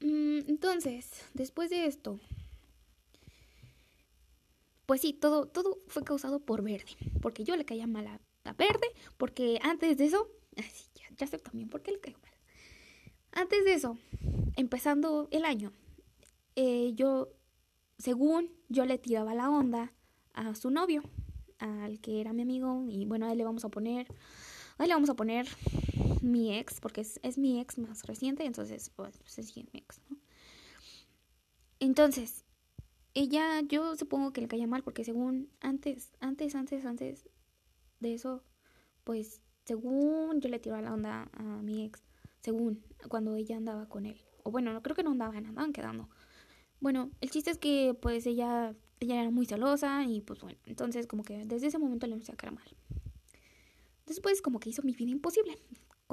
entonces, 0.03 1.09
después 1.33 1.69
de 1.69 1.85
esto, 1.85 2.19
pues 4.85 5.01
sí, 5.01 5.13
todo, 5.13 5.45
todo 5.45 5.79
fue 5.87 6.03
causado 6.03 6.39
por 6.39 6.61
verde. 6.61 6.91
Porque 7.21 7.43
yo 7.43 7.55
le 7.55 7.65
caía 7.65 7.87
mal 7.87 8.07
a 8.07 8.53
verde, 8.53 8.87
porque 9.17 9.59
antes 9.63 9.97
de 9.97 10.05
eso, 10.05 10.29
ya, 11.17 11.27
sé 11.27 11.37
también 11.37 11.69
por 11.69 11.81
qué 11.81 11.91
le 11.91 11.99
caigo 11.99 12.19
mal. 12.19 12.31
Antes 13.31 13.63
de 13.63 13.73
eso, 13.73 13.97
empezando 14.57 15.27
el 15.31 15.45
año, 15.45 15.71
eh, 16.55 16.91
yo, 16.95 17.29
según 17.97 18.51
yo 18.69 18.85
le 18.85 18.97
tiraba 18.97 19.33
la 19.33 19.49
onda 19.49 19.93
a 20.33 20.53
su 20.55 20.69
novio, 20.69 21.03
al 21.59 21.99
que 22.01 22.19
era 22.19 22.33
mi 22.33 22.41
amigo, 22.41 22.85
y 22.89 23.05
bueno, 23.05 23.25
a 23.25 23.31
él 23.31 23.37
le 23.37 23.45
vamos 23.45 23.63
a 23.63 23.69
poner, 23.69 24.07
a 24.77 24.83
él 24.83 24.89
le 24.89 24.95
vamos 24.95 25.09
a 25.09 25.15
poner 25.15 25.47
mi 26.21 26.57
ex, 26.57 26.79
porque 26.79 27.01
es, 27.01 27.19
es 27.23 27.37
mi 27.37 27.59
ex 27.59 27.77
más 27.77 28.03
reciente, 28.03 28.45
entonces, 28.45 28.91
pues, 28.95 29.19
es 29.37 29.55
mi 29.55 29.67
ex, 29.73 30.01
¿no? 30.09 30.17
Entonces, 31.79 32.45
ella, 33.13 33.61
yo 33.61 33.95
supongo 33.95 34.33
que 34.33 34.41
le 34.41 34.47
caía 34.47 34.67
mal 34.67 34.83
porque 34.83 35.03
según 35.03 35.49
antes, 35.59 36.13
antes, 36.19 36.55
antes, 36.55 36.85
antes 36.85 37.29
de 37.99 38.13
eso, 38.13 38.43
pues 39.03 39.41
según 39.65 40.41
yo 40.41 40.49
le 40.49 40.59
tiraba 40.59 40.81
la 40.81 40.93
onda 40.93 41.29
a 41.33 41.43
mi 41.43 41.83
ex, 41.83 42.01
según 42.41 42.83
cuando 43.09 43.35
ella 43.35 43.57
andaba 43.57 43.87
con 43.87 44.05
él. 44.05 44.19
O 44.43 44.51
bueno, 44.51 44.73
no 44.73 44.81
creo 44.81 44.95
que 44.95 45.03
no 45.03 45.11
andaban, 45.11 45.45
andaban 45.45 45.73
quedando. 45.73 46.09
Bueno, 46.79 47.11
el 47.21 47.29
chiste 47.29 47.51
es 47.51 47.57
que 47.57 47.97
pues 48.01 48.25
ella, 48.25 48.75
ella 48.99 49.21
era 49.21 49.29
muy 49.29 49.45
celosa 49.45 50.03
y 50.05 50.21
pues 50.21 50.41
bueno, 50.41 50.57
entonces 50.65 51.05
como 51.05 51.23
que 51.23 51.45
desde 51.45 51.67
ese 51.67 51.79
momento 51.79 52.07
le 52.07 52.13
empecé 52.13 52.31
a 52.31 52.35
caer 52.35 52.53
mal. 52.53 52.67
Después 54.05 54.41
como 54.41 54.59
que 54.59 54.69
hizo 54.69 54.81
mi 54.83 54.93
vida 54.93 55.11
imposible 55.11 55.57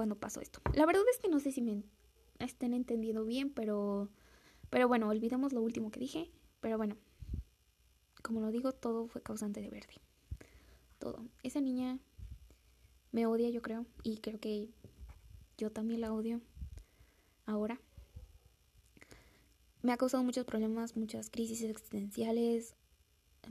cuando 0.01 0.19
pasó 0.19 0.41
esto. 0.41 0.63
La 0.73 0.87
verdad 0.87 1.03
es 1.13 1.19
que 1.19 1.29
no 1.29 1.41
sé 1.41 1.53
si 1.53 1.61
me 1.61 1.83
estén 2.39 2.73
entendiendo 2.73 3.27
bien, 3.27 3.51
pero 3.51 4.09
pero 4.71 4.89
bueno, 4.89 5.11
olvidemos 5.11 5.53
lo 5.53 5.61
último 5.61 5.91
que 5.91 6.01
dije, 6.01 6.31
pero 6.63 6.79
bueno. 6.79 6.97
Como 8.23 8.41
lo 8.41 8.51
digo, 8.51 8.73
todo 8.73 9.09
fue 9.09 9.21
causante 9.21 9.61
de 9.61 9.69
verde. 9.69 9.93
Todo. 10.99 11.23
Esa 11.43 11.61
niña 11.61 11.99
me 13.13 13.27
odia, 13.27 13.51
yo 13.51 13.61
creo, 13.61 13.85
y 14.03 14.17
creo 14.21 14.41
que 14.41 14.71
yo 15.59 15.71
también 15.71 16.01
la 16.01 16.15
odio 16.15 16.41
ahora. 17.45 17.79
Me 19.83 19.93
ha 19.93 19.99
causado 19.99 20.25
muchos 20.25 20.47
problemas, 20.47 20.97
muchas 20.97 21.29
crisis 21.29 21.61
existenciales, 21.61 22.75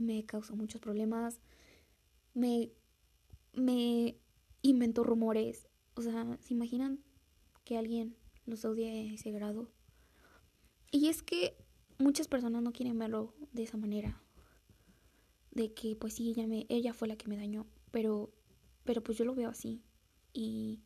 me 0.00 0.26
causó 0.26 0.56
muchos 0.56 0.80
problemas, 0.80 1.38
me, 2.34 2.72
me 3.52 4.16
inventó 4.62 5.04
rumores. 5.04 5.69
O 6.00 6.02
sea, 6.02 6.38
¿se 6.40 6.54
imaginan 6.54 7.04
que 7.62 7.76
alguien 7.76 8.16
los 8.46 8.64
odie 8.64 8.88
a 8.88 9.12
ese 9.12 9.30
grado? 9.32 9.70
Y 10.90 11.08
es 11.08 11.22
que 11.22 11.58
muchas 11.98 12.26
personas 12.26 12.62
no 12.62 12.72
quieren 12.72 12.98
verlo 12.98 13.34
de 13.52 13.64
esa 13.64 13.76
manera. 13.76 14.18
De 15.50 15.74
que 15.74 15.96
pues 15.96 16.14
sí, 16.14 16.30
ella, 16.30 16.46
me, 16.46 16.64
ella 16.70 16.94
fue 16.94 17.06
la 17.06 17.16
que 17.16 17.28
me 17.28 17.36
dañó, 17.36 17.66
pero, 17.90 18.32
pero 18.84 19.02
pues 19.02 19.18
yo 19.18 19.26
lo 19.26 19.34
veo 19.34 19.50
así. 19.50 19.82
Y, 20.32 20.80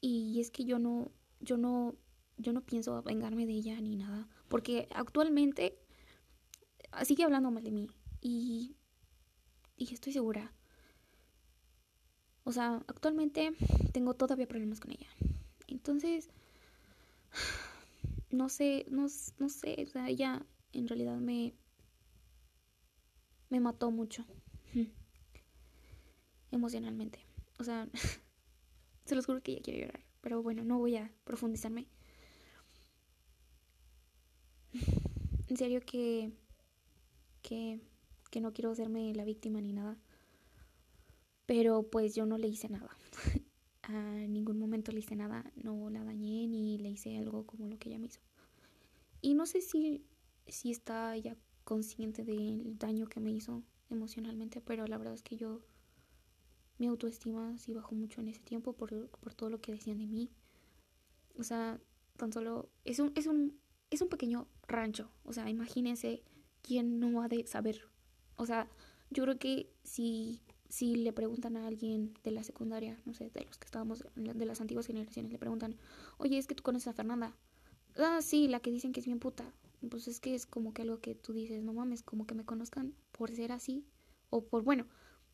y 0.00 0.40
es 0.40 0.50
que 0.50 0.64
yo 0.64 0.78
no, 0.78 1.12
yo 1.40 1.58
no, 1.58 1.94
yo 2.38 2.54
no 2.54 2.64
pienso 2.64 3.02
vengarme 3.02 3.44
de 3.44 3.52
ella 3.52 3.78
ni 3.82 3.96
nada. 3.96 4.30
Porque 4.48 4.88
actualmente 4.94 5.78
sigue 7.04 7.24
hablando 7.24 7.50
mal 7.50 7.64
de 7.64 7.72
mí. 7.72 7.90
Y, 8.22 8.76
y 9.76 9.92
estoy 9.92 10.14
segura. 10.14 10.54
O 12.48 12.52
sea, 12.52 12.82
actualmente 12.86 13.52
tengo 13.92 14.14
todavía 14.14 14.48
problemas 14.48 14.80
con 14.80 14.90
ella. 14.90 15.06
Entonces, 15.66 16.30
no 18.30 18.48
sé, 18.48 18.86
no, 18.88 19.10
sé, 19.10 19.84
o 19.86 19.90
sea, 19.90 20.08
ella 20.08 20.46
en 20.72 20.88
realidad 20.88 21.18
me, 21.18 21.52
me 23.50 23.60
mató 23.60 23.90
mucho. 23.90 24.24
Emocionalmente. 26.50 27.18
O 27.58 27.64
sea, 27.64 27.86
se 29.04 29.14
los 29.14 29.26
juro 29.26 29.42
que 29.42 29.52
ella 29.52 29.62
quiere 29.62 29.80
llorar. 29.80 30.00
Pero 30.22 30.42
bueno, 30.42 30.64
no 30.64 30.78
voy 30.78 30.96
a 30.96 31.12
profundizarme. 31.24 31.86
En 35.48 35.56
serio 35.58 35.82
que, 35.84 36.32
que, 37.42 37.78
que 38.30 38.40
no 38.40 38.54
quiero 38.54 38.70
hacerme 38.70 39.12
la 39.14 39.24
víctima 39.24 39.60
ni 39.60 39.74
nada. 39.74 39.98
Pero 41.48 41.82
pues 41.90 42.14
yo 42.14 42.26
no 42.26 42.36
le 42.36 42.46
hice 42.46 42.68
nada. 42.68 42.90
a 43.82 43.92
ningún 44.28 44.58
momento 44.58 44.92
le 44.92 44.98
hice 44.98 45.16
nada. 45.16 45.50
No 45.56 45.88
la 45.88 46.04
dañé 46.04 46.46
ni 46.46 46.76
le 46.76 46.90
hice 46.90 47.16
algo 47.16 47.46
como 47.46 47.66
lo 47.66 47.78
que 47.78 47.88
ella 47.88 47.98
me 47.98 48.08
hizo. 48.08 48.20
Y 49.22 49.32
no 49.32 49.46
sé 49.46 49.62
si, 49.62 50.04
si 50.46 50.70
está 50.70 51.16
ya 51.16 51.36
consciente 51.64 52.22
del 52.22 52.78
daño 52.78 53.08
que 53.08 53.20
me 53.20 53.32
hizo 53.32 53.62
emocionalmente, 53.88 54.60
pero 54.60 54.86
la 54.86 54.98
verdad 54.98 55.14
es 55.14 55.22
que 55.22 55.38
yo 55.38 55.62
mi 56.76 56.86
autoestima 56.86 57.56
sí 57.56 57.72
bajó 57.72 57.94
mucho 57.94 58.20
en 58.20 58.28
ese 58.28 58.42
tiempo 58.42 58.74
por, 58.74 59.08
por 59.08 59.32
todo 59.32 59.48
lo 59.48 59.62
que 59.62 59.72
decían 59.72 59.96
de 59.96 60.06
mí. 60.06 60.30
O 61.38 61.42
sea, 61.42 61.80
tan 62.18 62.30
solo 62.30 62.68
es 62.84 62.98
un, 62.98 63.10
es 63.14 63.26
un 63.26 63.58
es 63.90 64.02
un 64.02 64.08
pequeño 64.08 64.46
rancho. 64.66 65.10
O 65.24 65.32
sea, 65.32 65.48
imagínense 65.48 66.22
quién 66.62 67.00
no 67.00 67.22
ha 67.22 67.28
de 67.28 67.46
saber. 67.46 67.88
O 68.36 68.46
sea, 68.46 68.68
yo 69.10 69.24
creo 69.24 69.38
que 69.38 69.70
si, 69.82 70.42
si 70.68 70.96
le 70.96 71.12
preguntan 71.12 71.56
a 71.56 71.66
alguien 71.66 72.14
de 72.24 72.30
la 72.30 72.42
secundaria, 72.42 72.98
no 73.04 73.14
sé, 73.14 73.30
de 73.30 73.44
los 73.44 73.58
que 73.58 73.64
estábamos, 73.64 74.04
de 74.16 74.44
las 74.44 74.60
antiguas 74.60 74.86
generaciones, 74.86 75.32
le 75.32 75.38
preguntan, 75.38 75.76
oye, 76.18 76.38
es 76.38 76.46
que 76.46 76.54
tú 76.54 76.62
conoces 76.62 76.88
a 76.88 76.92
Fernanda. 76.92 77.34
Ah, 77.96 78.20
sí, 78.22 78.48
la 78.48 78.60
que 78.60 78.70
dicen 78.70 78.92
que 78.92 79.00
es 79.00 79.06
bien 79.06 79.18
puta. 79.18 79.52
Pues 79.90 80.08
es 80.08 80.20
que 80.20 80.34
es 80.34 80.46
como 80.46 80.74
que 80.74 80.82
algo 80.82 81.00
que 81.00 81.14
tú 81.14 81.32
dices, 81.32 81.62
no 81.62 81.72
mames, 81.72 82.02
como 82.02 82.26
que 82.26 82.34
me 82.34 82.44
conozcan 82.44 82.94
por 83.12 83.34
ser 83.34 83.52
así. 83.52 83.84
O 84.30 84.44
por, 84.44 84.62
bueno, 84.62 84.86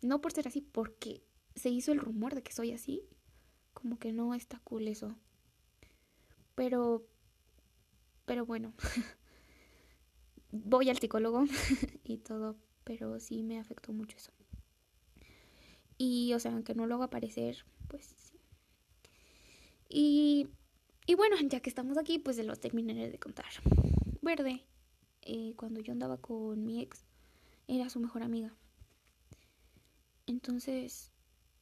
no 0.03 0.20
por 0.20 0.32
ser 0.32 0.47
así, 0.47 0.61
porque 0.61 1.22
se 1.55 1.70
hizo 1.70 1.93
el 1.93 1.99
rumor 1.99 2.35
de 2.35 2.43
que 2.43 2.53
soy 2.53 2.72
así. 2.72 3.03
Como 3.72 3.99
que 3.99 4.12
no 4.12 4.35
está 4.35 4.61
cool 4.61 4.89
eso. 4.89 5.16
Pero 6.55 7.07
pero 8.26 8.47
bueno, 8.47 8.72
voy 10.53 10.89
al 10.89 10.99
psicólogo 10.99 11.45
y 12.05 12.18
todo, 12.18 12.57
pero 12.85 13.20
sí 13.20 13.43
me 13.43 13.59
afectó 13.59 13.93
mucho 13.93 14.16
eso. 14.16 14.32
Y, 15.99 16.32
o 16.34 16.40
sea, 16.40 16.53
aunque 16.53 16.74
no 16.74 16.86
lo 16.86 16.97
haga 16.97 17.05
aparecer, 17.05 17.64
pues 17.88 18.05
sí. 18.16 18.38
Y, 19.88 20.49
y 21.07 21.14
bueno, 21.14 21.36
ya 21.49 21.61
que 21.61 21.68
estamos 21.68 21.99
aquí, 21.99 22.18
pues 22.18 22.36
se 22.36 22.45
los 22.45 22.61
terminaré 22.61 23.11
de 23.11 23.18
contar. 23.18 23.47
Verde, 24.22 24.64
eh, 25.22 25.55
cuando 25.57 25.80
yo 25.80 25.92
andaba 25.92 26.16
con 26.18 26.64
mi 26.64 26.80
ex, 26.80 27.05
era 27.68 27.88
su 27.90 28.01
mejor 28.01 28.22
amiga. 28.22 28.55
Entonces, 30.26 31.12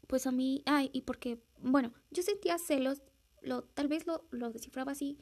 pues 0.07 0.27
a 0.27 0.33
mí, 0.33 0.63
ay, 0.67 0.91
y 0.93 1.03
porque, 1.03 1.43
bueno, 1.61 1.93
yo 2.11 2.23
sentía 2.23 2.59
celos, 2.59 3.03
lo, 3.43 3.65
tal 3.65 3.89
vez 3.89 4.07
lo, 4.07 4.25
lo 4.31 4.51
descifraba 4.51 4.93
así, 4.93 5.19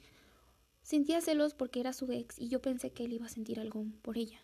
Sentía 0.83 1.21
celos 1.21 1.55
porque 1.55 1.81
era 1.81 1.93
su 1.93 2.11
ex 2.11 2.39
y 2.39 2.49
yo 2.49 2.61
pensé 2.61 2.91
que 2.91 3.05
él 3.05 3.13
iba 3.13 3.27
a 3.27 3.31
sentir 3.31 3.61
algo 3.61 3.87
por 4.03 4.19
ella. 4.19 4.41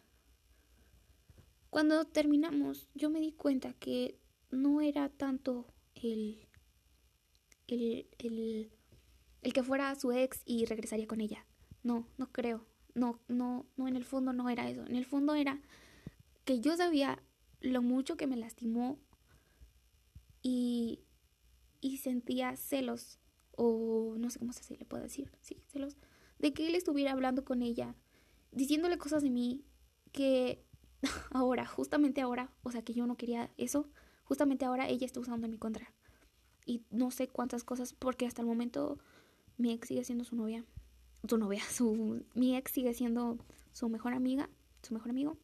Cuando 1.70 2.04
terminamos, 2.04 2.88
yo 2.94 3.10
me 3.10 3.20
di 3.20 3.32
cuenta 3.32 3.72
que 3.74 4.18
no 4.56 4.80
era 4.80 5.08
tanto 5.08 5.66
el, 5.94 6.46
el, 7.68 8.08
el, 8.18 8.70
el 9.42 9.52
que 9.52 9.62
fuera 9.62 9.94
su 9.94 10.12
ex 10.12 10.42
y 10.44 10.64
regresaría 10.66 11.06
con 11.06 11.20
ella. 11.20 11.46
No, 11.82 12.08
no 12.18 12.32
creo. 12.32 12.66
No, 12.94 13.20
no, 13.28 13.66
no, 13.76 13.88
en 13.88 13.96
el 13.96 14.04
fondo 14.04 14.32
no 14.32 14.48
era 14.48 14.68
eso. 14.68 14.84
En 14.86 14.96
el 14.96 15.04
fondo 15.04 15.34
era 15.34 15.60
que 16.44 16.60
yo 16.60 16.76
sabía 16.76 17.22
lo 17.60 17.82
mucho 17.82 18.16
que 18.16 18.26
me 18.26 18.36
lastimó 18.36 18.98
y, 20.42 21.00
y 21.80 21.98
sentía 21.98 22.56
celos, 22.56 23.18
o 23.52 24.14
no 24.18 24.30
sé 24.30 24.38
cómo 24.38 24.52
se 24.52 24.76
le 24.76 24.84
puede 24.84 25.04
decir, 25.04 25.30
sí, 25.42 25.62
celos, 25.66 25.96
de 26.38 26.52
que 26.52 26.66
él 26.68 26.74
estuviera 26.74 27.12
hablando 27.12 27.44
con 27.44 27.62
ella, 27.62 27.94
diciéndole 28.52 28.98
cosas 28.98 29.22
de 29.22 29.30
mí 29.30 29.64
que 30.12 30.64
ahora, 31.30 31.66
justamente 31.66 32.20
ahora, 32.20 32.52
o 32.62 32.70
sea, 32.70 32.82
que 32.82 32.94
yo 32.94 33.06
no 33.06 33.16
quería 33.16 33.50
eso, 33.56 33.90
justamente 34.26 34.64
ahora 34.64 34.88
ella 34.88 35.06
está 35.06 35.20
usando 35.20 35.46
en 35.46 35.52
mi 35.52 35.58
contra. 35.58 35.92
Y 36.64 36.82
no 36.90 37.10
sé 37.10 37.28
cuántas 37.28 37.62
cosas, 37.64 37.92
porque 37.92 38.26
hasta 38.26 38.42
el 38.42 38.48
momento 38.48 38.98
mi 39.56 39.72
ex 39.72 39.88
sigue 39.88 40.04
siendo 40.04 40.24
su 40.24 40.36
novia. 40.36 40.64
Su 41.28 41.38
novia, 41.38 41.62
su, 41.70 42.24
mi 42.34 42.56
ex 42.56 42.72
sigue 42.72 42.92
siendo 42.92 43.38
su 43.72 43.88
mejor 43.88 44.14
amiga, 44.14 44.50
su 44.82 44.94
mejor 44.94 45.10
amigo. 45.10 45.38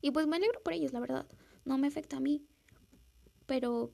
Y 0.00 0.12
pues 0.12 0.26
me 0.26 0.36
alegro 0.36 0.62
por 0.62 0.72
ellos, 0.72 0.92
la 0.92 1.00
verdad. 1.00 1.26
No 1.64 1.76
me 1.78 1.88
afecta 1.88 2.18
a 2.18 2.20
mí. 2.20 2.46
Pero, 3.46 3.92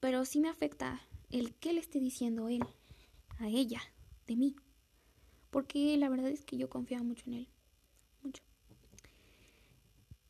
pero 0.00 0.24
sí 0.24 0.40
me 0.40 0.48
afecta 0.48 1.00
el 1.30 1.54
que 1.54 1.72
le 1.72 1.80
esté 1.80 2.00
diciendo 2.00 2.48
él 2.48 2.64
a 3.38 3.48
ella 3.48 3.82
de 4.26 4.36
mí. 4.36 4.56
Porque 5.50 5.96
la 5.98 6.08
verdad 6.08 6.30
es 6.30 6.44
que 6.46 6.56
yo 6.56 6.70
confiaba 6.70 7.04
mucho 7.04 7.24
en 7.26 7.34
él. 7.34 7.48
Mucho. 8.22 8.42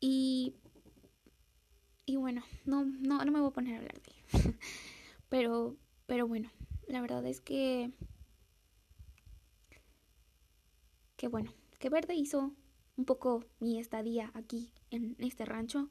Y. 0.01 0.55
Y 2.05 2.17
bueno, 2.17 2.43
no, 2.65 2.83
no, 2.83 3.23
no 3.23 3.31
me 3.31 3.39
voy 3.39 3.49
a 3.49 3.53
poner 3.53 3.75
a 3.75 3.77
hablar 3.77 4.01
de 4.01 4.11
él. 4.11 4.55
pero, 5.29 5.75
pero 6.05 6.27
bueno, 6.27 6.51
la 6.87 7.01
verdad 7.01 7.25
es 7.25 7.41
que. 7.41 7.91
Que 11.15 11.27
bueno, 11.27 11.53
que 11.79 11.89
Verde 11.89 12.15
hizo 12.15 12.53
un 12.97 13.05
poco 13.05 13.45
mi 13.59 13.79
estadía 13.79 14.31
aquí 14.33 14.73
en 14.91 15.15
este 15.19 15.45
rancho 15.45 15.89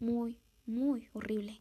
muy, 0.00 0.38
muy 0.64 1.08
horrible. 1.12 1.60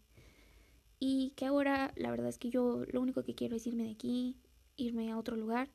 Y 0.99 1.31
que 1.35 1.45
ahora 1.45 1.91
la 1.97 2.11
verdad 2.11 2.29
es 2.29 2.37
que 2.37 2.49
yo 2.49 2.85
lo 2.91 3.01
único 3.01 3.23
que 3.23 3.35
quiero 3.35 3.57
es 3.57 3.67
irme 3.67 3.83
de 3.83 3.91
aquí, 3.91 4.37
irme 4.77 5.11
a 5.11 5.17
otro 5.17 5.35
lugar 5.35 5.69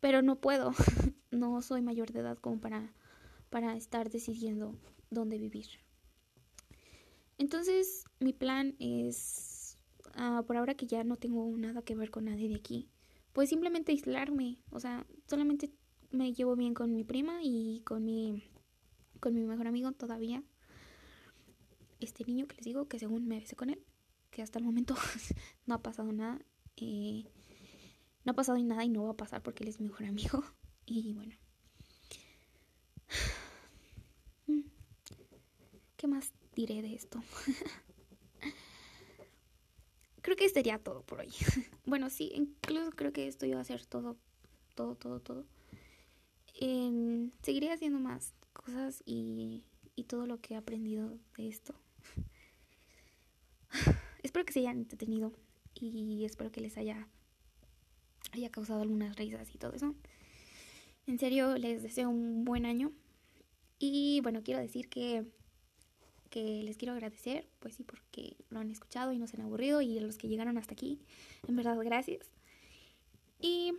pero 0.00 0.22
no 0.22 0.36
puedo, 0.36 0.72
no 1.30 1.60
soy 1.62 1.82
mayor 1.82 2.12
de 2.12 2.20
edad 2.20 2.38
como 2.38 2.60
para, 2.60 2.92
para 3.50 3.76
estar 3.76 4.10
decidiendo 4.10 4.74
dónde 5.10 5.38
vivir. 5.38 5.66
Entonces, 7.38 8.04
mi 8.18 8.32
plan 8.32 8.74
es, 8.80 9.78
ah, 10.14 10.42
por 10.46 10.56
ahora 10.56 10.74
que 10.74 10.86
ya 10.86 11.04
no 11.04 11.16
tengo 11.16 11.56
nada 11.56 11.82
que 11.82 11.94
ver 11.94 12.10
con 12.10 12.24
nadie 12.24 12.48
de 12.48 12.56
aquí, 12.56 12.90
pues 13.32 13.48
simplemente 13.48 13.92
aislarme, 13.92 14.58
o 14.70 14.80
sea, 14.80 15.06
solamente 15.26 15.70
me 16.10 16.32
llevo 16.32 16.56
bien 16.56 16.74
con 16.74 16.92
mi 16.92 17.04
prima 17.04 17.38
y 17.42 17.82
con 17.84 18.04
mi, 18.04 18.42
con 19.20 19.34
mi 19.34 19.44
mejor 19.44 19.68
amigo 19.68 19.92
todavía. 19.92 20.42
Este 22.00 22.24
niño 22.24 22.46
que 22.46 22.56
les 22.56 22.64
digo 22.64 22.88
que 22.88 22.98
según 22.98 23.26
me 23.26 23.38
besé 23.38 23.54
con 23.54 23.70
él, 23.70 23.84
que 24.30 24.42
hasta 24.42 24.58
el 24.58 24.64
momento 24.64 24.94
no 25.66 25.74
ha 25.74 25.82
pasado 25.82 26.12
nada. 26.12 26.40
Eh, 26.76 27.24
no 28.24 28.32
ha 28.32 28.34
pasado 28.34 28.58
nada 28.58 28.84
y 28.84 28.88
no 28.88 29.04
va 29.04 29.12
a 29.12 29.16
pasar 29.16 29.42
porque 29.42 29.64
él 29.64 29.68
es 29.68 29.80
mi 29.80 29.86
mejor 29.86 30.06
amigo. 30.06 30.42
Y 30.90 31.12
bueno. 31.12 31.36
¿Qué 35.96 36.06
más 36.06 36.32
diré 36.58 36.82
de 36.82 36.92
esto? 36.92 37.22
creo 40.22 40.36
que 40.36 40.48
sería 40.48 40.78
todo 40.78 41.02
por 41.02 41.20
hoy. 41.20 41.30
bueno, 41.86 42.10
sí, 42.10 42.32
incluso 42.34 42.90
creo 42.90 43.12
que 43.12 43.28
esto 43.28 43.46
iba 43.46 43.60
a 43.60 43.64
ser 43.64 43.86
todo, 43.86 44.16
todo, 44.74 44.96
todo, 44.96 45.20
todo. 45.20 45.46
seguiré 47.42 47.70
haciendo 47.70 48.00
más 48.00 48.34
cosas 48.52 49.04
y, 49.06 49.62
y 49.94 50.04
todo 50.04 50.26
lo 50.26 50.40
que 50.40 50.54
he 50.54 50.56
aprendido 50.56 51.16
de 51.36 51.48
esto. 51.48 51.74
espero 54.24 54.44
que 54.44 54.52
se 54.52 54.58
hayan 54.58 54.78
entretenido 54.78 55.32
y 55.74 56.24
espero 56.24 56.50
que 56.50 56.60
les 56.60 56.76
haya, 56.76 57.06
haya 58.32 58.50
causado 58.50 58.82
algunas 58.82 59.14
risas 59.14 59.54
y 59.54 59.58
todo 59.58 59.74
eso. 59.74 59.94
En 61.06 61.20
serio, 61.20 61.56
les 61.56 61.84
deseo 61.84 62.10
un 62.10 62.44
buen 62.44 62.66
año. 62.66 62.92
Y 63.78 64.20
bueno, 64.22 64.42
quiero 64.42 64.60
decir 64.60 64.88
que 64.88 65.24
que 66.28 66.62
les 66.62 66.76
quiero 66.76 66.92
agradecer, 66.92 67.48
pues 67.58 67.74
sí, 67.74 67.84
porque 67.84 68.36
lo 68.50 68.60
han 68.60 68.70
escuchado 68.70 69.12
y 69.12 69.18
no 69.18 69.26
se 69.26 69.36
han 69.36 69.42
aburrido 69.42 69.80
y 69.80 69.98
a 69.98 70.00
los 70.02 70.18
que 70.18 70.28
llegaron 70.28 70.58
hasta 70.58 70.74
aquí, 70.74 71.00
en 71.46 71.56
verdad, 71.56 71.76
gracias. 71.82 72.30
Y, 73.40 73.72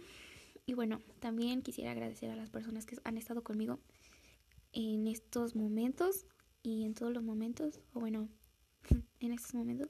y 0.66 0.74
bueno, 0.74 1.02
también 1.20 1.62
quisiera 1.62 1.92
agradecer 1.92 2.30
a 2.32 2.36
las 2.36 2.50
personas 2.50 2.86
que 2.86 2.98
han 3.04 3.18
estado 3.18 3.44
conmigo 3.44 3.80
en 4.74 5.08
estos 5.08 5.56
momentos 5.56 6.26
y 6.64 6.86
en 6.86 6.94
todos 6.94 7.14
los 7.14 7.24
momentos, 7.24 7.80
o 7.94 8.00
bueno, 8.00 8.30
en 9.20 9.32
estos 9.32 9.54
momentos. 9.54 9.90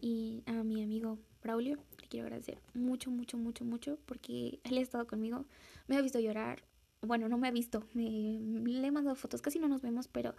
Y 0.00 0.42
a 0.46 0.64
mi 0.64 0.82
amigo 0.82 1.18
Braulio, 1.42 1.78
le 2.00 2.08
quiero 2.08 2.26
agradecer 2.26 2.58
mucho, 2.74 3.10
mucho, 3.10 3.36
mucho, 3.38 3.64
mucho, 3.64 3.98
porque 4.06 4.60
él 4.64 4.78
ha 4.78 4.80
estado 4.80 5.06
conmigo, 5.06 5.44
me 5.86 5.96
ha 5.96 6.02
visto 6.02 6.18
llorar, 6.18 6.64
bueno, 7.00 7.28
no 7.28 7.36
me 7.36 7.48
ha 7.48 7.50
visto, 7.50 7.84
me, 7.94 8.02
le 8.40 8.86
he 8.86 8.90
mandado 8.90 9.16
fotos, 9.16 9.42
casi 9.42 9.58
no 9.58 9.68
nos 9.68 9.82
vemos, 9.82 10.08
pero 10.08 10.34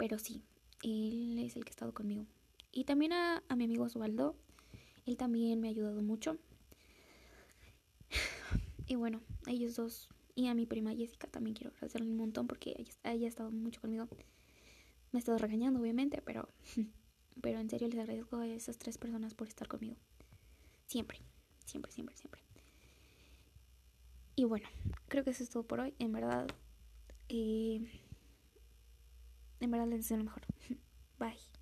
pero 0.00 0.18
sí, 0.18 0.42
él 0.82 1.38
es 1.38 1.56
el 1.56 1.64
que 1.64 1.68
ha 1.68 1.76
estado 1.76 1.92
conmigo. 1.92 2.24
Y 2.72 2.84
también 2.84 3.12
a, 3.12 3.42
mi 3.54 3.64
amigo 3.64 3.84
Osvaldo, 3.84 4.34
él 5.04 5.18
también 5.18 5.60
me 5.60 5.68
ha 5.68 5.70
ayudado 5.70 6.00
mucho. 6.00 6.38
Y 8.86 8.96
bueno, 8.96 9.20
a 9.46 9.50
ellos 9.52 9.76
dos 9.76 10.08
y 10.34 10.48
a 10.48 10.54
mi 10.54 10.66
prima 10.66 10.94
Jessica 10.94 11.28
también 11.28 11.54
quiero 11.54 11.70
agradecerle 11.70 12.08
un 12.08 12.16
montón 12.16 12.48
porque 12.48 12.74
ella, 12.76 12.92
ella 13.04 13.26
ha 13.26 13.28
estado 13.28 13.50
mucho 13.50 13.80
conmigo. 13.82 14.08
Me 15.12 15.18
ha 15.18 15.20
estado 15.20 15.36
regañando, 15.36 15.78
obviamente, 15.80 16.22
pero, 16.22 16.48
pero 17.42 17.60
en 17.60 17.68
serio 17.68 17.86
les 17.86 17.98
agradezco 17.98 18.38
a 18.38 18.48
esas 18.48 18.78
tres 18.78 18.96
personas 18.96 19.34
por 19.34 19.48
estar 19.48 19.68
conmigo. 19.68 19.96
Siempre, 20.86 21.20
siempre, 21.66 21.92
siempre, 21.92 22.16
siempre. 22.16 22.40
Y 24.34 24.44
bueno, 24.44 24.66
creo 25.08 25.24
que 25.24 25.30
eso 25.30 25.44
es 25.44 25.50
todo 25.50 25.62
por 25.62 25.78
hoy. 25.80 25.94
En 25.98 26.10
verdad, 26.10 26.48
eh, 27.28 27.86
en 29.60 29.70
verdad 29.70 29.86
les 29.86 30.00
deseo 30.00 30.16
lo 30.18 30.24
mejor. 30.24 30.42
Bye. 31.18 31.59